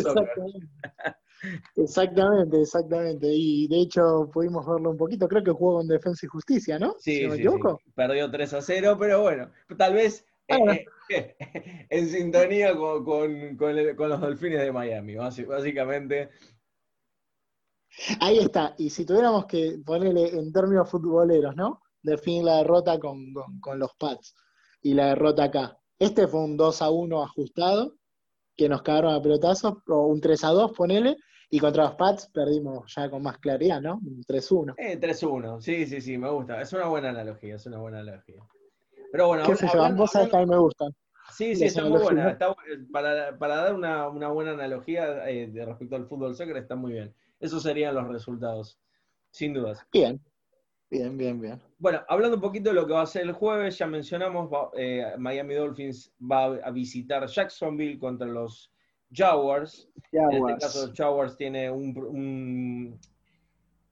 Exactamente, 1.76 2.62
exactamente. 2.62 3.28
Y 3.28 3.68
de 3.68 3.82
hecho 3.82 4.30
pudimos 4.32 4.66
verlo 4.66 4.92
un 4.92 4.98
poquito. 4.98 5.28
Creo 5.28 5.44
que 5.44 5.52
jugó 5.52 5.78
con 5.78 5.88
Defensa 5.88 6.26
y 6.26 6.30
Justicia, 6.30 6.78
¿no? 6.78 6.96
Sí, 7.00 7.28
sí, 7.32 7.46
Perdió 7.96 8.30
3 8.30 8.54
a 8.54 8.62
0, 8.62 8.98
pero 9.00 9.22
bueno, 9.22 9.50
tal 9.78 9.94
vez 9.96 10.26
eh, 10.48 10.86
eh, 11.10 11.36
en 11.90 12.10
sintonía 12.10 12.76
con, 12.76 13.58
los 13.58 14.22
Delfines 14.22 14.62
de 14.62 14.72
Miami, 14.72 15.16
básicamente. 15.16 16.30
Ahí 18.20 18.38
está. 18.38 18.76
Y 18.78 18.90
si 18.90 19.06
tuviéramos 19.06 19.46
que 19.46 19.80
ponerle 19.86 20.30
en 20.30 20.54
términos 20.54 20.90
futboleros, 20.90 21.56
¿no? 21.56 21.82
Definir 22.04 22.44
la 22.46 22.58
derrota 22.58 23.00
con, 23.00 23.34
con 23.60 23.80
los 23.80 23.94
Pats 23.96 24.36
y 24.82 24.94
la 24.94 25.08
derrota 25.08 25.46
acá. 25.46 25.78
Este 26.00 26.28
fue 26.28 26.44
un 26.44 26.58
2 26.58 26.82
a 26.82 26.90
1 26.90 27.24
ajustado, 27.24 27.96
que 28.56 28.68
nos 28.68 28.82
cagaron 28.82 29.14
a 29.14 29.22
pelotazos, 29.22 29.76
o 29.88 30.08
un 30.08 30.20
3 30.20 30.44
a 30.44 30.48
2, 30.50 30.72
ponele, 30.74 31.18
y 31.50 31.60
contra 31.60 31.84
los 31.84 31.96
Pats 31.96 32.30
perdimos 32.34 32.92
ya 32.96 33.10
con 33.10 33.22
más 33.22 33.38
claridad, 33.38 33.82
¿no? 33.82 34.00
3-1. 34.28 34.74
Eh, 34.78 35.00
3-1, 35.00 35.60
sí, 35.60 35.86
sí, 35.86 36.00
sí, 36.00 36.18
me 36.18 36.30
gusta. 36.30 36.62
Es 36.62 36.72
una 36.72 36.88
buena 36.88 37.10
analogía, 37.10 37.56
es 37.56 37.66
una 37.66 37.78
buena 37.78 38.00
analogía. 38.00 38.42
Pero 39.12 39.28
bueno, 39.28 39.44
¿Qué 39.46 39.56
sé 39.58 39.68
yo? 39.72 39.94
Vos 39.96 40.12
sabés 40.12 40.30
que 40.30 40.38
a 40.38 40.40
mí 40.40 40.46
me 40.46 40.58
gustan. 40.58 40.96
Sí, 41.34 41.56
sí, 41.56 41.66
está 41.66 41.84
muy 41.84 42.02
buena. 42.02 42.38
para, 42.92 43.56
dar 43.56 43.74
una, 43.74 44.08
buena 44.08 44.52
analogía 44.52 45.30
eh, 45.30 45.48
de 45.48 45.66
respecto 45.66 45.98
al 45.98 46.08
fútbol 46.08 46.36
soccer, 46.36 46.56
está 46.58 46.76
muy 46.76 46.94
bien. 46.94 47.14
Esos 47.40 47.64
serían 47.64 47.96
los 47.96 48.08
resultados, 48.08 48.80
sin 49.32 49.54
dudas. 49.54 49.86
Bien, 49.92 50.22
bien, 50.92 51.18
bien, 51.18 51.42
bien. 51.42 51.60
Bueno, 51.80 52.02
hablando 52.08 52.36
un 52.36 52.42
poquito 52.42 52.70
de 52.70 52.76
lo 52.76 52.86
que 52.86 52.94
va 52.94 53.02
a 53.02 53.08
ser 53.08 53.24
el 53.24 53.32
jueves, 53.32 53.78
ya 53.78 53.88
mencionamos, 53.88 54.50
eh, 54.78 55.14
Miami 55.18 55.56
Dolphins 55.56 56.14
va 56.22 56.58
a 56.58 56.70
visitar 56.70 57.26
Jacksonville 57.26 57.98
contra 57.98 58.28
los 58.28 58.72
Jaguars. 59.12 59.90
En 60.12 60.32
este 60.34 60.58
caso, 60.60 60.92
Jaguars 60.94 61.36
tiene 61.36 61.72
un, 61.72 63.00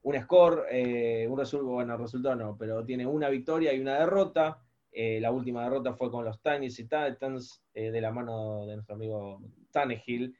un, 0.03 0.21
score, 0.21 0.65
eh, 0.69 1.27
un 1.27 1.37
resultado, 1.37 1.73
bueno, 1.73 1.97
resultado 1.97 2.35
no, 2.35 2.57
pero 2.57 2.85
tiene 2.85 3.05
una 3.05 3.29
victoria 3.29 3.73
y 3.73 3.79
una 3.79 3.99
derrota. 3.99 4.61
Eh, 4.91 5.19
la 5.19 5.31
última 5.31 5.63
derrota 5.63 5.93
fue 5.93 6.09
con 6.09 6.25
los 6.25 6.37
Titans 6.37 6.79
y 6.79 6.83
Titans 6.83 7.63
eh, 7.73 7.91
de 7.91 8.01
la 8.01 8.11
mano 8.11 8.65
de 8.65 8.75
nuestro 8.75 8.95
amigo 8.95 9.41
Tannehill. 9.71 10.35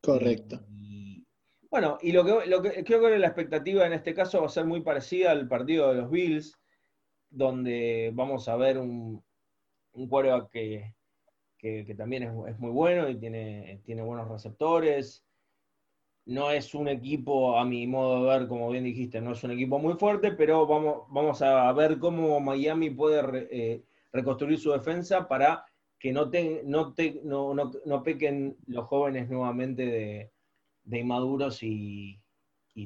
Correcto. 0.00 0.60
Bueno, 1.72 1.96
y 2.02 2.12
lo 2.12 2.22
que, 2.22 2.46
lo 2.50 2.60
que 2.60 2.84
creo 2.84 3.00
que 3.00 3.18
la 3.18 3.28
expectativa 3.28 3.86
en 3.86 3.94
este 3.94 4.12
caso 4.12 4.40
va 4.40 4.46
a 4.46 4.50
ser 4.50 4.66
muy 4.66 4.82
parecida 4.82 5.30
al 5.30 5.48
partido 5.48 5.88
de 5.88 6.02
los 6.02 6.10
Bills, 6.10 6.60
donde 7.30 8.10
vamos 8.12 8.46
a 8.46 8.56
ver 8.56 8.76
un, 8.76 9.24
un 9.94 10.10
que, 10.50 11.94
también 11.96 12.24
es, 12.24 12.58
muy 12.58 12.70
bueno 12.70 13.08
y 13.08 13.16
tiene, 13.16 13.80
buenos 13.86 14.28
receptores. 14.28 15.24
No 16.26 16.50
es 16.50 16.74
un 16.74 16.88
equipo, 16.88 17.58
a 17.58 17.64
mi 17.64 17.86
modo 17.86 18.22
de 18.22 18.38
ver, 18.38 18.48
como 18.48 18.68
bien 18.68 18.84
dijiste, 18.84 19.22
no 19.22 19.32
es 19.32 19.42
un 19.42 19.52
equipo 19.52 19.78
muy 19.78 19.94
fuerte, 19.94 20.32
pero 20.32 20.66
vamos, 20.66 21.04
vamos 21.08 21.40
a 21.40 21.72
ver 21.72 21.98
cómo 21.98 22.38
Miami 22.38 22.90
puede 22.90 23.48
eh, 23.50 23.82
reconstruir 24.12 24.58
su 24.58 24.72
defensa 24.72 25.26
para 25.26 25.64
que 25.98 26.12
no, 26.12 26.30
no, 26.64 27.70
no, 27.86 28.02
pequen 28.02 28.58
los 28.66 28.84
jóvenes 28.88 29.30
nuevamente 29.30 29.86
de, 29.86 30.31
inmaduros 30.90 31.62
y, 31.62 32.18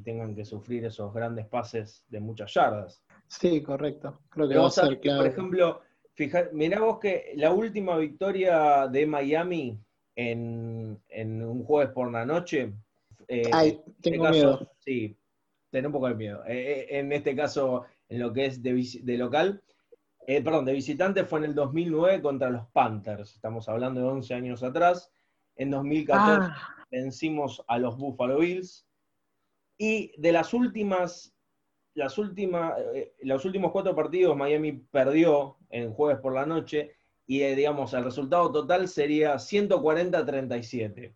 tengan 0.04 0.34
que 0.34 0.44
sufrir 0.44 0.84
esos 0.84 1.14
grandes 1.14 1.46
pases 1.46 2.04
de 2.08 2.20
muchas 2.20 2.52
yardas. 2.52 3.04
Sí, 3.28 3.62
correcto. 3.62 4.20
Creo 4.30 4.48
que 4.48 4.56
va 4.56 4.66
a 4.66 4.70
ser 4.70 5.00
claro. 5.00 5.22
Por 5.22 5.30
ejemplo, 5.30 5.80
Fija, 6.12 6.48
mirá 6.52 6.80
vos 6.80 6.98
que 6.98 7.32
la 7.36 7.52
última 7.52 7.96
victoria 7.96 8.88
de 8.88 9.06
Miami 9.06 9.78
en, 10.16 10.98
un 11.42 11.64
jueves 11.64 11.92
por 11.92 12.10
la 12.10 12.24
noche. 12.24 12.72
Eh, 13.28 13.50
Ay, 13.52 13.80
este 13.86 14.10
tengo 14.10 14.30
miedo. 14.30 14.72
Sí, 14.78 15.16
ten 15.70 15.86
un 15.86 15.92
poco 15.92 16.08
de 16.08 16.14
miedo. 16.14 16.42
Eh, 16.46 16.86
eh, 16.88 16.98
en 16.98 17.12
este 17.12 17.36
caso, 17.36 17.84
en 18.08 18.20
lo 18.20 18.32
que 18.32 18.46
es 18.46 18.62
de, 18.62 19.18
local, 19.18 19.62
perdón, 20.26 20.64
de 20.64 20.72
visitante 20.72 21.24
fue 21.24 21.40
en 21.40 21.46
el 21.46 21.54
2009 21.54 22.22
contra 22.22 22.50
los 22.50 22.66
Panthers. 22.68 23.34
Estamos 23.34 23.68
hablando 23.68 24.00
de 24.00 24.06
11 24.06 24.34
años 24.34 24.62
atrás. 24.62 25.12
En 25.54 25.70
2014 25.70 26.50
ah. 26.50 26.75
Vencimos 26.96 27.62
a 27.68 27.78
los 27.78 27.96
Buffalo 27.96 28.38
Bills. 28.38 28.86
Y 29.78 30.12
de 30.20 30.32
las 30.32 30.54
últimas 30.54 31.36
las 31.96 32.18
últimas, 32.18 32.74
eh, 32.94 33.14
los 33.22 33.44
últimos 33.44 33.72
cuatro 33.72 33.96
partidos 33.96 34.36
Miami 34.36 34.72
perdió 34.72 35.56
en 35.70 35.92
jueves 35.92 36.20
por 36.20 36.34
la 36.34 36.44
noche 36.44 36.92
y 37.26 37.40
eh, 37.40 37.56
digamos 37.56 37.94
el 37.94 38.04
resultado 38.04 38.52
total 38.52 38.86
sería 38.86 39.36
140-37. 39.36 41.14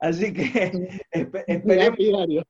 Así 0.00 0.32
que 0.32 1.02
esperemos. 1.46 2.44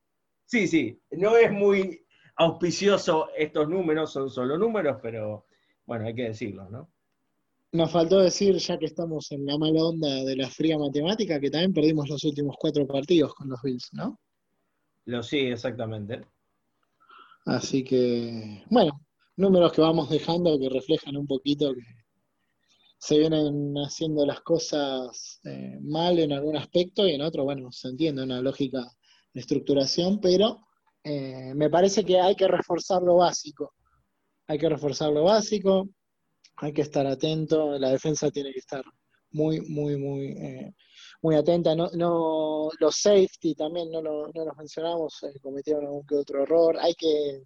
Sí, 0.47 0.67
sí, 0.67 0.99
no 1.11 1.37
es 1.37 1.53
muy 1.53 2.05
auspicioso 2.37 3.29
estos 3.37 3.69
números, 3.69 4.13
son 4.13 4.31
solo 4.31 4.57
números, 4.57 4.99
pero 5.03 5.45
bueno, 5.85 6.07
hay 6.07 6.15
que 6.15 6.29
decirlo, 6.29 6.69
¿no? 6.71 6.91
Nos 7.73 7.91
faltó 7.91 8.21
decir, 8.21 8.57
ya 8.57 8.79
que 8.79 8.87
estamos 8.87 9.31
en 9.31 9.45
la 9.45 9.59
mala 9.59 9.85
onda 9.85 10.25
de 10.25 10.37
la 10.37 10.49
fría 10.49 10.79
matemática, 10.79 11.39
que 11.39 11.51
también 11.51 11.75
perdimos 11.75 12.09
los 12.09 12.25
últimos 12.25 12.57
cuatro 12.59 12.87
partidos 12.87 13.35
con 13.35 13.51
los 13.51 13.61
Bills, 13.63 13.91
¿no? 13.93 14.19
Lo 15.05 15.23
sí, 15.23 15.39
exactamente. 15.39 16.23
Así 17.45 17.85
que, 17.85 18.65
bueno, 18.71 19.05
números 19.37 19.73
que 19.73 19.83
vamos 19.83 20.09
dejando 20.09 20.59
que 20.59 20.69
reflejan 20.69 21.17
un 21.17 21.27
poquito 21.27 21.75
que 21.75 21.83
se 22.99 23.19
vienen 23.19 23.75
haciendo 23.77 24.27
las 24.27 24.41
cosas 24.41 25.41
eh, 25.45 25.79
mal 25.81 26.19
en 26.19 26.33
algún 26.33 26.57
aspecto 26.57 27.07
y 27.07 27.13
en 27.13 27.23
otro, 27.23 27.45
bueno, 27.45 27.71
se 27.71 27.89
entiende 27.89 28.23
una 28.23 28.41
lógica 28.41 28.85
de 29.33 29.41
estructuración, 29.41 30.21
pero 30.21 30.59
eh, 31.05 31.53
me 31.55 31.71
parece 31.71 32.05
que 32.05 32.21
hay 32.21 32.35
que 32.35 32.49
reforzar 32.49 33.03
lo 33.03 33.17
básico. 33.17 33.75
Hay 34.47 34.59
que 34.59 34.69
reforzar 34.69 35.13
lo 35.13 35.25
básico, 35.25 35.89
hay 36.61 36.73
que 36.73 36.83
estar 36.83 37.07
atento, 37.07 37.79
la 37.79 37.91
defensa 37.91 38.31
tiene 38.31 38.53
que 38.53 38.59
estar 38.59 38.85
muy, 39.31 39.61
muy, 39.61 39.97
muy 39.97 40.27
eh, 40.33 40.75
muy 41.23 41.37
atenta. 41.37 41.75
No, 41.75 41.89
no, 41.95 42.71
los 42.79 42.97
safety 42.97 43.55
también 43.55 43.91
no, 43.91 44.03
lo, 44.03 44.29
no 44.29 44.45
los 44.45 44.57
mencionamos, 44.57 45.23
eh, 45.23 45.39
cometieron 45.41 45.85
algún 45.87 46.07
que 46.07 46.17
otro 46.17 46.43
error. 46.43 46.77
Hay 46.81 46.95
que, 46.95 47.43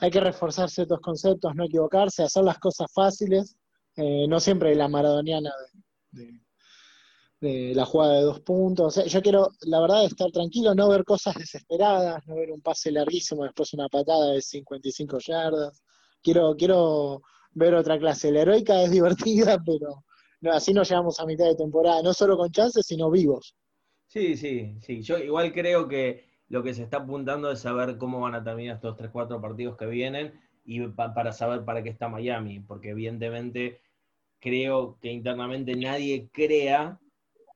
hay 0.00 0.10
que 0.10 0.20
reforzar 0.20 0.70
ciertos 0.70 1.00
conceptos, 1.00 1.54
no 1.54 1.64
equivocarse, 1.64 2.22
hacer 2.22 2.44
las 2.44 2.58
cosas 2.58 2.90
fáciles. 2.92 3.56
Eh, 3.96 4.26
no 4.28 4.40
siempre 4.40 4.74
la 4.74 4.88
maradoniana 4.88 5.50
de, 6.10 7.74
la 7.74 7.84
jugada 7.86 8.14
de 8.14 8.22
dos 8.22 8.40
puntos. 8.40 9.02
yo 9.06 9.22
quiero, 9.22 9.50
la 9.62 9.80
verdad, 9.80 10.04
estar 10.04 10.30
tranquilo, 10.30 10.74
no 10.74 10.88
ver 10.88 11.04
cosas 11.04 11.34
desesperadas, 11.36 12.26
no 12.26 12.34
ver 12.34 12.50
un 12.50 12.60
pase 12.60 12.90
larguísimo, 12.90 13.44
después 13.44 13.72
una 13.74 13.88
patada 13.88 14.32
de 14.32 14.42
55 14.42 15.18
yardas. 15.20 15.82
Quiero, 16.22 16.56
quiero 16.56 17.22
ver 17.56 17.74
otra 17.74 17.98
clase. 17.98 18.30
La 18.30 18.42
heroica 18.42 18.82
es 18.82 18.90
divertida, 18.90 19.58
pero 19.66 20.04
así 20.52 20.72
nos 20.72 20.88
llevamos 20.88 21.18
a 21.18 21.26
mitad 21.26 21.46
de 21.46 21.56
temporada, 21.56 22.02
no 22.02 22.12
solo 22.12 22.36
con 22.36 22.50
chances, 22.50 22.86
sino 22.86 23.10
vivos. 23.10 23.56
Sí, 24.06 24.36
sí, 24.36 24.76
sí. 24.82 25.02
Yo 25.02 25.18
igual 25.18 25.52
creo 25.52 25.88
que 25.88 26.24
lo 26.48 26.62
que 26.62 26.74
se 26.74 26.82
está 26.82 26.98
apuntando 26.98 27.50
es 27.50 27.60
saber 27.60 27.96
cómo 27.98 28.20
van 28.20 28.34
a 28.34 28.44
terminar 28.44 28.76
estos 28.76 28.96
3-4 28.96 29.40
partidos 29.40 29.76
que 29.76 29.86
vienen 29.86 30.38
y 30.64 30.86
para 30.88 31.32
saber 31.32 31.64
para 31.64 31.82
qué 31.82 31.90
está 31.90 32.08
Miami, 32.08 32.60
porque 32.60 32.90
evidentemente 32.90 33.80
creo 34.38 34.98
que 35.00 35.10
internamente 35.10 35.74
nadie 35.74 36.28
crea 36.32 37.00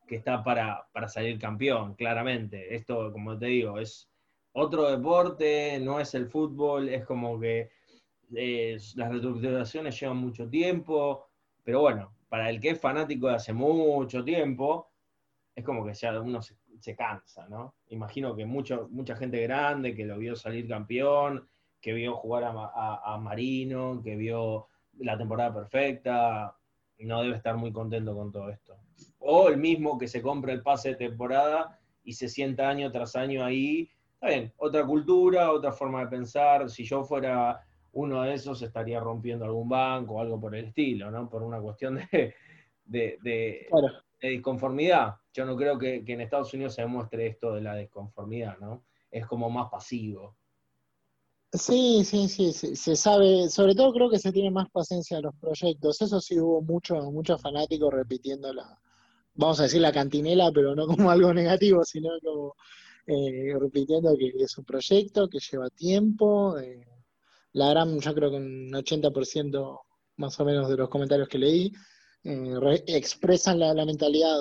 que 0.08 0.16
está 0.16 0.42
para, 0.42 0.88
para 0.92 1.08
salir 1.08 1.38
campeón, 1.38 1.94
claramente. 1.94 2.74
Esto, 2.74 3.12
como 3.12 3.38
te 3.38 3.46
digo, 3.46 3.78
es 3.78 4.08
otro 4.52 4.90
deporte, 4.90 5.78
no 5.80 6.00
es 6.00 6.14
el 6.14 6.28
fútbol, 6.28 6.88
es 6.88 7.04
como 7.04 7.38
que 7.38 7.70
las 8.30 9.08
reestructuraciones 9.10 10.00
llevan 10.00 10.16
mucho 10.18 10.48
tiempo, 10.48 11.28
pero 11.64 11.80
bueno, 11.80 12.14
para 12.28 12.48
el 12.48 12.60
que 12.60 12.70
es 12.70 12.80
fanático 12.80 13.28
de 13.28 13.34
hace 13.34 13.52
mucho 13.52 14.24
tiempo, 14.24 14.90
es 15.54 15.64
como 15.64 15.84
que 15.84 15.92
uno 16.22 16.40
se, 16.40 16.96
cansa, 16.96 17.48
¿no? 17.48 17.74
Imagino 17.88 18.34
que 18.34 18.46
mucho, 18.46 18.88
mucha 18.90 19.16
gente 19.16 19.42
grande 19.42 19.94
que 19.94 20.06
lo 20.06 20.16
vio 20.16 20.36
salir 20.36 20.66
campeón, 20.68 21.46
que 21.80 21.92
vio 21.92 22.14
jugar 22.14 22.44
a, 22.44 23.18
Marino, 23.18 24.00
que 24.02 24.16
vio 24.16 24.68
la 24.98 25.18
temporada 25.18 25.52
perfecta, 25.52 26.56
no 26.98 27.22
debe 27.22 27.36
estar 27.36 27.56
muy 27.56 27.72
contento 27.72 28.14
con 28.14 28.30
todo 28.30 28.50
esto. 28.50 28.76
O 29.18 29.48
el 29.48 29.56
mismo 29.56 29.98
que 29.98 30.08
se 30.08 30.22
compra 30.22 30.52
el 30.52 30.62
pase 30.62 30.90
de 30.90 30.96
temporada 30.96 31.78
y 32.04 32.12
se 32.12 32.28
sienta 32.28 32.68
año 32.68 32.90
tras 32.92 33.16
año 33.16 33.44
ahí. 33.44 33.90
Está 34.14 34.28
bien, 34.28 34.52
otra 34.56 34.84
cultura, 34.84 35.50
otra 35.50 35.72
forma 35.72 36.00
de 36.00 36.08
pensar. 36.08 36.68
Si 36.68 36.84
yo 36.84 37.04
fuera 37.04 37.60
uno 37.92 38.22
de 38.22 38.34
esos, 38.34 38.62
estaría 38.62 39.00
rompiendo 39.00 39.44
algún 39.44 39.68
banco 39.68 40.14
o 40.14 40.20
algo 40.20 40.40
por 40.40 40.54
el 40.54 40.66
estilo, 40.66 41.10
¿no? 41.10 41.28
Por 41.28 41.42
una 41.42 41.60
cuestión 41.60 42.00
de, 42.10 42.34
de, 42.84 43.68
disconformidad. 44.20 45.14
Yo 45.32 45.44
no 45.44 45.56
creo 45.56 45.78
que, 45.78 46.04
que, 46.04 46.12
en 46.12 46.20
Estados 46.20 46.52
Unidos 46.54 46.74
se 46.74 46.82
demuestre 46.82 47.26
esto 47.26 47.54
de 47.54 47.62
la 47.62 47.76
disconformidad, 47.76 48.58
¿no? 48.58 48.84
Es 49.10 49.26
como 49.26 49.50
más 49.50 49.70
pasivo. 49.70 50.36
Sí, 51.52 52.04
sí, 52.04 52.28
sí, 52.28 52.52
se 52.52 52.94
sabe, 52.94 53.48
sobre 53.48 53.74
todo 53.74 53.92
creo 53.92 54.08
que 54.08 54.20
se 54.20 54.30
tiene 54.30 54.52
más 54.52 54.70
paciencia 54.70 55.16
en 55.16 55.24
los 55.24 55.34
proyectos. 55.34 56.00
Eso 56.00 56.20
sí 56.20 56.38
hubo 56.38 56.62
muchos 56.62 57.04
muchos 57.12 57.42
fanáticos 57.42 57.92
repitiendo 57.92 58.52
la, 58.52 58.78
vamos 59.34 59.58
a 59.58 59.64
decir 59.64 59.80
la 59.80 59.92
cantinela, 59.92 60.52
pero 60.52 60.76
no 60.76 60.86
como 60.86 61.10
algo 61.10 61.34
negativo, 61.34 61.84
sino 61.84 62.10
como 62.22 62.54
eh, 63.06 63.52
repitiendo 63.58 64.16
que 64.16 64.32
es 64.38 64.56
un 64.58 64.64
proyecto 64.64 65.28
que 65.28 65.40
lleva 65.40 65.70
tiempo. 65.70 66.56
Eh, 66.58 66.86
la 67.52 67.70
gran, 67.70 67.98
yo 67.98 68.14
creo 68.14 68.30
que 68.30 68.36
un 68.36 68.70
80% 68.72 69.80
más 70.16 70.38
o 70.38 70.44
menos 70.44 70.68
de 70.68 70.76
los 70.76 70.88
comentarios 70.88 71.28
que 71.28 71.38
leí 71.38 71.72
eh, 72.24 72.82
expresan 72.86 73.58
la, 73.58 73.84
mentalidad 73.84 74.38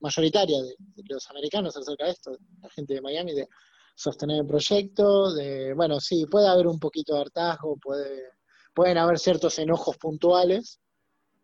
mayoritaria 0.00 0.58
de, 0.62 0.74
los 1.08 1.28
americanos 1.30 1.76
acerca 1.76 2.04
de 2.04 2.10
esto, 2.10 2.36
la 2.60 2.68
gente 2.70 2.94
de 2.94 3.00
Miami, 3.00 3.34
de 3.34 3.48
sostener 3.94 4.40
el 4.40 4.46
proyecto, 4.46 5.32
de, 5.32 5.74
bueno, 5.74 6.00
sí, 6.00 6.26
puede 6.26 6.48
haber 6.48 6.66
un 6.66 6.78
poquito 6.78 7.14
de 7.14 7.22
hartazgo, 7.22 7.76
puede, 7.78 8.22
pueden 8.74 8.98
haber 8.98 9.18
ciertos 9.18 9.58
enojos 9.58 9.96
puntuales, 9.96 10.80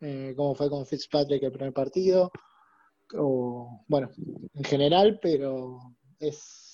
eh, 0.00 0.34
como 0.36 0.54
fue 0.54 0.68
con 0.68 0.86
Fitzpatrick 0.86 1.42
el 1.42 1.52
primer 1.52 1.72
partido, 1.72 2.30
o 3.14 3.84
bueno, 3.88 4.10
en 4.54 4.64
general, 4.64 5.18
pero 5.20 5.78
es, 6.18 6.67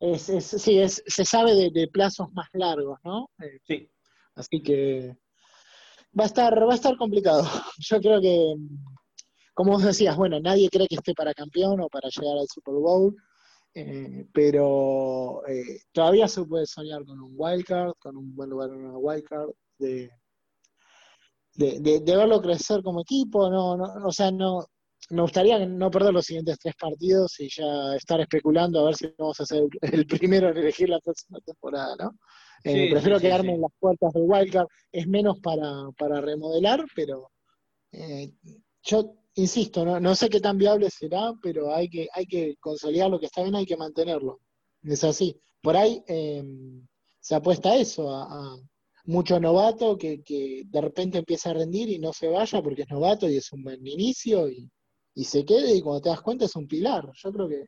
es, 0.00 0.28
es 0.28 0.44
sí, 0.44 0.78
es, 0.78 1.02
se 1.06 1.24
sabe 1.24 1.70
de, 1.70 1.88
plazos 1.88 2.32
más 2.32 2.48
largos, 2.52 2.98
¿no? 3.04 3.30
Eh, 3.40 3.58
sí. 3.66 3.90
Así 4.34 4.60
que 4.60 5.16
va 6.18 6.24
a 6.24 6.26
estar, 6.26 6.66
va 6.66 6.72
a 6.72 6.76
estar 6.76 6.96
complicado. 6.96 7.42
Yo 7.78 8.00
creo 8.00 8.20
que, 8.20 8.54
como 9.54 9.72
vos 9.72 9.84
decías, 9.84 10.16
bueno, 10.16 10.40
nadie 10.40 10.68
cree 10.68 10.88
que 10.88 10.96
esté 10.96 11.14
para 11.14 11.34
campeón 11.34 11.80
o 11.80 11.88
para 11.88 12.08
llegar 12.08 12.38
al 12.38 12.48
Super 12.48 12.74
Bowl. 12.74 13.14
Eh, 13.76 14.28
pero 14.32 15.44
eh, 15.48 15.80
todavía 15.90 16.28
se 16.28 16.44
puede 16.44 16.64
soñar 16.64 17.04
con 17.04 17.20
un 17.20 17.32
wildcard, 17.36 17.94
con 17.98 18.16
un 18.16 18.34
buen 18.34 18.50
lugar 18.50 18.70
en 18.70 18.86
una 18.86 18.98
wildcard, 18.98 19.50
de, 19.78 20.10
de, 21.56 22.00
verlo 22.00 22.40
crecer 22.40 22.82
como 22.82 23.00
equipo, 23.00 23.50
no, 23.50 23.76
no, 23.76 24.06
o 24.06 24.12
sea, 24.12 24.30
no, 24.30 24.64
me 25.10 25.22
gustaría 25.22 25.64
no 25.66 25.90
perder 25.90 26.12
los 26.12 26.24
siguientes 26.24 26.58
tres 26.58 26.74
partidos 26.76 27.38
y 27.40 27.48
ya 27.48 27.94
estar 27.96 28.20
especulando 28.20 28.80
a 28.80 28.84
ver 28.84 28.94
si 28.96 29.12
vamos 29.18 29.38
a 29.40 29.46
ser 29.46 29.64
el 29.82 30.06
primero 30.06 30.50
en 30.50 30.56
elegir 30.56 30.88
la 30.88 31.00
próxima 31.00 31.40
temporada, 31.40 31.96
¿no? 31.98 32.18
Eh, 32.64 32.90
prefiero 32.90 33.20
quedarme 33.20 33.54
en 33.54 33.60
las 33.60 33.72
puertas 33.78 34.12
del 34.14 34.24
wildcard, 34.26 34.66
es 34.90 35.06
menos 35.06 35.38
para, 35.40 35.90
para 35.98 36.20
remodelar, 36.20 36.84
pero 36.96 37.30
yo 38.82 39.14
insisto, 39.34 39.84
no, 39.84 40.00
no 40.00 40.14
sé 40.14 40.28
qué 40.28 40.40
tan 40.40 40.58
viable 40.58 40.88
será, 40.90 41.32
pero 41.42 41.74
hay 41.74 41.88
que, 41.88 42.08
hay 42.12 42.26
que 42.26 42.56
consolidar 42.60 43.10
lo 43.10 43.18
que 43.18 43.26
está 43.26 43.42
bien, 43.42 43.54
hay 43.54 43.66
que 43.66 43.76
mantenerlo. 43.76 44.40
Es 44.82 45.04
así. 45.04 45.40
Por 45.60 45.76
ahí 45.76 46.02
em, 46.06 46.86
se 47.20 47.34
apuesta 47.34 47.70
a 47.70 47.76
eso, 47.76 48.10
a, 48.10 48.56
mucho 49.06 49.38
novato 49.38 49.98
que, 49.98 50.22
que, 50.22 50.62
de 50.66 50.80
repente 50.80 51.18
empieza 51.18 51.50
a 51.50 51.54
rendir 51.54 51.90
y 51.90 51.98
no 51.98 52.12
se 52.12 52.28
vaya 52.28 52.62
porque 52.62 52.82
es 52.82 52.88
novato 52.88 53.28
y 53.28 53.36
es 53.36 53.52
un 53.52 53.62
buen 53.62 53.86
inicio 53.86 54.48
y, 54.48 54.70
y 55.14 55.24
se 55.24 55.44
quede 55.44 55.74
y 55.76 55.80
cuando 55.80 56.02
te 56.02 56.08
das 56.08 56.20
cuenta 56.20 56.44
es 56.44 56.56
un 56.56 56.66
pilar. 56.66 57.10
Yo 57.14 57.32
creo 57.32 57.48
que 57.48 57.66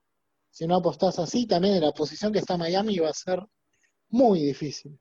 si 0.51 0.67
no 0.67 0.77
apostás 0.77 1.19
así, 1.19 1.47
también 1.47 1.75
en 1.75 1.83
la 1.83 1.93
posición 1.93 2.33
que 2.33 2.39
está 2.39 2.57
Miami 2.57 2.99
va 2.99 3.11
a 3.11 3.13
ser 3.13 3.41
muy 4.09 4.41
difícil. 4.41 4.99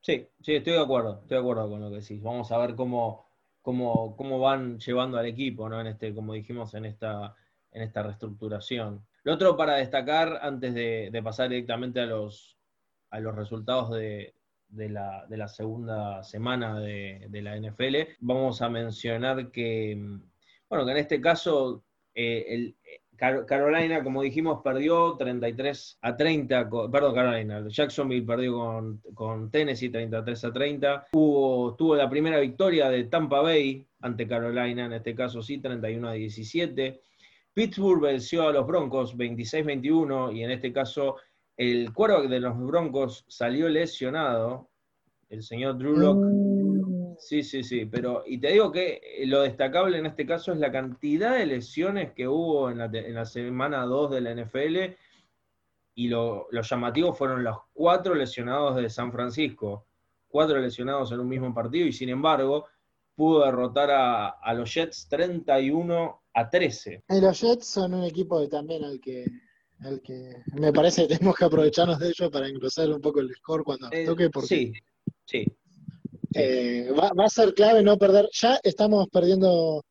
Sí, 0.00 0.26
sí, 0.42 0.54
estoy 0.56 0.74
de 0.74 0.80
acuerdo, 0.80 1.20
estoy 1.22 1.36
de 1.36 1.40
acuerdo 1.40 1.68
con 1.68 1.80
lo 1.80 1.90
que 1.90 2.00
decís. 2.00 2.22
Vamos 2.22 2.50
a 2.52 2.58
ver 2.58 2.74
cómo, 2.74 3.26
cómo, 3.62 4.16
cómo 4.16 4.38
van 4.38 4.78
llevando 4.78 5.18
al 5.18 5.26
equipo, 5.26 5.68
¿no? 5.68 5.80
En 5.80 5.86
este, 5.86 6.14
como 6.14 6.34
dijimos, 6.34 6.74
en 6.74 6.84
esta, 6.84 7.34
en 7.72 7.82
esta 7.82 8.02
reestructuración. 8.02 9.04
Lo 9.24 9.34
otro 9.34 9.56
para 9.56 9.76
destacar, 9.76 10.38
antes 10.42 10.74
de, 10.74 11.20
pasar 11.22 11.48
directamente 11.48 12.00
a 12.00 12.06
los, 12.06 12.58
a 13.10 13.20
los 13.20 13.34
resultados 13.34 13.90
de, 13.90 14.34
la, 14.68 15.26
de 15.26 15.36
la, 15.36 15.48
segunda 15.48 16.22
semana 16.22 16.78
de, 16.78 17.28
la 17.30 17.56
NFL, 17.56 18.16
vamos 18.20 18.60
a 18.60 18.68
mencionar 18.68 19.50
que, 19.50 20.18
bueno, 20.68 20.84
que 20.84 20.92
en 20.92 20.98
este 20.98 21.20
caso 21.20 21.84
eh, 22.14 22.44
el, 22.48 22.76
Carolina, 23.16 24.02
como 24.02 24.22
dijimos, 24.22 24.60
perdió 24.62 25.16
33 25.16 25.98
a 26.02 26.16
30, 26.16 26.68
perdón, 26.90 27.14
Carolina, 27.14 27.64
Jacksonville 27.68 28.26
perdió 28.26 28.54
con, 28.54 29.00
con, 29.14 29.50
Tennessee 29.50 29.88
33 29.88 30.44
a 30.44 30.52
30. 30.52 31.06
Hubo, 31.12 31.74
tuvo 31.76 31.94
la 31.94 32.10
primera 32.10 32.40
victoria 32.40 32.90
de 32.90 33.04
Tampa 33.04 33.40
Bay 33.40 33.86
ante 34.00 34.26
Carolina, 34.26 34.86
en 34.86 34.94
este 34.94 35.14
caso 35.14 35.42
sí, 35.42 35.58
31 35.58 36.08
a 36.08 36.12
17. 36.12 37.00
Pittsburgh 37.52 38.02
venció 38.02 38.48
a 38.48 38.52
los 38.52 38.66
Broncos 38.66 39.16
26-21 39.16 40.36
y 40.36 40.42
en 40.42 40.50
este 40.50 40.72
caso 40.72 41.16
el 41.56 41.92
quarterback 41.92 42.28
de 42.28 42.40
los 42.40 42.58
Broncos 42.58 43.24
salió 43.28 43.68
lesionado, 43.68 44.70
el 45.28 45.42
señor 45.42 45.78
Drew 45.78 45.96
Locke. 45.96 46.93
Sí, 47.18 47.42
sí, 47.42 47.62
sí, 47.62 47.86
pero 47.86 48.22
y 48.26 48.38
te 48.38 48.48
digo 48.48 48.70
que 48.70 49.00
eh, 49.02 49.26
lo 49.26 49.42
destacable 49.42 49.98
en 49.98 50.06
este 50.06 50.26
caso 50.26 50.52
es 50.52 50.58
la 50.58 50.72
cantidad 50.72 51.36
de 51.36 51.46
lesiones 51.46 52.12
que 52.12 52.28
hubo 52.28 52.70
en 52.70 52.78
la, 52.78 53.24
semana 53.24 53.84
2 53.84 54.10
de 54.10 54.20
la 54.20 54.34
NFL 54.34 54.94
y 55.94 56.08
lo, 56.08 56.48
llamativo 56.50 57.12
fueron 57.12 57.44
los 57.44 57.58
cuatro 57.72 58.14
lesionados 58.14 58.76
de 58.76 58.88
San 58.90 59.12
Francisco, 59.12 59.86
cuatro 60.28 60.58
lesionados 60.58 61.12
en 61.12 61.20
un 61.20 61.28
mismo 61.28 61.54
partido 61.54 61.86
y 61.86 61.92
sin 61.92 62.08
embargo 62.08 62.66
pudo 63.14 63.44
derrotar 63.44 63.90
a, 63.92 64.54
los 64.54 64.74
Jets 64.74 65.08
31 65.08 66.22
a 66.34 66.50
13. 66.50 67.04
Y 67.08 67.20
los 67.20 67.40
Jets 67.40 67.66
son 67.66 67.94
un 67.94 68.04
equipo 68.04 68.46
también 68.48 68.84
al 68.84 69.00
que 69.00 69.24
me 70.54 70.72
parece 70.72 71.02
que 71.02 71.16
tenemos 71.16 71.36
que 71.36 71.44
aprovecharnos 71.44 71.98
de 71.98 72.08
ellos 72.08 72.30
para 72.30 72.48
engrosar 72.48 72.88
un 72.90 73.00
poco 73.00 73.20
el 73.20 73.34
score 73.34 73.64
cuando 73.64 73.88
eh, 73.90 74.04
toque. 74.06 74.30
Porque... 74.30 74.48
Sí, 74.48 74.72
sí, 75.24 75.46
eh, 76.34 76.90
va, 76.90 77.24
a 77.24 77.28
ser 77.28 77.54
clave 77.54 77.82
no 77.82 77.96
perder. 77.96 78.28
Ya 78.32 78.58
estamos 78.62 79.08
perdiendo 79.08 79.84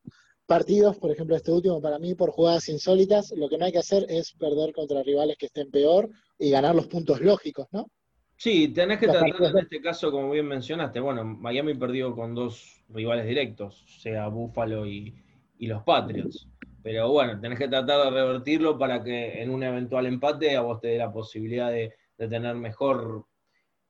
partidos, 0.45 0.97
por 0.97 1.11
ejemplo, 1.11 1.35
este 1.35 1.51
último 1.51 1.81
para 1.81 1.99
mí 1.99 2.15
por 2.15 2.31
jugadas 2.31 2.69
insólitas. 2.69 3.31
Lo 3.35 3.49
que 3.49 3.57
no 3.57 3.65
hay 3.65 3.71
que 3.71 3.79
hacer 3.79 4.05
es 4.09 4.33
perder 4.33 4.73
contra 4.73 5.03
rivales 5.03 5.37
que 5.37 5.47
estén 5.47 5.71
peor 5.71 6.09
y 6.37 6.51
ganar 6.51 6.75
los 6.75 6.87
puntos 6.87 7.21
lógicos, 7.21 7.67
¿no? 7.71 7.87
Sí, 8.35 8.67
tenés 8.69 8.99
que 8.99 9.07
tratar 9.07 9.29
en 9.29 9.57
este 9.57 9.79
caso, 9.79 10.11
como 10.11 10.31
bien 10.31 10.47
mencionaste, 10.47 10.99
bueno, 10.99 11.23
Miami 11.23 11.75
perdió 11.75 12.13
con 12.13 12.35
dos 12.35 12.83
rivales 12.89 13.25
directos, 13.25 13.85
sea 14.01 14.27
Buffalo 14.27 14.85
y, 14.85 15.15
los 15.59 15.81
Patriots. 15.83 16.45
Pero 16.81 17.09
bueno, 17.09 17.39
tenés 17.39 17.57
que 17.57 17.69
tratar 17.69 18.03
de 18.03 18.09
revertirlo 18.09 18.77
para 18.77 19.01
que 19.01 19.41
en 19.41 19.49
un 19.49 19.63
eventual 19.63 20.07
empate 20.07 20.57
a 20.57 20.61
vos 20.61 20.81
te 20.81 20.89
dé 20.89 20.97
la 20.97 21.13
posibilidad 21.13 21.71
de, 21.71 21.93
tener 22.17 22.55
mejor 22.55 23.25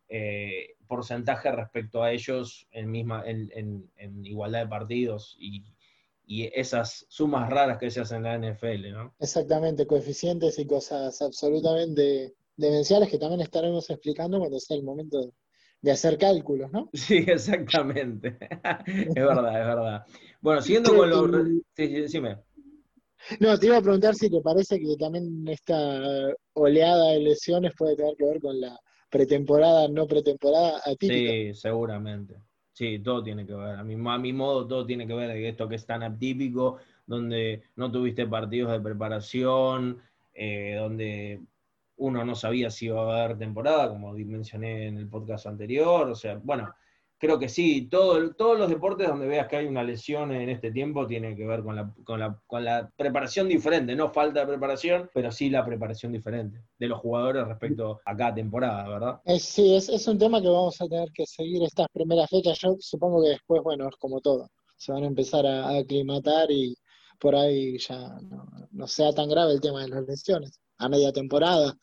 eh, 0.08 0.73
porcentaje 0.88 1.52
respecto 1.52 2.04
a 2.04 2.12
ellos 2.12 2.68
en, 2.72 2.92
misma, 2.92 3.24
en, 3.26 3.90
igualdad 4.26 4.62
de 4.62 4.68
partidos 4.68 5.38
y, 5.40 5.64
esas 6.26 7.06
sumas 7.10 7.48
raras 7.50 7.78
que 7.78 7.92
se 7.92 8.02
hacen 8.02 8.26
en 8.26 8.42
la 8.42 8.54
NFL, 8.54 8.92
¿no? 8.92 9.14
Exactamente, 9.20 9.86
coeficientes 9.86 10.58
y 10.58 10.66
cosas 10.66 11.22
absolutamente 11.22 12.34
demenciales 12.56 13.10
que 13.10 13.20
también 13.20 13.42
estaremos 13.42 13.88
explicando 13.92 14.40
cuando 14.40 14.60
sea 14.60 14.78
el 14.78 14.84
momento 14.84 15.32
de 15.82 15.92
hacer 15.92 16.18
cálculos, 16.18 16.72
¿no? 16.72 16.90
Sí, 16.94 17.18
exactamente. 17.28 18.38
es 18.88 19.14
verdad, 19.14 19.62
es 19.62 19.68
verdad. 19.68 20.06
Bueno, 20.42 20.62
siguiendo 20.62 20.96
con 20.96 21.10
los... 21.10 21.48
Sí, 21.76 21.88
decime. 21.88 22.38
No, 23.40 23.58
te 23.58 23.68
iba 23.68 23.78
a 23.78 23.82
preguntar 23.82 24.16
si 24.16 24.30
te 24.30 24.42
parece 24.42 24.80
que 24.80 24.96
también 24.98 25.48
esta 25.48 26.02
oleada 26.54 27.12
de 27.12 27.20
lesiones 27.20 27.74
puede 27.78 27.96
tener 27.96 28.16
que 28.18 28.26
ver 28.26 28.40
con 28.42 28.60
la 28.60 28.78
pretemporada, 29.14 29.88
no 29.88 30.08
pretemporada 30.08 30.80
atípica. 30.84 31.32
Sí, 31.32 31.54
seguramente. 31.54 32.34
Sí, 32.72 32.98
todo 32.98 33.22
tiene 33.22 33.46
que 33.46 33.54
ver. 33.54 33.76
A 33.76 33.84
mi, 33.84 33.94
a 33.94 34.18
mi 34.18 34.34
modo, 34.34 34.68
todo 34.68 34.88
tiene 34.88 35.06
que 35.06 35.14
ver 35.14 35.30
de 35.30 35.50
esto 35.50 35.70
que 35.70 35.76
es 35.76 35.86
tan 35.86 36.02
atípico. 36.02 36.80
donde 37.06 37.62
no 37.76 37.92
tuviste 37.92 38.26
partidos 38.26 38.72
de 38.72 38.80
preparación, 38.80 40.02
eh, 40.34 40.78
donde 40.80 41.42
uno 41.98 42.26
no 42.26 42.34
sabía 42.34 42.72
si 42.72 42.86
iba 42.86 43.02
a 43.02 43.26
haber 43.26 43.38
temporada, 43.38 43.90
como 43.90 44.14
mencioné 44.14 44.88
en 44.88 44.98
el 44.98 45.08
podcast 45.08 45.46
anterior, 45.46 46.10
o 46.10 46.16
sea, 46.16 46.40
bueno, 46.42 46.74
creo 47.24 47.40
que 47.40 47.48
sí, 47.48 47.88
todo, 47.90 48.36
todos 48.36 48.60
los 48.60 48.68
deportes 48.68 49.08
donde 49.08 49.28
veas 49.28 49.48
que 49.48 49.56
hay 49.56 49.66
una 49.66 49.82
lesión 49.82 50.34
en 50.34 50.50
este 50.50 50.72
tiempo 50.72 51.08
tiene 51.08 51.38
que 51.38 51.46
ver 51.46 51.64
con 51.64 52.20
la, 52.20 52.92
preparación 52.98 53.48
diferente, 53.48 53.96
no 53.96 54.12
falta 54.12 54.42
de 54.42 54.48
preparación, 54.48 55.10
pero 55.14 55.32
sí 55.32 55.50
la 55.50 55.66
preparación 55.66 56.12
diferente 56.12 56.60
de 56.78 56.88
los 56.90 57.00
jugadores 57.00 57.48
respecto 57.48 58.02
a 58.04 58.18
cada 58.18 58.36
temporada, 58.36 58.90
¿verdad? 58.90 59.22
sí, 59.40 59.74
es, 59.74 59.88
es 59.88 60.06
un 60.10 60.18
tema 60.18 60.42
que 60.42 60.50
vamos 60.50 60.82
a 60.82 60.88
tener 60.90 61.14
que 61.14 61.26
seguir 61.26 61.64
estas 61.64 61.88
primeras 61.94 62.30
fechas. 62.30 62.60
Yo 62.60 62.76
supongo 62.82 63.24
que 63.24 63.30
después, 63.30 63.64
bueno, 63.64 63.88
es 63.88 63.96
como 63.96 64.20
todo, 64.20 64.50
se 64.76 64.92
van 64.92 65.06
a 65.06 65.08
empezar 65.08 65.46
a, 65.46 65.78
aclimatar 65.78 66.52
y 66.52 66.76
por 67.22 67.38
ahí 67.38 67.78
ya 67.78 68.20
no, 68.22 68.46
no 68.72 68.86
sea 68.86 69.14
tan 69.14 69.30
grave 69.30 69.54
el 69.54 69.62
tema 69.62 69.82
de 69.84 69.88
las 69.88 70.06
lesiones 70.06 70.60
a 70.78 70.90
media 70.90 71.14
temporada 71.14 71.74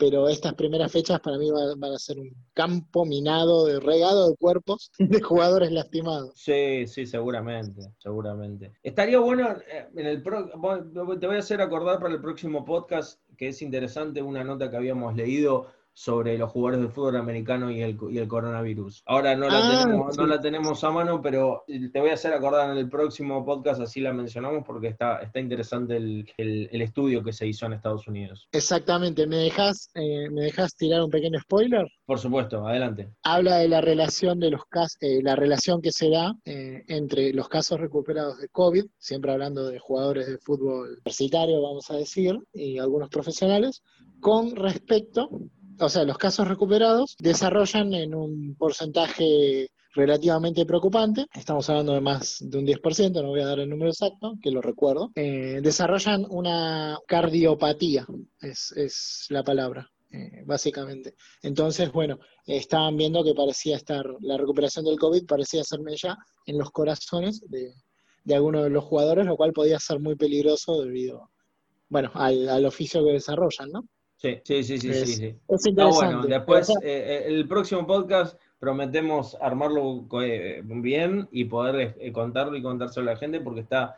pero 0.00 0.30
estas 0.30 0.54
primeras 0.54 0.90
fechas 0.90 1.20
para 1.20 1.36
mí 1.36 1.50
van, 1.50 1.84
a 1.84 1.98
ser 1.98 2.18
un 2.18 2.34
campo 2.54 3.04
minado 3.04 3.66
de 3.66 3.78
regado 3.80 4.30
de 4.30 4.36
cuerpos 4.36 4.90
de 4.98 5.20
jugadores 5.22 5.70
lastimados. 5.70 6.32
Sí, 6.34 6.86
sí, 6.86 7.04
seguramente, 7.04 7.82
seguramente. 7.98 8.72
Estaría 8.82 9.18
bueno, 9.18 9.56
eh, 9.70 9.88
en 9.94 10.06
el 10.06 10.22
te 10.22 11.26
voy 11.26 11.36
a 11.36 11.40
hacer 11.40 11.60
acordar 11.60 12.00
para 12.00 12.14
el 12.14 12.20
próximo 12.22 12.64
podcast 12.64 13.20
que 13.36 13.48
es 13.48 13.60
interesante 13.60 14.22
una 14.22 14.42
nota 14.42 14.70
que 14.70 14.76
habíamos 14.78 15.14
leído 15.14 15.66
sobre 15.92 16.38
los 16.38 16.50
jugadores 16.50 16.80
de 16.80 16.88
fútbol 16.88 17.16
americano 17.16 17.70
y 17.70 17.82
el, 17.82 17.98
y 18.10 18.18
el 18.18 18.28
coronavirus. 18.28 19.02
Ahora 19.06 19.36
no 19.36 19.48
la, 19.48 19.58
ah, 19.58 19.84
tenemos, 19.84 20.18
no 20.18 20.26
la 20.26 20.40
tenemos 20.40 20.84
a 20.84 20.90
mano, 20.90 21.20
pero 21.20 21.64
te 21.66 22.00
voy 22.00 22.10
a 22.10 22.14
hacer 22.14 22.32
acordar 22.32 22.70
en 22.70 22.78
el 22.78 22.88
próximo 22.88 23.44
podcast, 23.44 23.80
así 23.80 24.00
la 24.00 24.12
mencionamos, 24.12 24.64
porque 24.64 24.88
está, 24.88 25.18
está 25.18 25.40
interesante 25.40 25.96
el, 25.96 26.26
estudio 26.80 27.22
que 27.22 27.32
se 27.32 27.46
hizo 27.46 27.66
en 27.66 27.74
Estados 27.74 28.08
Unidos. 28.08 28.48
Exactamente. 28.52 29.26
¿Me 29.26 29.36
dejas, 29.36 29.90
eh, 29.94 30.30
¿Me 30.30 30.42
dejas 30.42 30.74
tirar 30.74 31.02
un 31.02 31.10
pequeño 31.10 31.38
spoiler? 31.40 31.86
Por 32.06 32.18
supuesto, 32.18 32.66
adelante. 32.66 33.10
Habla 33.22 33.58
de 33.58 33.68
la 33.68 33.80
relación 33.80 34.40
de 34.40 34.50
los 34.50 34.64
casos, 34.64 34.96
eh, 35.00 35.20
la 35.22 35.36
relación 35.36 35.82
que 35.82 35.92
se 35.92 36.10
da 36.10 36.34
eh, 36.44 36.82
entre 36.88 37.32
los 37.32 37.48
casos 37.48 37.78
recuperados 37.78 38.38
de 38.38 38.48
COVID, 38.48 38.86
siempre 38.98 39.32
hablando 39.32 39.66
de 39.68 39.78
jugadores 39.78 40.26
de 40.26 40.38
fútbol 40.38 40.88
universitario, 40.88 41.62
vamos 41.62 41.90
a 41.90 41.96
decir, 41.96 42.38
y 42.52 42.78
algunos 42.78 43.10
profesionales, 43.10 43.82
con 44.20 44.56
respecto 44.56 45.30
o 45.80 45.88
sea, 45.88 46.04
los 46.04 46.18
casos 46.18 46.46
recuperados 46.46 47.16
desarrollan 47.18 47.94
en 47.94 48.14
un 48.14 48.54
porcentaje 48.56 49.70
relativamente 49.92 50.64
preocupante, 50.66 51.26
estamos 51.34 51.68
hablando 51.68 51.94
de 51.94 52.00
más 52.00 52.36
de 52.40 52.58
un 52.58 52.66
10%, 52.66 53.22
no 53.22 53.28
voy 53.28 53.40
a 53.40 53.46
dar 53.46 53.58
el 53.58 53.68
número 53.68 53.90
exacto, 53.90 54.34
que 54.40 54.50
lo 54.50 54.60
recuerdo, 54.60 55.10
eh, 55.16 55.60
desarrollan 55.62 56.26
una 56.28 56.98
cardiopatía, 57.06 58.06
es, 58.40 59.26
la 59.30 59.42
palabra. 59.42 59.90
Eh, 60.12 60.42
básicamente. 60.44 61.14
Entonces, 61.40 61.92
bueno, 61.92 62.18
estaban 62.44 62.96
viendo 62.96 63.22
que 63.22 63.32
parecía 63.32 63.76
estar, 63.76 64.04
la 64.22 64.36
recuperación 64.36 64.84
del 64.84 64.98
COVID 64.98 65.24
parecía 65.24 65.62
ser 65.62 65.78
ya 65.94 66.18
en 66.46 66.58
los 66.58 66.72
corazones 66.72 67.40
de, 67.48 67.72
algunos 68.34 68.64
de 68.64 68.70
los 68.70 68.82
jugadores, 68.82 69.24
lo 69.24 69.36
cual 69.36 69.52
podía 69.52 69.78
ser 69.78 70.00
muy 70.00 70.16
peligroso 70.16 70.82
debido, 70.82 71.30
bueno, 71.88 72.10
al 72.14 72.66
oficio 72.66 73.04
que 73.04 73.12
desarrollan, 73.12 73.70
¿no? 73.70 73.84
Sí, 74.20 74.38
sí, 74.44 74.62
sí, 74.62 74.78
sí. 74.78 75.06
sí, 75.06 75.70
bueno, 75.72 76.22
después 76.26 76.68
eh, 76.68 76.74
eh, 76.82 77.24
el 77.26 77.48
próximo 77.48 77.86
podcast 77.86 78.38
prometemos 78.58 79.34
armarlo 79.40 80.06
eh, 80.22 80.60
bien 80.62 81.26
y 81.32 81.46
poder 81.46 81.96
contarlo 82.12 82.54
y 82.54 82.60
contárselo 82.60 83.08
a 83.08 83.14
la 83.14 83.18
gente 83.18 83.40
porque 83.40 83.60
está, 83.60 83.96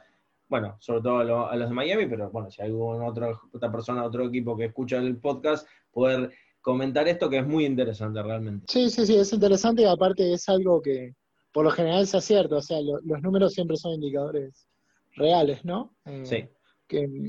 bueno, 0.49 0.77
sobre 0.79 1.03
todo 1.03 1.49
a, 1.49 1.57
los 1.57 1.69
de 1.69 1.75
Miami, 1.75 2.07
pero 2.07 2.31
bueno, 2.31 2.53
si 2.53 2.63
hay 2.63 2.69
alguna 2.69 3.05
otra, 3.05 3.33
otra 3.53 3.73
persona, 3.73 4.05
otro 4.05 4.27
equipo 4.27 4.57
que 4.57 4.67
escucha 4.67 4.99
el 4.99 5.17
podcast, 5.17 5.67
poder 5.91 6.31
comentar 6.61 7.09
esto 7.09 7.29
que 7.29 7.39
es 7.39 7.47
muy 7.47 7.65
interesante 7.67 8.23
realmente. 8.23 8.67
Sí, 8.69 8.91
sí, 8.91 9.05
sí, 9.05 9.17
es 9.17 9.33
interesante 9.33 9.83
y 9.83 9.87
aparte 9.87 10.33
es 10.33 10.49
algo 10.49 10.81
que 10.81 11.17
por 11.51 11.65
lo 11.65 11.73
general 11.73 12.03
es 12.03 12.15
acierto, 12.15 12.59
o 12.59 12.63
sea, 12.63 12.79
los 12.81 13.23
números 13.23 13.55
siempre 13.55 13.77
son 13.77 13.95
indicadores 13.95 14.69
reales, 15.17 15.65
¿no? 15.65 15.97
sí 16.23 16.49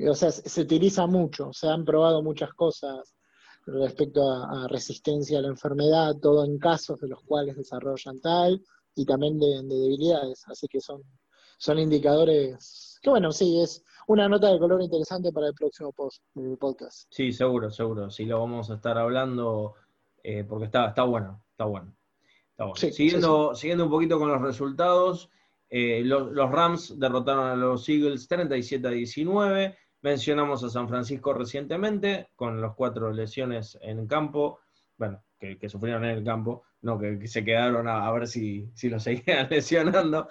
o 0.10 0.16
sea, 0.16 0.32
se 0.32 0.62
utiliza 0.62 1.06
mucho, 1.08 1.52
se 1.54 1.68
han 1.68 1.86
probado 1.86 2.22
muchas 2.22 2.54
cosas 2.54 3.16
respecto 3.66 4.30
a, 4.30 4.68
resistencia 4.68 5.40
a 5.40 5.42
la 5.42 5.48
enfermedad, 5.48 6.16
todo 6.22 6.46
en 6.46 6.58
casos 6.60 7.00
de 7.00 7.08
los 7.08 7.22
cuales 7.24 7.56
desarrollan 7.56 8.20
tal, 8.20 8.62
y 8.96 9.06
también 9.06 9.40
de, 9.40 9.64
debilidades, 9.64 10.44
así 10.48 10.68
que 10.68 10.82
son, 10.82 11.02
son 11.58 11.80
indicadores 11.80 12.84
que 13.04 13.10
bueno, 13.10 13.34
sí, 13.34 13.60
es 13.60 13.84
una 14.08 14.30
nota 14.30 14.50
de 14.50 14.58
color 14.58 14.82
interesante 14.82 15.34
para 15.34 15.48
el 15.48 15.54
próximo 15.54 15.92
post, 15.92 16.24
podcast. 16.58 17.06
Sí, 17.10 17.34
seguro, 17.34 17.70
seguro, 17.70 18.10
sí 18.10 18.24
lo 18.26 18.40
vamos 18.40 18.72
a 18.72 18.76
estar 18.76 18.98
hablando 18.98 19.76
eh, 20.24 20.46
porque 20.48 20.66
está, 20.66 20.88
está 20.88 21.04
bueno, 21.04 21.44
está 21.52 21.66
bueno. 21.66 21.94
siguiendo, 22.76 23.56
siguiendo 23.56 23.84
un 23.84 23.92
poquito 23.92 24.18
con 24.18 24.30
los 24.30 24.42
resultados, 24.42 25.30
eh, 25.76 26.04
los, 26.04 26.52
Rams 26.52 27.00
derrotaron 27.00 27.48
a 27.48 27.56
los 27.56 27.90
Eagles 27.90 28.28
37 28.28 28.88
a 28.88 28.92
19. 28.92 29.76
Mencionamos 30.04 30.64
a 30.64 30.70
San 30.70 30.88
Francisco 30.88 31.34
recientemente, 31.34 32.30
con 32.36 32.62
las 32.62 32.76
cuatro 32.76 33.12
lesiones 33.12 33.80
en 33.82 34.06
campo, 34.06 34.60
bueno, 34.98 35.24
que, 35.40 35.68
sufrieron 35.68 36.06
en 36.06 36.12
el 36.12 36.24
campo, 36.24 36.62
no 36.84 37.00
que, 37.00 37.28
se 37.28 37.44
quedaron 37.44 37.88
a, 37.88 38.12
ver 38.12 38.28
si, 38.28 38.70
si 38.76 38.88
lo 38.88 39.00
seguían 39.00 39.48
lesionando. 39.50 40.28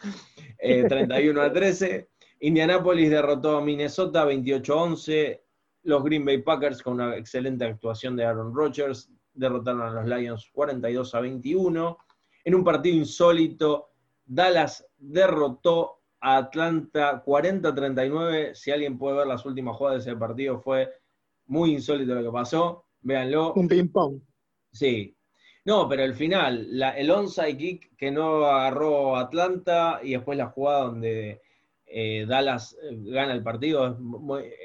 31 0.61 1.43
eh, 1.43 1.45
a 1.45 1.53
13. 1.53 2.09
Indianapolis 2.39 3.11
derrotó 3.11 3.57
a 3.57 3.65
Minnesota 3.65 4.25
28 4.25 4.73
a 4.73 4.83
11. 4.85 5.45
Los 5.83 6.05
Green 6.05 6.25
Bay 6.25 6.39
Packers, 6.39 6.85
con 6.85 6.95
una 6.95 7.17
excelente 7.17 7.65
actuación 7.65 8.15
de 8.15 8.25
Aaron 8.27 8.55
Rodgers, 8.55 9.11
derrotaron 9.35 9.83
a 9.83 9.91
los 9.91 10.07
Lions 10.07 10.49
42 10.53 11.17
a 11.17 11.21
21. 11.21 11.99
En 12.45 12.55
un 12.55 12.63
partido 12.63 12.97
insólito, 12.97 13.92
Dallas 14.25 14.87
derrotó 14.99 16.01
a 16.21 16.37
Atlanta 16.39 17.23
40-39. 17.25 18.55
Si 18.55 18.71
alguien 18.71 18.99
puede 18.99 19.19
ver 19.19 19.27
las 19.27 19.45
últimas 19.45 19.77
jugadas 19.77 20.05
de 20.05 20.11
ese 20.11 20.19
partido, 20.19 20.61
fue 20.61 20.91
muy 21.47 21.73
insólito 21.73 22.15
lo 22.15 22.23
que 22.23 22.33
pasó. 22.33 22.85
Véanlo. 23.01 23.55
Un 23.55 23.69
ping-pong. 23.69 24.21
Sí. 24.73 25.17
No, 25.65 25.89
pero 25.89 26.03
el 26.03 26.15
final, 26.15 26.83
el 26.97 27.11
onside 27.11 27.57
kick 27.57 27.97
que 27.97 28.11
no 28.11 28.47
agarró 28.47 29.17
Atlanta 29.17 30.01
y 30.03 30.13
después 30.13 30.37
la 30.37 30.47
jugada 30.47 30.85
donde 30.87 31.41
eh, 31.87 32.27
Dallas 32.27 32.77
eh, 32.83 32.97
gana 33.01 33.33
el 33.33 33.43
partido, 33.43 33.97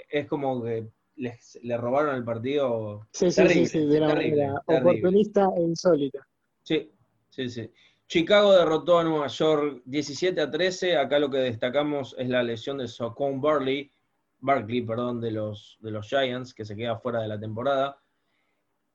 es, 0.10 0.28
como 0.28 0.64
que 0.64 0.88
le 1.16 1.78
robaron 1.78 2.16
el 2.16 2.24
partido. 2.24 3.08
Sí, 3.12 3.30
sí, 3.30 3.48
sí, 3.48 3.66
sí, 3.66 3.86
de 3.86 4.00
manera 4.02 4.62
oportunista 4.66 5.50
e 5.56 5.62
insólita. 5.62 6.26
Sí, 6.64 6.92
sí, 7.30 7.50
sí. 7.50 7.70
Chicago 8.08 8.54
derrotó 8.54 9.00
a 9.00 9.04
Nueva 9.04 9.28
York 9.28 9.82
17 9.86 10.40
a 10.40 10.50
13. 10.50 10.98
Acá 10.98 11.20
lo 11.20 11.30
que 11.30 11.40
destacamos 11.40 12.16
es 12.18 12.30
la 12.30 12.42
lesión 12.42 12.78
de 12.78 12.88
Socon 12.88 13.42
Barley, 13.42 13.92
Barkley, 14.40 14.82
perdón, 14.82 15.20
de 15.20 15.32
los, 15.32 15.78
de 15.82 15.92
los 15.92 16.08
Giants, 16.08 16.54
que 16.54 16.64
se 16.64 16.76
queda 16.76 16.98
fuera 16.98 17.22
de 17.22 17.28
la 17.28 17.40
temporada. 17.40 18.02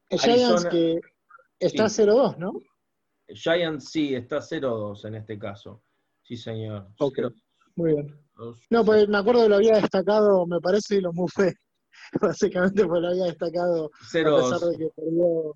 El 0.08 0.18
Giants 0.18 0.64
que 0.66 1.00
está 1.58 1.84
0-2, 1.84 2.38
¿no? 2.38 2.52
Giants 3.28 3.90
sí, 3.90 4.14
está 4.14 4.38
0-2 4.38 5.06
en 5.06 5.14
este 5.16 5.38
caso. 5.38 5.82
Sí, 6.22 6.36
señor. 6.36 6.88
Ok, 6.98 7.18
muy 7.76 7.94
bien. 7.94 8.18
No, 8.70 8.84
pues 8.84 9.08
me 9.08 9.18
acuerdo 9.18 9.42
que 9.42 9.48
lo 9.50 9.56
había 9.56 9.74
destacado, 9.74 10.46
me 10.46 10.60
parece, 10.60 10.96
y 10.96 11.00
lo 11.00 11.12
mufé. 11.12 11.54
Básicamente, 12.20 12.86
pues 12.86 13.02
lo 13.02 13.08
había 13.08 13.24
destacado 13.24 13.86
a 13.86 13.88
pesar 13.88 14.60
de 14.60 14.78
que 14.78 14.88
perdió 14.96 15.54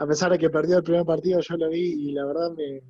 a 0.00 0.06
pesar 0.06 0.32
de 0.32 0.38
que 0.38 0.48
perdió 0.48 0.78
el 0.78 0.82
primer 0.82 1.04
partido, 1.04 1.40
yo 1.40 1.56
lo 1.58 1.68
vi 1.68 2.08
y 2.08 2.12
la 2.12 2.24
verdad 2.24 2.52
me, 2.52 2.80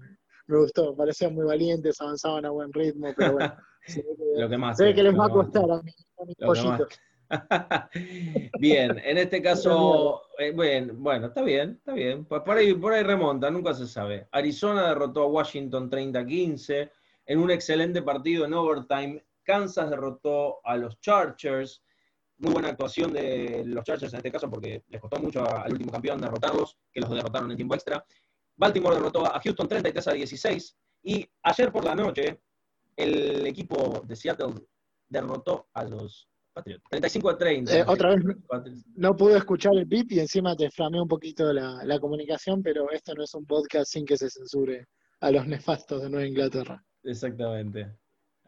gustó. 0.46 0.94
Parecían 0.94 1.34
muy 1.34 1.44
valientes, 1.44 2.00
avanzaban 2.00 2.44
a 2.44 2.50
buen 2.50 2.72
ritmo, 2.72 3.12
pero 3.16 3.32
bueno. 3.32 3.54
lo 4.36 4.48
que 4.48 4.56
más 4.56 4.78
que 4.78 4.92
les 4.94 5.18
va 5.18 5.26
a 5.26 5.28
costar 5.28 5.70
a, 5.70 5.82
mis 5.82 6.36
pollitos. 6.36 7.00
bien, 8.60 9.00
en 9.04 9.18
este 9.18 9.42
caso, 9.42 10.22
eh, 10.38 10.52
bueno, 10.52 11.26
está 11.26 11.42
bien, 11.42 11.76
está 11.78 11.94
bien. 11.94 12.24
Pues 12.26 12.42
por 12.42 12.56
ahí, 12.56 12.74
por 12.74 12.92
ahí 12.92 13.02
remonta, 13.02 13.50
nunca 13.50 13.74
se 13.74 13.88
sabe. 13.88 14.28
Arizona 14.30 14.88
derrotó 14.88 15.22
a 15.22 15.26
Washington 15.26 15.90
30-15 15.90 16.90
en 17.26 17.38
un 17.40 17.50
excelente 17.50 18.02
partido 18.02 18.44
en 18.44 18.54
overtime. 18.54 19.24
Kansas 19.42 19.90
derrotó 19.90 20.60
a 20.64 20.76
los 20.76 21.00
Chargers 21.00 21.82
muy 22.40 22.52
buena 22.52 22.68
actuación 22.68 23.12
de 23.12 23.62
los 23.66 23.84
Chargers 23.84 24.12
en 24.12 24.18
este 24.18 24.32
caso 24.32 24.50
porque 24.50 24.82
les 24.88 25.00
costó 25.00 25.20
mucho 25.20 25.44
al 25.44 25.72
último 25.72 25.92
campeón 25.92 26.20
derrotarlos, 26.20 26.76
que 26.92 27.00
los 27.00 27.10
derrotaron 27.10 27.50
en 27.50 27.56
tiempo 27.56 27.74
extra. 27.74 28.04
Baltimore 28.56 28.96
derrotó 28.96 29.26
a 29.26 29.40
Houston 29.40 29.68
33 29.68 30.08
a 30.08 30.12
16 30.12 30.76
y 31.02 31.28
ayer 31.42 31.70
por 31.70 31.84
la 31.84 31.94
noche 31.94 32.40
el 32.96 33.46
equipo 33.46 34.02
de 34.06 34.16
Seattle 34.16 34.54
derrotó 35.08 35.68
a 35.74 35.84
los 35.84 36.28
Patriots 36.52 36.82
35 36.90 37.30
a 37.30 37.38
30. 37.38 37.78
Eh, 37.78 37.84
otra 37.86 38.10
vez 38.10 38.24
no 38.96 39.16
pude 39.16 39.36
escuchar 39.36 39.72
el 39.74 39.84
beep 39.84 40.10
y 40.12 40.20
encima 40.20 40.56
te 40.56 40.70
flamé 40.70 41.00
un 41.00 41.08
poquito 41.08 41.52
la, 41.52 41.84
la 41.84 41.98
comunicación, 41.98 42.62
pero 42.62 42.90
esto 42.90 43.14
no 43.14 43.22
es 43.22 43.34
un 43.34 43.46
podcast 43.46 43.92
sin 43.92 44.04
que 44.04 44.16
se 44.16 44.28
censure 44.30 44.86
a 45.20 45.30
los 45.30 45.46
nefastos 45.46 46.02
de 46.02 46.10
Nueva 46.10 46.26
Inglaterra. 46.26 46.82
Exactamente. 47.04 47.99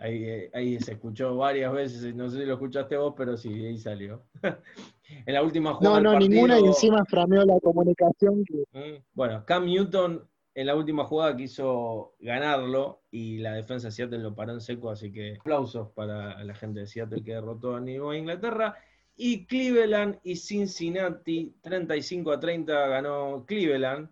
Ahí, 0.02 0.50
ahí 0.52 0.80
se 0.80 0.92
escuchó 0.92 1.36
varias 1.36 1.72
veces, 1.72 2.12
no 2.14 2.28
sé 2.28 2.38
si 2.38 2.44
lo 2.44 2.54
escuchaste 2.54 2.96
vos, 2.96 3.14
pero 3.16 3.36
sí, 3.36 3.48
ahí 3.48 3.78
salió. 3.78 4.24
en 5.26 5.34
la 5.34 5.42
última 5.44 5.74
jugada. 5.74 6.00
No, 6.00 6.12
no, 6.12 6.18
ninguna 6.18 6.58
y 6.58 6.64
encima 6.64 7.04
frameó 7.04 7.44
la 7.44 7.60
comunicación. 7.60 8.44
Mm, 8.72 9.02
bueno, 9.14 9.44
Cam 9.46 9.66
Newton 9.66 10.28
en 10.54 10.66
la 10.66 10.74
última 10.74 11.04
jugada 11.04 11.36
quiso 11.36 12.16
ganarlo 12.18 13.02
y 13.12 13.38
la 13.38 13.54
defensa 13.54 13.88
de 13.88 13.92
Seattle 13.92 14.18
lo 14.18 14.34
paró 14.34 14.52
en 14.54 14.60
seco, 14.60 14.90
así 14.90 15.12
que 15.12 15.36
aplausos 15.38 15.90
para 15.90 16.42
la 16.42 16.54
gente 16.54 16.80
de 16.80 16.86
Seattle 16.86 17.22
que 17.22 17.34
derrotó 17.34 17.76
a 17.76 17.80
Nueva 17.80 18.16
Inglaterra. 18.16 18.76
Y 19.14 19.46
Cleveland 19.46 20.18
y 20.24 20.34
Cincinnati, 20.34 21.54
35 21.60 22.32
a 22.32 22.40
30 22.40 22.86
ganó 22.88 23.44
Cleveland. 23.46 24.10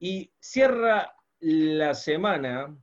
Y 0.00 0.32
cierra 0.40 1.14
la 1.38 1.94
semana 1.94 2.76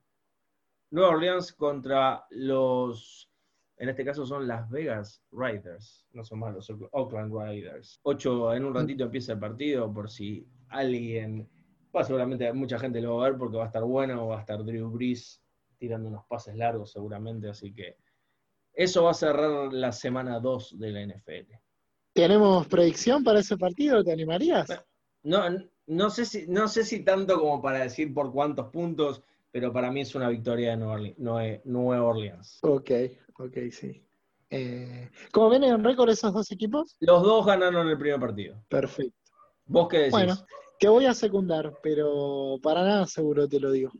Nueva 0.91 1.09
Orleans 1.09 1.53
contra 1.53 2.25
los, 2.31 3.29
en 3.77 3.89
este 3.89 4.03
caso 4.03 4.25
son 4.25 4.47
Las 4.47 4.69
Vegas 4.69 5.23
Riders, 5.31 6.05
no 6.11 6.23
son 6.23 6.39
más 6.39 6.53
los 6.53 6.69
Oakland 6.91 7.33
Riders. 7.33 7.99
Ocho, 8.03 8.53
en 8.53 8.65
un 8.65 8.75
ratito 8.75 9.05
empieza 9.05 9.33
el 9.33 9.39
partido 9.39 9.91
por 9.91 10.09
si 10.09 10.45
alguien, 10.67 11.49
pues 11.91 12.07
seguramente 12.07 12.51
mucha 12.51 12.77
gente 12.77 13.01
lo 13.01 13.17
va 13.17 13.27
a 13.27 13.29
ver 13.29 13.39
porque 13.39 13.57
va 13.57 13.63
a 13.63 13.67
estar 13.67 13.83
bueno, 13.83 14.27
va 14.27 14.37
a 14.37 14.41
estar 14.41 14.63
Drew 14.63 14.89
Brees 14.91 15.41
tirando 15.77 16.09
unos 16.09 16.25
pases 16.25 16.55
largos 16.55 16.91
seguramente, 16.91 17.49
así 17.49 17.73
que 17.73 17.97
eso 18.73 19.03
va 19.03 19.11
a 19.11 19.15
cerrar 19.15 19.73
la 19.73 19.93
semana 19.93 20.39
2 20.39 20.77
de 20.77 20.91
la 20.91 21.05
NFL. 21.05 21.53
¿Tenemos 22.13 22.67
predicción 22.67 23.23
para 23.23 23.39
ese 23.39 23.57
partido? 23.57 24.03
¿Te 24.03 24.11
animarías? 24.11 24.67
No, 25.23 25.43
no, 25.87 26.09
sé 26.09 26.25
si, 26.25 26.47
no 26.47 26.67
sé 26.67 26.83
si 26.83 27.03
tanto 27.03 27.39
como 27.39 27.61
para 27.61 27.79
decir 27.79 28.13
por 28.13 28.31
cuántos 28.31 28.69
puntos, 28.69 29.23
pero 29.51 29.73
para 29.73 29.91
mí 29.91 30.01
es 30.01 30.15
una 30.15 30.29
victoria 30.29 30.75
de 30.75 31.61
Nueva 31.65 32.03
Orleans. 32.03 32.59
Ok, 32.61 32.91
ok, 33.37 33.57
sí. 33.71 34.05
Eh, 34.49 35.09
¿Cómo 35.31 35.49
vienen 35.49 35.73
en 35.73 35.83
récord 35.83 36.09
esos 36.09 36.33
dos 36.33 36.51
equipos? 36.51 36.97
Los 36.99 37.23
dos 37.23 37.45
ganaron 37.45 37.87
el 37.87 37.97
primer 37.97 38.19
partido. 38.19 38.61
Perfecto. 38.67 39.15
¿Vos 39.65 39.87
qué 39.87 39.97
decís? 39.97 40.11
Bueno, 40.11 40.35
que 40.79 40.89
voy 40.89 41.05
a 41.05 41.13
secundar, 41.13 41.73
pero 41.81 42.57
para 42.61 42.83
nada 42.83 43.07
seguro 43.07 43.47
te 43.47 43.59
lo 43.59 43.71
digo. 43.71 43.91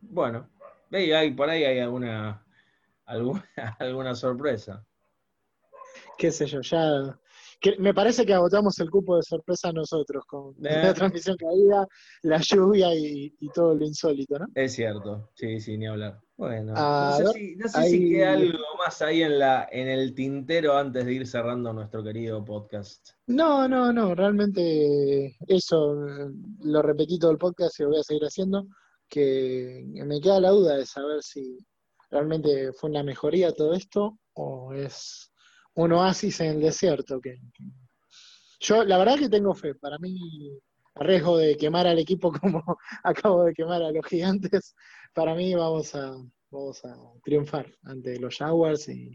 Bueno, 0.00 0.48
hay, 0.92 1.32
por 1.32 1.50
ahí 1.50 1.64
hay 1.64 1.80
alguna, 1.80 2.44
alguna, 3.04 3.44
alguna 3.78 4.14
sorpresa. 4.14 4.84
Qué 6.16 6.30
sé 6.30 6.46
yo, 6.46 6.60
ya 6.62 7.18
me 7.78 7.92
parece 7.92 8.24
que 8.24 8.34
agotamos 8.34 8.78
el 8.78 8.90
cupo 8.90 9.16
de 9.16 9.22
sorpresa 9.22 9.72
nosotros 9.72 10.24
con 10.26 10.54
la 10.58 10.94
transmisión 10.94 11.36
caída, 11.36 11.86
la 12.22 12.38
lluvia 12.38 12.94
y, 12.94 13.32
todo 13.54 13.74
lo 13.74 13.84
insólito, 13.84 14.38
¿no? 14.38 14.46
Es 14.54 14.74
cierto, 14.74 15.30
sí, 15.34 15.60
sí, 15.60 15.76
ni 15.76 15.86
hablar. 15.86 16.20
Bueno, 16.36 16.72
no 16.72 17.16
sé, 17.16 17.26
si, 17.32 17.56
no 17.56 17.68
sé 17.68 17.82
si, 17.88 18.10
queda 18.10 18.34
algo 18.34 18.64
más 18.78 19.02
ahí 19.02 19.22
en, 19.22 19.40
la, 19.40 19.68
en 19.72 19.88
el 19.88 20.14
tintero 20.14 20.76
antes 20.76 21.04
de 21.04 21.14
ir 21.14 21.26
cerrando 21.26 21.72
nuestro 21.72 22.04
querido 22.04 22.44
podcast. 22.44 23.10
No, 23.26 23.66
no, 23.66 23.92
no, 23.92 24.14
realmente 24.14 25.36
eso 25.48 25.96
lo 26.60 26.82
repetí 26.82 27.18
todo 27.18 27.32
el 27.32 27.38
podcast 27.38 27.80
y 27.80 27.82
lo 27.82 27.88
voy 27.88 27.98
a 27.98 28.04
seguir 28.04 28.22
haciendo, 28.22 28.68
que 29.08 29.84
me 30.06 30.20
queda 30.20 30.40
la 30.40 30.50
duda 30.50 30.76
de 30.76 30.86
saber 30.86 31.22
si 31.22 31.58
realmente 32.10 32.72
fue 32.72 32.90
una 32.90 33.02
mejoría 33.02 33.52
todo 33.52 33.74
esto 33.74 34.18
o 34.34 34.72
es 34.72 35.27
un 35.78 35.92
oasis 35.92 36.40
en 36.40 36.56
el 36.56 36.60
desierto. 36.60 37.20
Que, 37.20 37.38
yo 38.60 38.84
la 38.84 38.98
verdad 38.98 39.18
que 39.18 39.28
tengo 39.28 39.54
fe. 39.54 39.74
Para 39.74 39.98
mí, 39.98 40.18
a 40.96 41.04
riesgo 41.04 41.38
de 41.38 41.56
quemar 41.56 41.86
al 41.86 41.98
equipo 41.98 42.32
como 42.40 42.62
acabo 43.04 43.44
de 43.44 43.54
quemar 43.54 43.82
a 43.82 43.92
los 43.92 44.04
gigantes, 44.06 44.74
para 45.14 45.34
mí 45.34 45.54
vamos 45.54 45.94
a, 45.94 46.16
vamos 46.50 46.84
a 46.84 46.96
triunfar 47.22 47.72
ante 47.84 48.18
los 48.18 48.36
Jaguars 48.36 48.88
y 48.88 49.12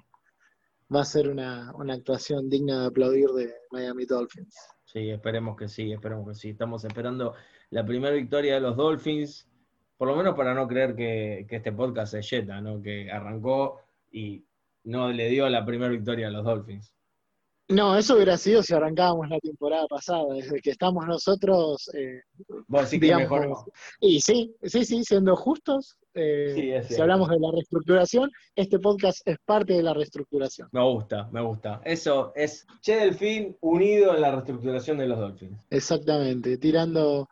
va 0.94 1.02
a 1.02 1.06
ser 1.06 1.28
una, 1.28 1.74
una 1.76 1.96
actuación 1.96 2.50
digna 2.50 2.82
de 2.82 2.88
aplaudir 2.88 3.28
de 3.30 3.54
Miami 3.72 4.06
Dolphins. 4.06 4.56
Sí, 4.86 5.10
esperemos 5.10 5.58
que 5.58 5.68
sí, 5.68 5.92
esperemos 5.92 6.28
que 6.30 6.36
sí. 6.36 6.50
Estamos 6.52 6.86
esperando 6.86 7.34
la 7.72 7.86
primera 7.86 8.16
victoria 8.16 8.56
de 8.56 8.62
los 8.62 8.78
Dolphins, 8.78 9.50
por 9.98 10.08
lo 10.08 10.16
menos 10.16 10.36
para 10.36 10.54
no 10.54 10.66
creer 10.66 10.96
que, 10.96 11.46
que 11.50 11.58
este 11.58 11.74
podcast 11.74 12.14
es 12.14 12.30
Jetta, 12.30 12.62
¿no? 12.62 12.82
Que 12.82 13.12
arrancó 13.12 13.80
y 14.12 14.46
no 14.84 15.12
le 15.12 15.30
dio 15.30 15.48
la 15.50 15.66
primera 15.66 15.92
victoria 15.92 16.28
a 16.28 16.32
los 16.32 16.44
Dolphins. 16.44 16.94
No, 17.70 17.98
eso 17.98 18.16
hubiera 18.16 18.38
sido 18.38 18.62
si 18.62 18.74
arrancábamos 18.74 19.30
la 19.30 19.40
temporada 19.40 19.88
pasada, 19.88 20.34
desde 20.34 20.60
que 20.60 20.72
estamos 20.72 21.08
nosotros. 21.08 21.90
Eh, 21.94 22.22
Vos 22.68 22.90
sí 22.90 23.00
que 23.00 23.16
mejor 23.16 23.48
Y 24.02 24.20
sí, 24.20 24.54
sí, 24.64 24.84
sí, 24.84 25.04
siendo 25.04 25.36
justos, 25.38 25.98
eh, 26.14 26.84
si 26.88 27.02
hablamos 27.02 27.30
de 27.30 27.40
la 27.40 27.52
reestructuración, 27.52 28.30
este 28.56 28.80
podcast 28.80 29.26
es 29.26 29.38
parte 29.46 29.74
de 29.74 29.84
la 29.84 29.94
reestructuración. 29.94 30.68
Me 30.74 30.84
gusta, 30.84 31.30
me 31.32 31.42
gusta. 31.42 31.82
Eso 31.86 32.34
es 32.36 32.68
Che 32.82 32.98
Delfín 32.98 33.58
unido 33.62 34.14
en 34.14 34.22
la 34.22 34.32
reestructuración 34.32 34.98
de 34.98 35.08
los 35.08 35.18
Dolphins. 35.18 35.66
Exactamente, 35.70 36.58
tirando 36.58 37.30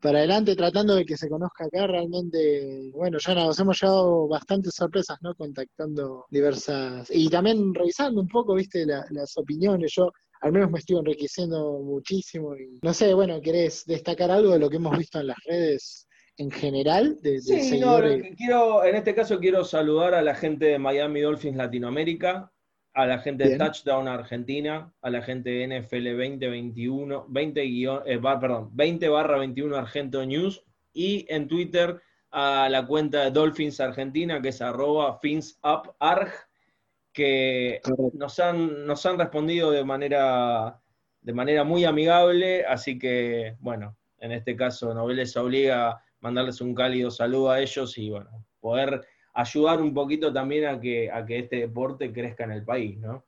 para 0.00 0.18
adelante, 0.18 0.56
tratando 0.56 0.94
de 0.94 1.04
que 1.04 1.16
se 1.16 1.28
conozca 1.28 1.64
acá 1.64 1.86
realmente, 1.86 2.90
bueno, 2.94 3.18
ya 3.18 3.34
nos 3.34 3.58
hemos 3.58 3.80
llevado 3.80 4.28
bastantes 4.28 4.74
sorpresas, 4.74 5.18
¿no? 5.22 5.34
Contactando 5.34 6.26
diversas, 6.30 7.10
y 7.12 7.28
también 7.28 7.74
revisando 7.74 8.20
un 8.20 8.28
poco, 8.28 8.54
viste, 8.54 8.86
las 8.86 9.36
opiniones, 9.36 9.92
yo 9.94 10.10
al 10.40 10.52
menos 10.52 10.70
me 10.70 10.78
estoy 10.78 10.98
enriqueciendo 10.98 11.80
muchísimo 11.80 12.56
y 12.56 12.78
no 12.82 12.94
sé, 12.94 13.12
bueno, 13.14 13.40
¿querés 13.40 13.84
destacar 13.86 14.30
algo 14.30 14.52
de 14.52 14.58
lo 14.58 14.70
que 14.70 14.76
hemos 14.76 14.96
visto 14.96 15.20
en 15.20 15.26
las 15.28 15.38
redes 15.44 16.06
en 16.36 16.50
general 16.50 17.18
de, 17.20 17.40
sí, 17.40 17.80
No, 17.80 17.98
quiero, 18.36 18.84
en 18.84 18.94
este 18.94 19.14
caso 19.14 19.40
quiero 19.40 19.64
saludar 19.64 20.14
a 20.14 20.22
la 20.22 20.36
gente 20.36 20.66
de 20.66 20.78
Miami 20.78 21.20
Dolphins 21.20 21.56
Latinoamérica, 21.56 22.52
a 22.98 23.06
la 23.06 23.20
gente 23.20 23.48
de 23.48 23.56
Touchdown 23.56 24.08
Argentina, 24.08 24.92
a 25.02 25.10
la 25.10 25.22
gente 25.22 25.50
de 25.50 25.68
NFL 25.68 26.16
2021, 26.16 27.26
20 27.28 27.62
eh, 27.62 28.18
perdón, 28.20 28.70
20 28.72 29.08
barra 29.08 29.38
21 29.38 29.76
Argento 29.76 30.26
News 30.26 30.64
y 30.92 31.24
en 31.28 31.46
Twitter 31.46 32.02
a 32.32 32.68
la 32.68 32.84
cuenta 32.84 33.22
de 33.22 33.30
Dolphins 33.30 33.78
Argentina 33.78 34.42
que 34.42 34.48
es 34.48 34.60
arroba 34.60 35.20
FinsUpArg 35.20 36.32
que 37.12 37.80
nos 38.14 38.40
han, 38.40 38.84
nos 38.84 39.06
han 39.06 39.16
respondido 39.16 39.70
de 39.70 39.84
manera, 39.84 40.80
de 41.20 41.32
manera 41.32 41.62
muy 41.62 41.84
amigable, 41.84 42.66
así 42.66 42.98
que 42.98 43.54
bueno, 43.60 43.96
en 44.18 44.32
este 44.32 44.56
caso 44.56 44.92
no 44.92 45.08
les 45.08 45.36
obliga 45.36 45.90
a 45.90 46.02
mandarles 46.18 46.60
un 46.60 46.74
cálido 46.74 47.12
saludo 47.12 47.52
a 47.52 47.60
ellos 47.60 47.96
y 47.96 48.10
bueno, 48.10 48.44
poder 48.58 49.06
ayudar 49.38 49.80
un 49.80 49.94
poquito 49.94 50.32
también 50.32 50.66
a 50.66 50.80
que, 50.80 51.10
a 51.10 51.24
que 51.24 51.38
este 51.38 51.56
deporte 51.56 52.12
crezca 52.12 52.44
en 52.44 52.52
el 52.52 52.64
país, 52.64 52.98
¿no? 52.98 53.24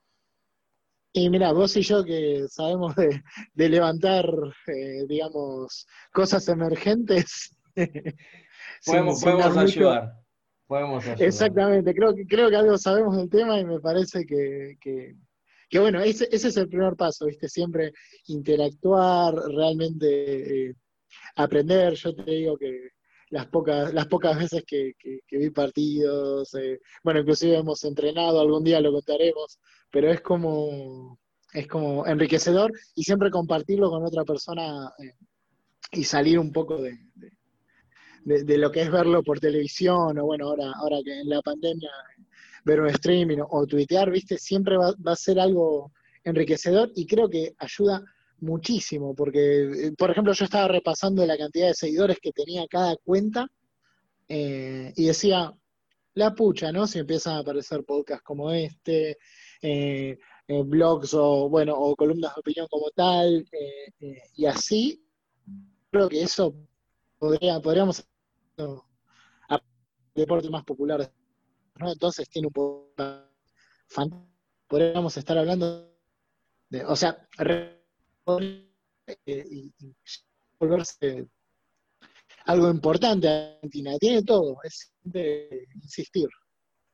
Y 1.12 1.30
mira, 1.30 1.52
vos 1.52 1.76
y 1.76 1.82
yo 1.82 2.04
que 2.04 2.46
sabemos 2.48 2.94
de, 2.96 3.68
levantar, 3.68 4.26
eh, 4.66 5.06
digamos, 5.08 5.86
cosas 6.12 6.48
emergentes. 6.48 7.56
podemos, 8.86 9.24
ayudar. 9.24 10.14
podemos, 10.66 11.04
ayudar. 11.04 11.22
Exactamente, 11.22 11.94
creo 11.94 12.14
que, 12.14 12.26
creo 12.26 12.50
que 12.50 12.56
algo 12.56 12.76
sabemos 12.78 13.16
del 13.16 13.30
tema 13.30 13.58
y 13.58 13.64
me 13.64 13.80
parece 13.80 14.24
que, 14.24 14.76
que, 14.80 15.78
bueno, 15.78 16.00
ese, 16.00 16.28
ese, 16.32 16.48
es 16.48 16.56
el 16.56 16.68
primer 16.68 16.96
paso, 16.96 17.26
¿viste? 17.26 17.48
Siempre 17.48 17.92
interactuar, 18.26 19.34
realmente 19.34 20.70
eh, 20.70 20.74
aprender. 21.36 21.94
Yo 21.94 22.14
te 22.14 22.30
digo 22.30 22.56
que 22.56 22.90
las 23.31 23.47
pocas, 23.47 23.95
las 23.95 24.07
pocas 24.07 24.37
veces 24.37 24.64
que, 24.66 24.95
vi 25.31 25.51
partidos, 25.51 26.53
eh, 26.55 26.81
bueno, 27.03 27.20
inclusive 27.20 27.57
hemos 27.57 27.83
entrenado, 27.85 28.41
algún 28.41 28.64
día 28.64 28.81
lo 28.81 28.93
contaremos, 28.93 29.59
pero 29.91 30.11
es 30.11 30.20
como, 30.20 31.18
es 31.53 31.66
como 31.68 32.07
enriquecedor 32.07 32.72
y 32.95 33.05
siempre 33.05 33.31
compartirlo 33.31 33.89
con 33.89 34.05
otra 34.05 34.24
persona 34.24 34.93
eh, 34.99 35.14
y 35.93 36.05
salir 36.05 36.39
un 36.39 36.53
poco 36.53 36.83
de, 36.83 36.99
de, 38.24 38.59
lo 38.59 38.70
que 38.70 38.83
es 38.83 38.91
verlo 38.91 39.22
por 39.22 39.39
televisión 39.39 40.18
o 40.18 40.24
bueno, 40.24 40.49
ahora, 40.49 40.72
ahora 40.76 40.99
que 41.05 41.20
en 41.20 41.28
la 41.28 41.41
pandemia 41.41 41.91
ver 42.64 42.81
un 42.81 42.89
streaming 42.89 43.39
o, 43.49 43.66
tuitear, 43.66 44.11
viste, 44.11 44.39
siempre 44.39 44.76
va, 44.76 44.93
va 45.07 45.12
a 45.12 45.16
ser 45.16 45.39
algo 45.39 45.93
enriquecedor 46.24 46.91
y 46.95 47.07
creo 47.07 47.28
que 47.31 47.55
ayuda 47.59 48.05
muchísimo, 48.41 49.14
porque, 49.14 49.86
eh, 49.88 49.93
por 49.97 50.11
ejemplo, 50.11 50.32
yo 50.32 50.45
estaba 50.45 50.68
repasando 50.68 51.24
la 51.26 51.36
cantidad 51.38 51.68
de 51.68 51.74
seguidores 51.74 52.18
que 52.20 52.32
tenía 52.32 52.66
cada 52.68 52.97
cuenta 52.97 53.47
eh, 54.28 54.93
y 54.97 55.07
decía, 55.07 55.53
la 56.14 56.34
pucha, 56.34 56.72
¿no? 56.72 56.86
Si 56.86 56.99
empiezan 56.99 57.36
a 57.36 57.38
aparecer 57.41 57.84
podcasts 57.84 58.24
como 58.24 58.51
este, 58.53 59.18
eh, 59.62 60.18
blogs 60.49 61.14
o, 61.14 61.49
bueno, 61.49 61.74
o 61.74 61.95
columnas 61.97 62.34
de 62.34 62.41
opinión 62.41 62.66
como 62.68 62.91
tal, 62.91 63.45
y 64.34 64.47
así, 64.47 65.05
creo 65.91 66.09
que 66.09 66.22
eso 66.22 66.55
podría, 67.18 67.61
podríamos 67.61 68.05
no, 68.57 68.84
deporte 70.14 70.51
más 70.51 70.64
popular, 70.64 71.12
¿no? 71.76 71.93
Entonces 71.93 72.28
tiene 72.28 72.49
un 72.49 72.53
poco 72.53 72.93
podríamos 74.68 75.16
estar 75.16 75.36
hablando 75.36 75.93
de, 76.68 76.84
o 76.84 76.95
sea, 76.95 77.26
eh, 77.45 77.80
y, 79.26 79.72
volverse 80.58 81.26
algo 82.46 82.70
importante 82.70 83.28
Argentina. 83.28 83.96
Tiene 83.98 84.22
todo, 84.22 84.58
es 84.62 84.92
de 85.02 85.66
insistir. 85.74 86.28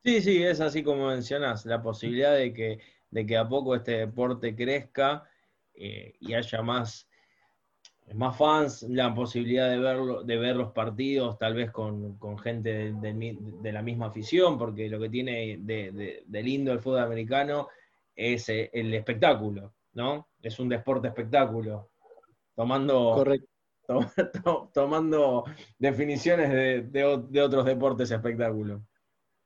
Sí, 0.05 0.23
sí, 0.23 0.43
es 0.43 0.61
así 0.61 0.83
como 0.83 1.09
mencionás, 1.09 1.67
la 1.67 1.83
posibilidad 1.83 2.37
de 2.37 2.53
que, 2.53 2.79
de 3.11 3.27
que 3.27 3.37
a 3.37 3.49
poco 3.49 3.75
este 3.75 3.93
deporte 3.99 4.55
crezca 4.55 5.29
eh, 5.75 6.15
y 6.21 6.35
haya 6.35 6.63
más, 6.63 7.09
más 8.15 8.37
fans, 8.37 8.83
la 8.85 9.13
posibilidad 9.15 9.69
de, 9.69 9.79
verlo, 9.79 10.23
de 10.23 10.37
ver 10.37 10.57
los 10.57 10.73
partidos 10.73 11.39
tal 11.39 11.55
vez 11.55 11.73
con, 11.73 12.19
gente 12.39 12.93
de, 12.93 13.73
la 13.73 13.83
misma 13.83 14.07
afición, 14.07 14.59
porque 14.59 14.89
lo 14.89 15.01
que 15.01 15.09
tiene 15.09 15.59
de, 15.59 16.43
lindo 16.43 16.73
el 16.73 16.81
fútbol 16.81 17.01
americano 17.01 17.69
es 18.15 18.49
eh, 18.49 18.71
el 18.73 18.95
espectáculo, 18.95 19.75
¿no? 19.97 20.29
Es 20.43 20.61
un 20.61 20.69
deporte 20.69 21.09
espectáculo, 21.09 21.91
tomando, 22.55 23.25
tomando 24.75 25.45
definiciones 25.79 26.93
de, 26.93 27.43
otros 27.43 27.65
deportes 27.65 28.11
espectáculo. 28.11 28.87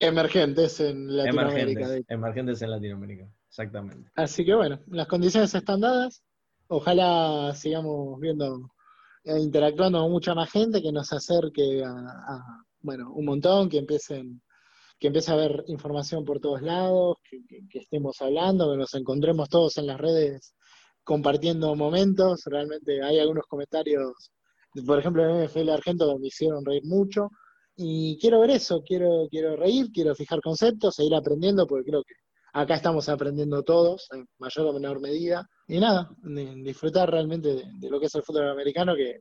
Emergentes 0.01 0.81
en 0.81 1.17
Latinoamérica. 1.17 1.89
Emergentes, 2.09 2.63
en 2.63 2.71
Latinoamérica, 2.71 3.29
exactamente. 3.49 4.11
Así 4.17 4.45
que 4.45 4.55
bueno, 4.55 4.81
las 4.89 5.07
condiciones 5.07 5.55
están 5.55 5.81
dadas. 5.81 6.23
Ojalá 6.67 7.55
sigamos 7.55 8.19
viendo, 8.19 8.73
e 9.25 9.39
interactuando 9.39 10.01
con 10.01 10.11
mucha 10.11 10.35
más 10.35 10.51
gente 10.51 10.83
que 10.83 10.91
nos 10.91 11.13
acerque 11.13 11.85
a, 11.85 12.65
bueno, 12.81 13.13
un 13.13 13.25
montón, 13.25 13.69
que 13.69 13.79
empiecen 13.79 14.43
que 15.01 15.07
empiece 15.07 15.31
a 15.31 15.35
haber 15.35 15.65
información 15.69 16.27
por 16.27 16.41
todos 16.41 16.61
lados, 16.61 17.17
que, 17.25 17.79
estemos 17.79 18.21
hablando, 18.21 18.71
que 18.71 18.77
nos 18.77 18.95
encontremos 18.95 19.49
todos 19.49 19.79
en 19.79 19.87
las 19.87 19.99
redes 19.99 20.55
compartiendo 21.03 21.75
momentos. 21.75 22.43
Realmente 22.45 23.03
hay 23.03 23.19
algunos 23.19 23.47
comentarios, 23.47 24.31
por 24.87 24.99
ejemplo, 24.99 25.25
en 25.25 25.47
NFL 25.47 25.71
Argento, 25.71 26.13
que 26.13 26.21
me 26.21 26.27
hicieron 26.27 26.65
reír 26.65 26.85
mucho. 26.85 27.31
Y 27.77 28.19
quiero 28.21 28.41
ver 28.41 28.51
eso, 28.51 28.83
quiero, 28.87 29.27
quiero 29.31 29.57
reír, 29.57 29.87
quiero 29.91 30.15
fijar 30.15 30.43
conceptos, 30.43 30.97
seguir 30.97 31.15
aprendiendo, 31.15 31.67
porque 31.67 31.91
creo 31.91 32.03
que 32.05 32.15
acá 32.53 32.75
estamos 32.75 33.09
aprendiendo 33.09 33.63
todos, 33.63 34.07
en 34.13 34.27
mayor 34.39 34.67
o 34.67 34.73
menor 34.75 35.01
medida. 35.01 35.49
Y 35.67 35.81
nada, 35.81 36.11
disfrutar 36.63 37.11
realmente 37.11 37.55
de, 37.55 37.91
lo 37.91 37.99
que 37.99 38.07
es 38.07 38.15
el 38.15 38.23
fútbol 38.23 38.51
americano, 38.51 38.95
que 38.95 39.21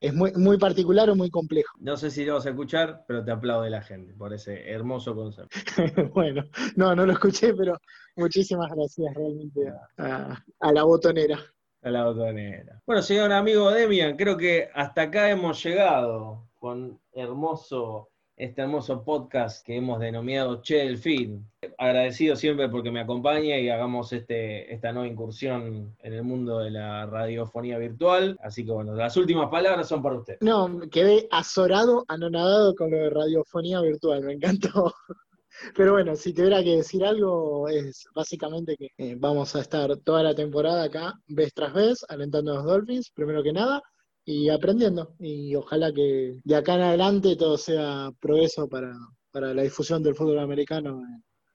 es 0.00 0.14
muy, 0.14 0.32
muy 0.32 0.58
particular 0.58 1.10
o 1.10 1.16
muy 1.16 1.30
complejo. 1.30 1.76
No 1.80 1.96
sé 1.96 2.10
si 2.10 2.24
lo 2.24 2.34
vas 2.34 2.46
a 2.46 2.50
escuchar, 2.50 3.04
pero 3.06 3.24
te 3.24 3.30
aplaude 3.30 3.70
la 3.70 3.82
gente 3.82 4.14
por 4.14 4.32
ese 4.32 4.70
hermoso 4.70 5.14
concepto. 5.14 5.56
bueno, 6.14 6.44
no, 6.76 6.94
no 6.94 7.04
lo 7.04 7.12
escuché, 7.12 7.54
pero 7.54 7.78
muchísimas 8.16 8.70
gracias 8.70 9.14
realmente 9.14 9.72
a, 9.98 10.44
a 10.60 10.72
la 10.72 10.84
botonera. 10.84 11.38
A 11.82 11.90
la 11.90 12.04
botonera. 12.04 12.80
Bueno, 12.86 13.02
señor 13.02 13.32
amigo 13.32 13.70
Demian, 13.70 14.16
creo 14.16 14.36
que 14.36 14.68
hasta 14.74 15.02
acá 15.02 15.30
hemos 15.30 15.62
llegado 15.62 16.48
con 16.58 17.00
hermoso, 17.12 18.10
este 18.38 18.62
hermoso 18.62 19.02
podcast 19.02 19.66
que 19.66 19.76
hemos 19.76 19.98
denominado 19.98 20.62
Che 20.62 20.76
del 20.76 20.98
Fin. 20.98 21.44
Agradecido 21.76 22.36
siempre 22.36 22.68
porque 22.68 22.92
me 22.92 23.00
acompaña 23.00 23.58
y 23.58 23.68
hagamos 23.68 24.12
este, 24.12 24.72
esta 24.72 24.92
nueva 24.92 25.08
incursión 25.08 25.96
en 25.98 26.12
el 26.12 26.22
mundo 26.22 26.60
de 26.60 26.70
la 26.70 27.04
radiofonía 27.06 27.78
virtual. 27.78 28.38
Así 28.40 28.64
que 28.64 28.70
bueno, 28.70 28.94
las 28.94 29.16
últimas 29.16 29.50
palabras 29.50 29.88
son 29.88 30.02
para 30.02 30.18
usted. 30.18 30.38
No, 30.40 30.80
quedé 30.90 31.26
azorado, 31.32 32.04
anonadado 32.06 32.76
con 32.76 32.92
lo 32.92 32.98
de 32.98 33.10
radiofonía 33.10 33.80
virtual, 33.80 34.22
me 34.22 34.34
encantó. 34.34 34.94
Pero 35.76 35.94
bueno, 35.94 36.14
si 36.14 36.32
tuviera 36.32 36.62
que 36.62 36.76
decir 36.76 37.04
algo, 37.04 37.68
es 37.68 38.06
básicamente 38.14 38.76
que 38.76 38.90
eh, 38.98 39.16
vamos 39.18 39.56
a 39.56 39.60
estar 39.60 39.96
toda 39.98 40.22
la 40.22 40.34
temporada 40.36 40.84
acá, 40.84 41.14
vez 41.26 41.52
tras 41.52 41.74
vez, 41.74 42.06
alentando 42.08 42.52
a 42.52 42.56
los 42.56 42.64
Dolphins, 42.64 43.10
primero 43.10 43.42
que 43.42 43.52
nada, 43.52 43.82
y 44.28 44.50
aprendiendo. 44.50 45.14
Y 45.18 45.54
ojalá 45.54 45.90
que 45.90 46.38
de 46.44 46.54
acá 46.54 46.74
en 46.74 46.82
adelante 46.82 47.34
todo 47.34 47.56
sea 47.56 48.10
progreso 48.20 48.68
para, 48.68 48.94
la 49.32 49.62
difusión 49.62 50.02
del 50.02 50.14
fútbol 50.14 50.40
americano 50.40 51.02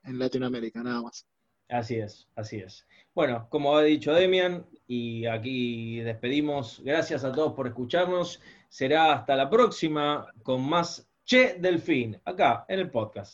en, 0.02 0.18
Latinoamérica, 0.18 0.82
nada 0.82 1.02
más. 1.02 1.24
Así 1.68 1.96
es, 1.96 2.26
así 2.34 2.56
es. 2.56 2.84
Bueno, 3.14 3.46
como 3.48 3.76
ha 3.76 3.82
dicho 3.84 4.12
Demian, 4.12 4.66
y 4.88 5.24
aquí 5.26 6.00
despedimos. 6.00 6.82
Gracias 6.84 7.24
a 7.24 7.30
todos 7.30 7.52
por 7.52 7.68
escucharnos. 7.68 8.40
Será 8.68 9.12
hasta 9.12 9.36
la 9.36 9.48
próxima 9.48 10.26
con 10.42 10.60
más 10.62 11.08
Che 11.24 11.56
Delfín, 11.60 12.20
acá 12.24 12.66
en 12.68 12.80
el 12.80 12.90
podcast. 12.90 13.32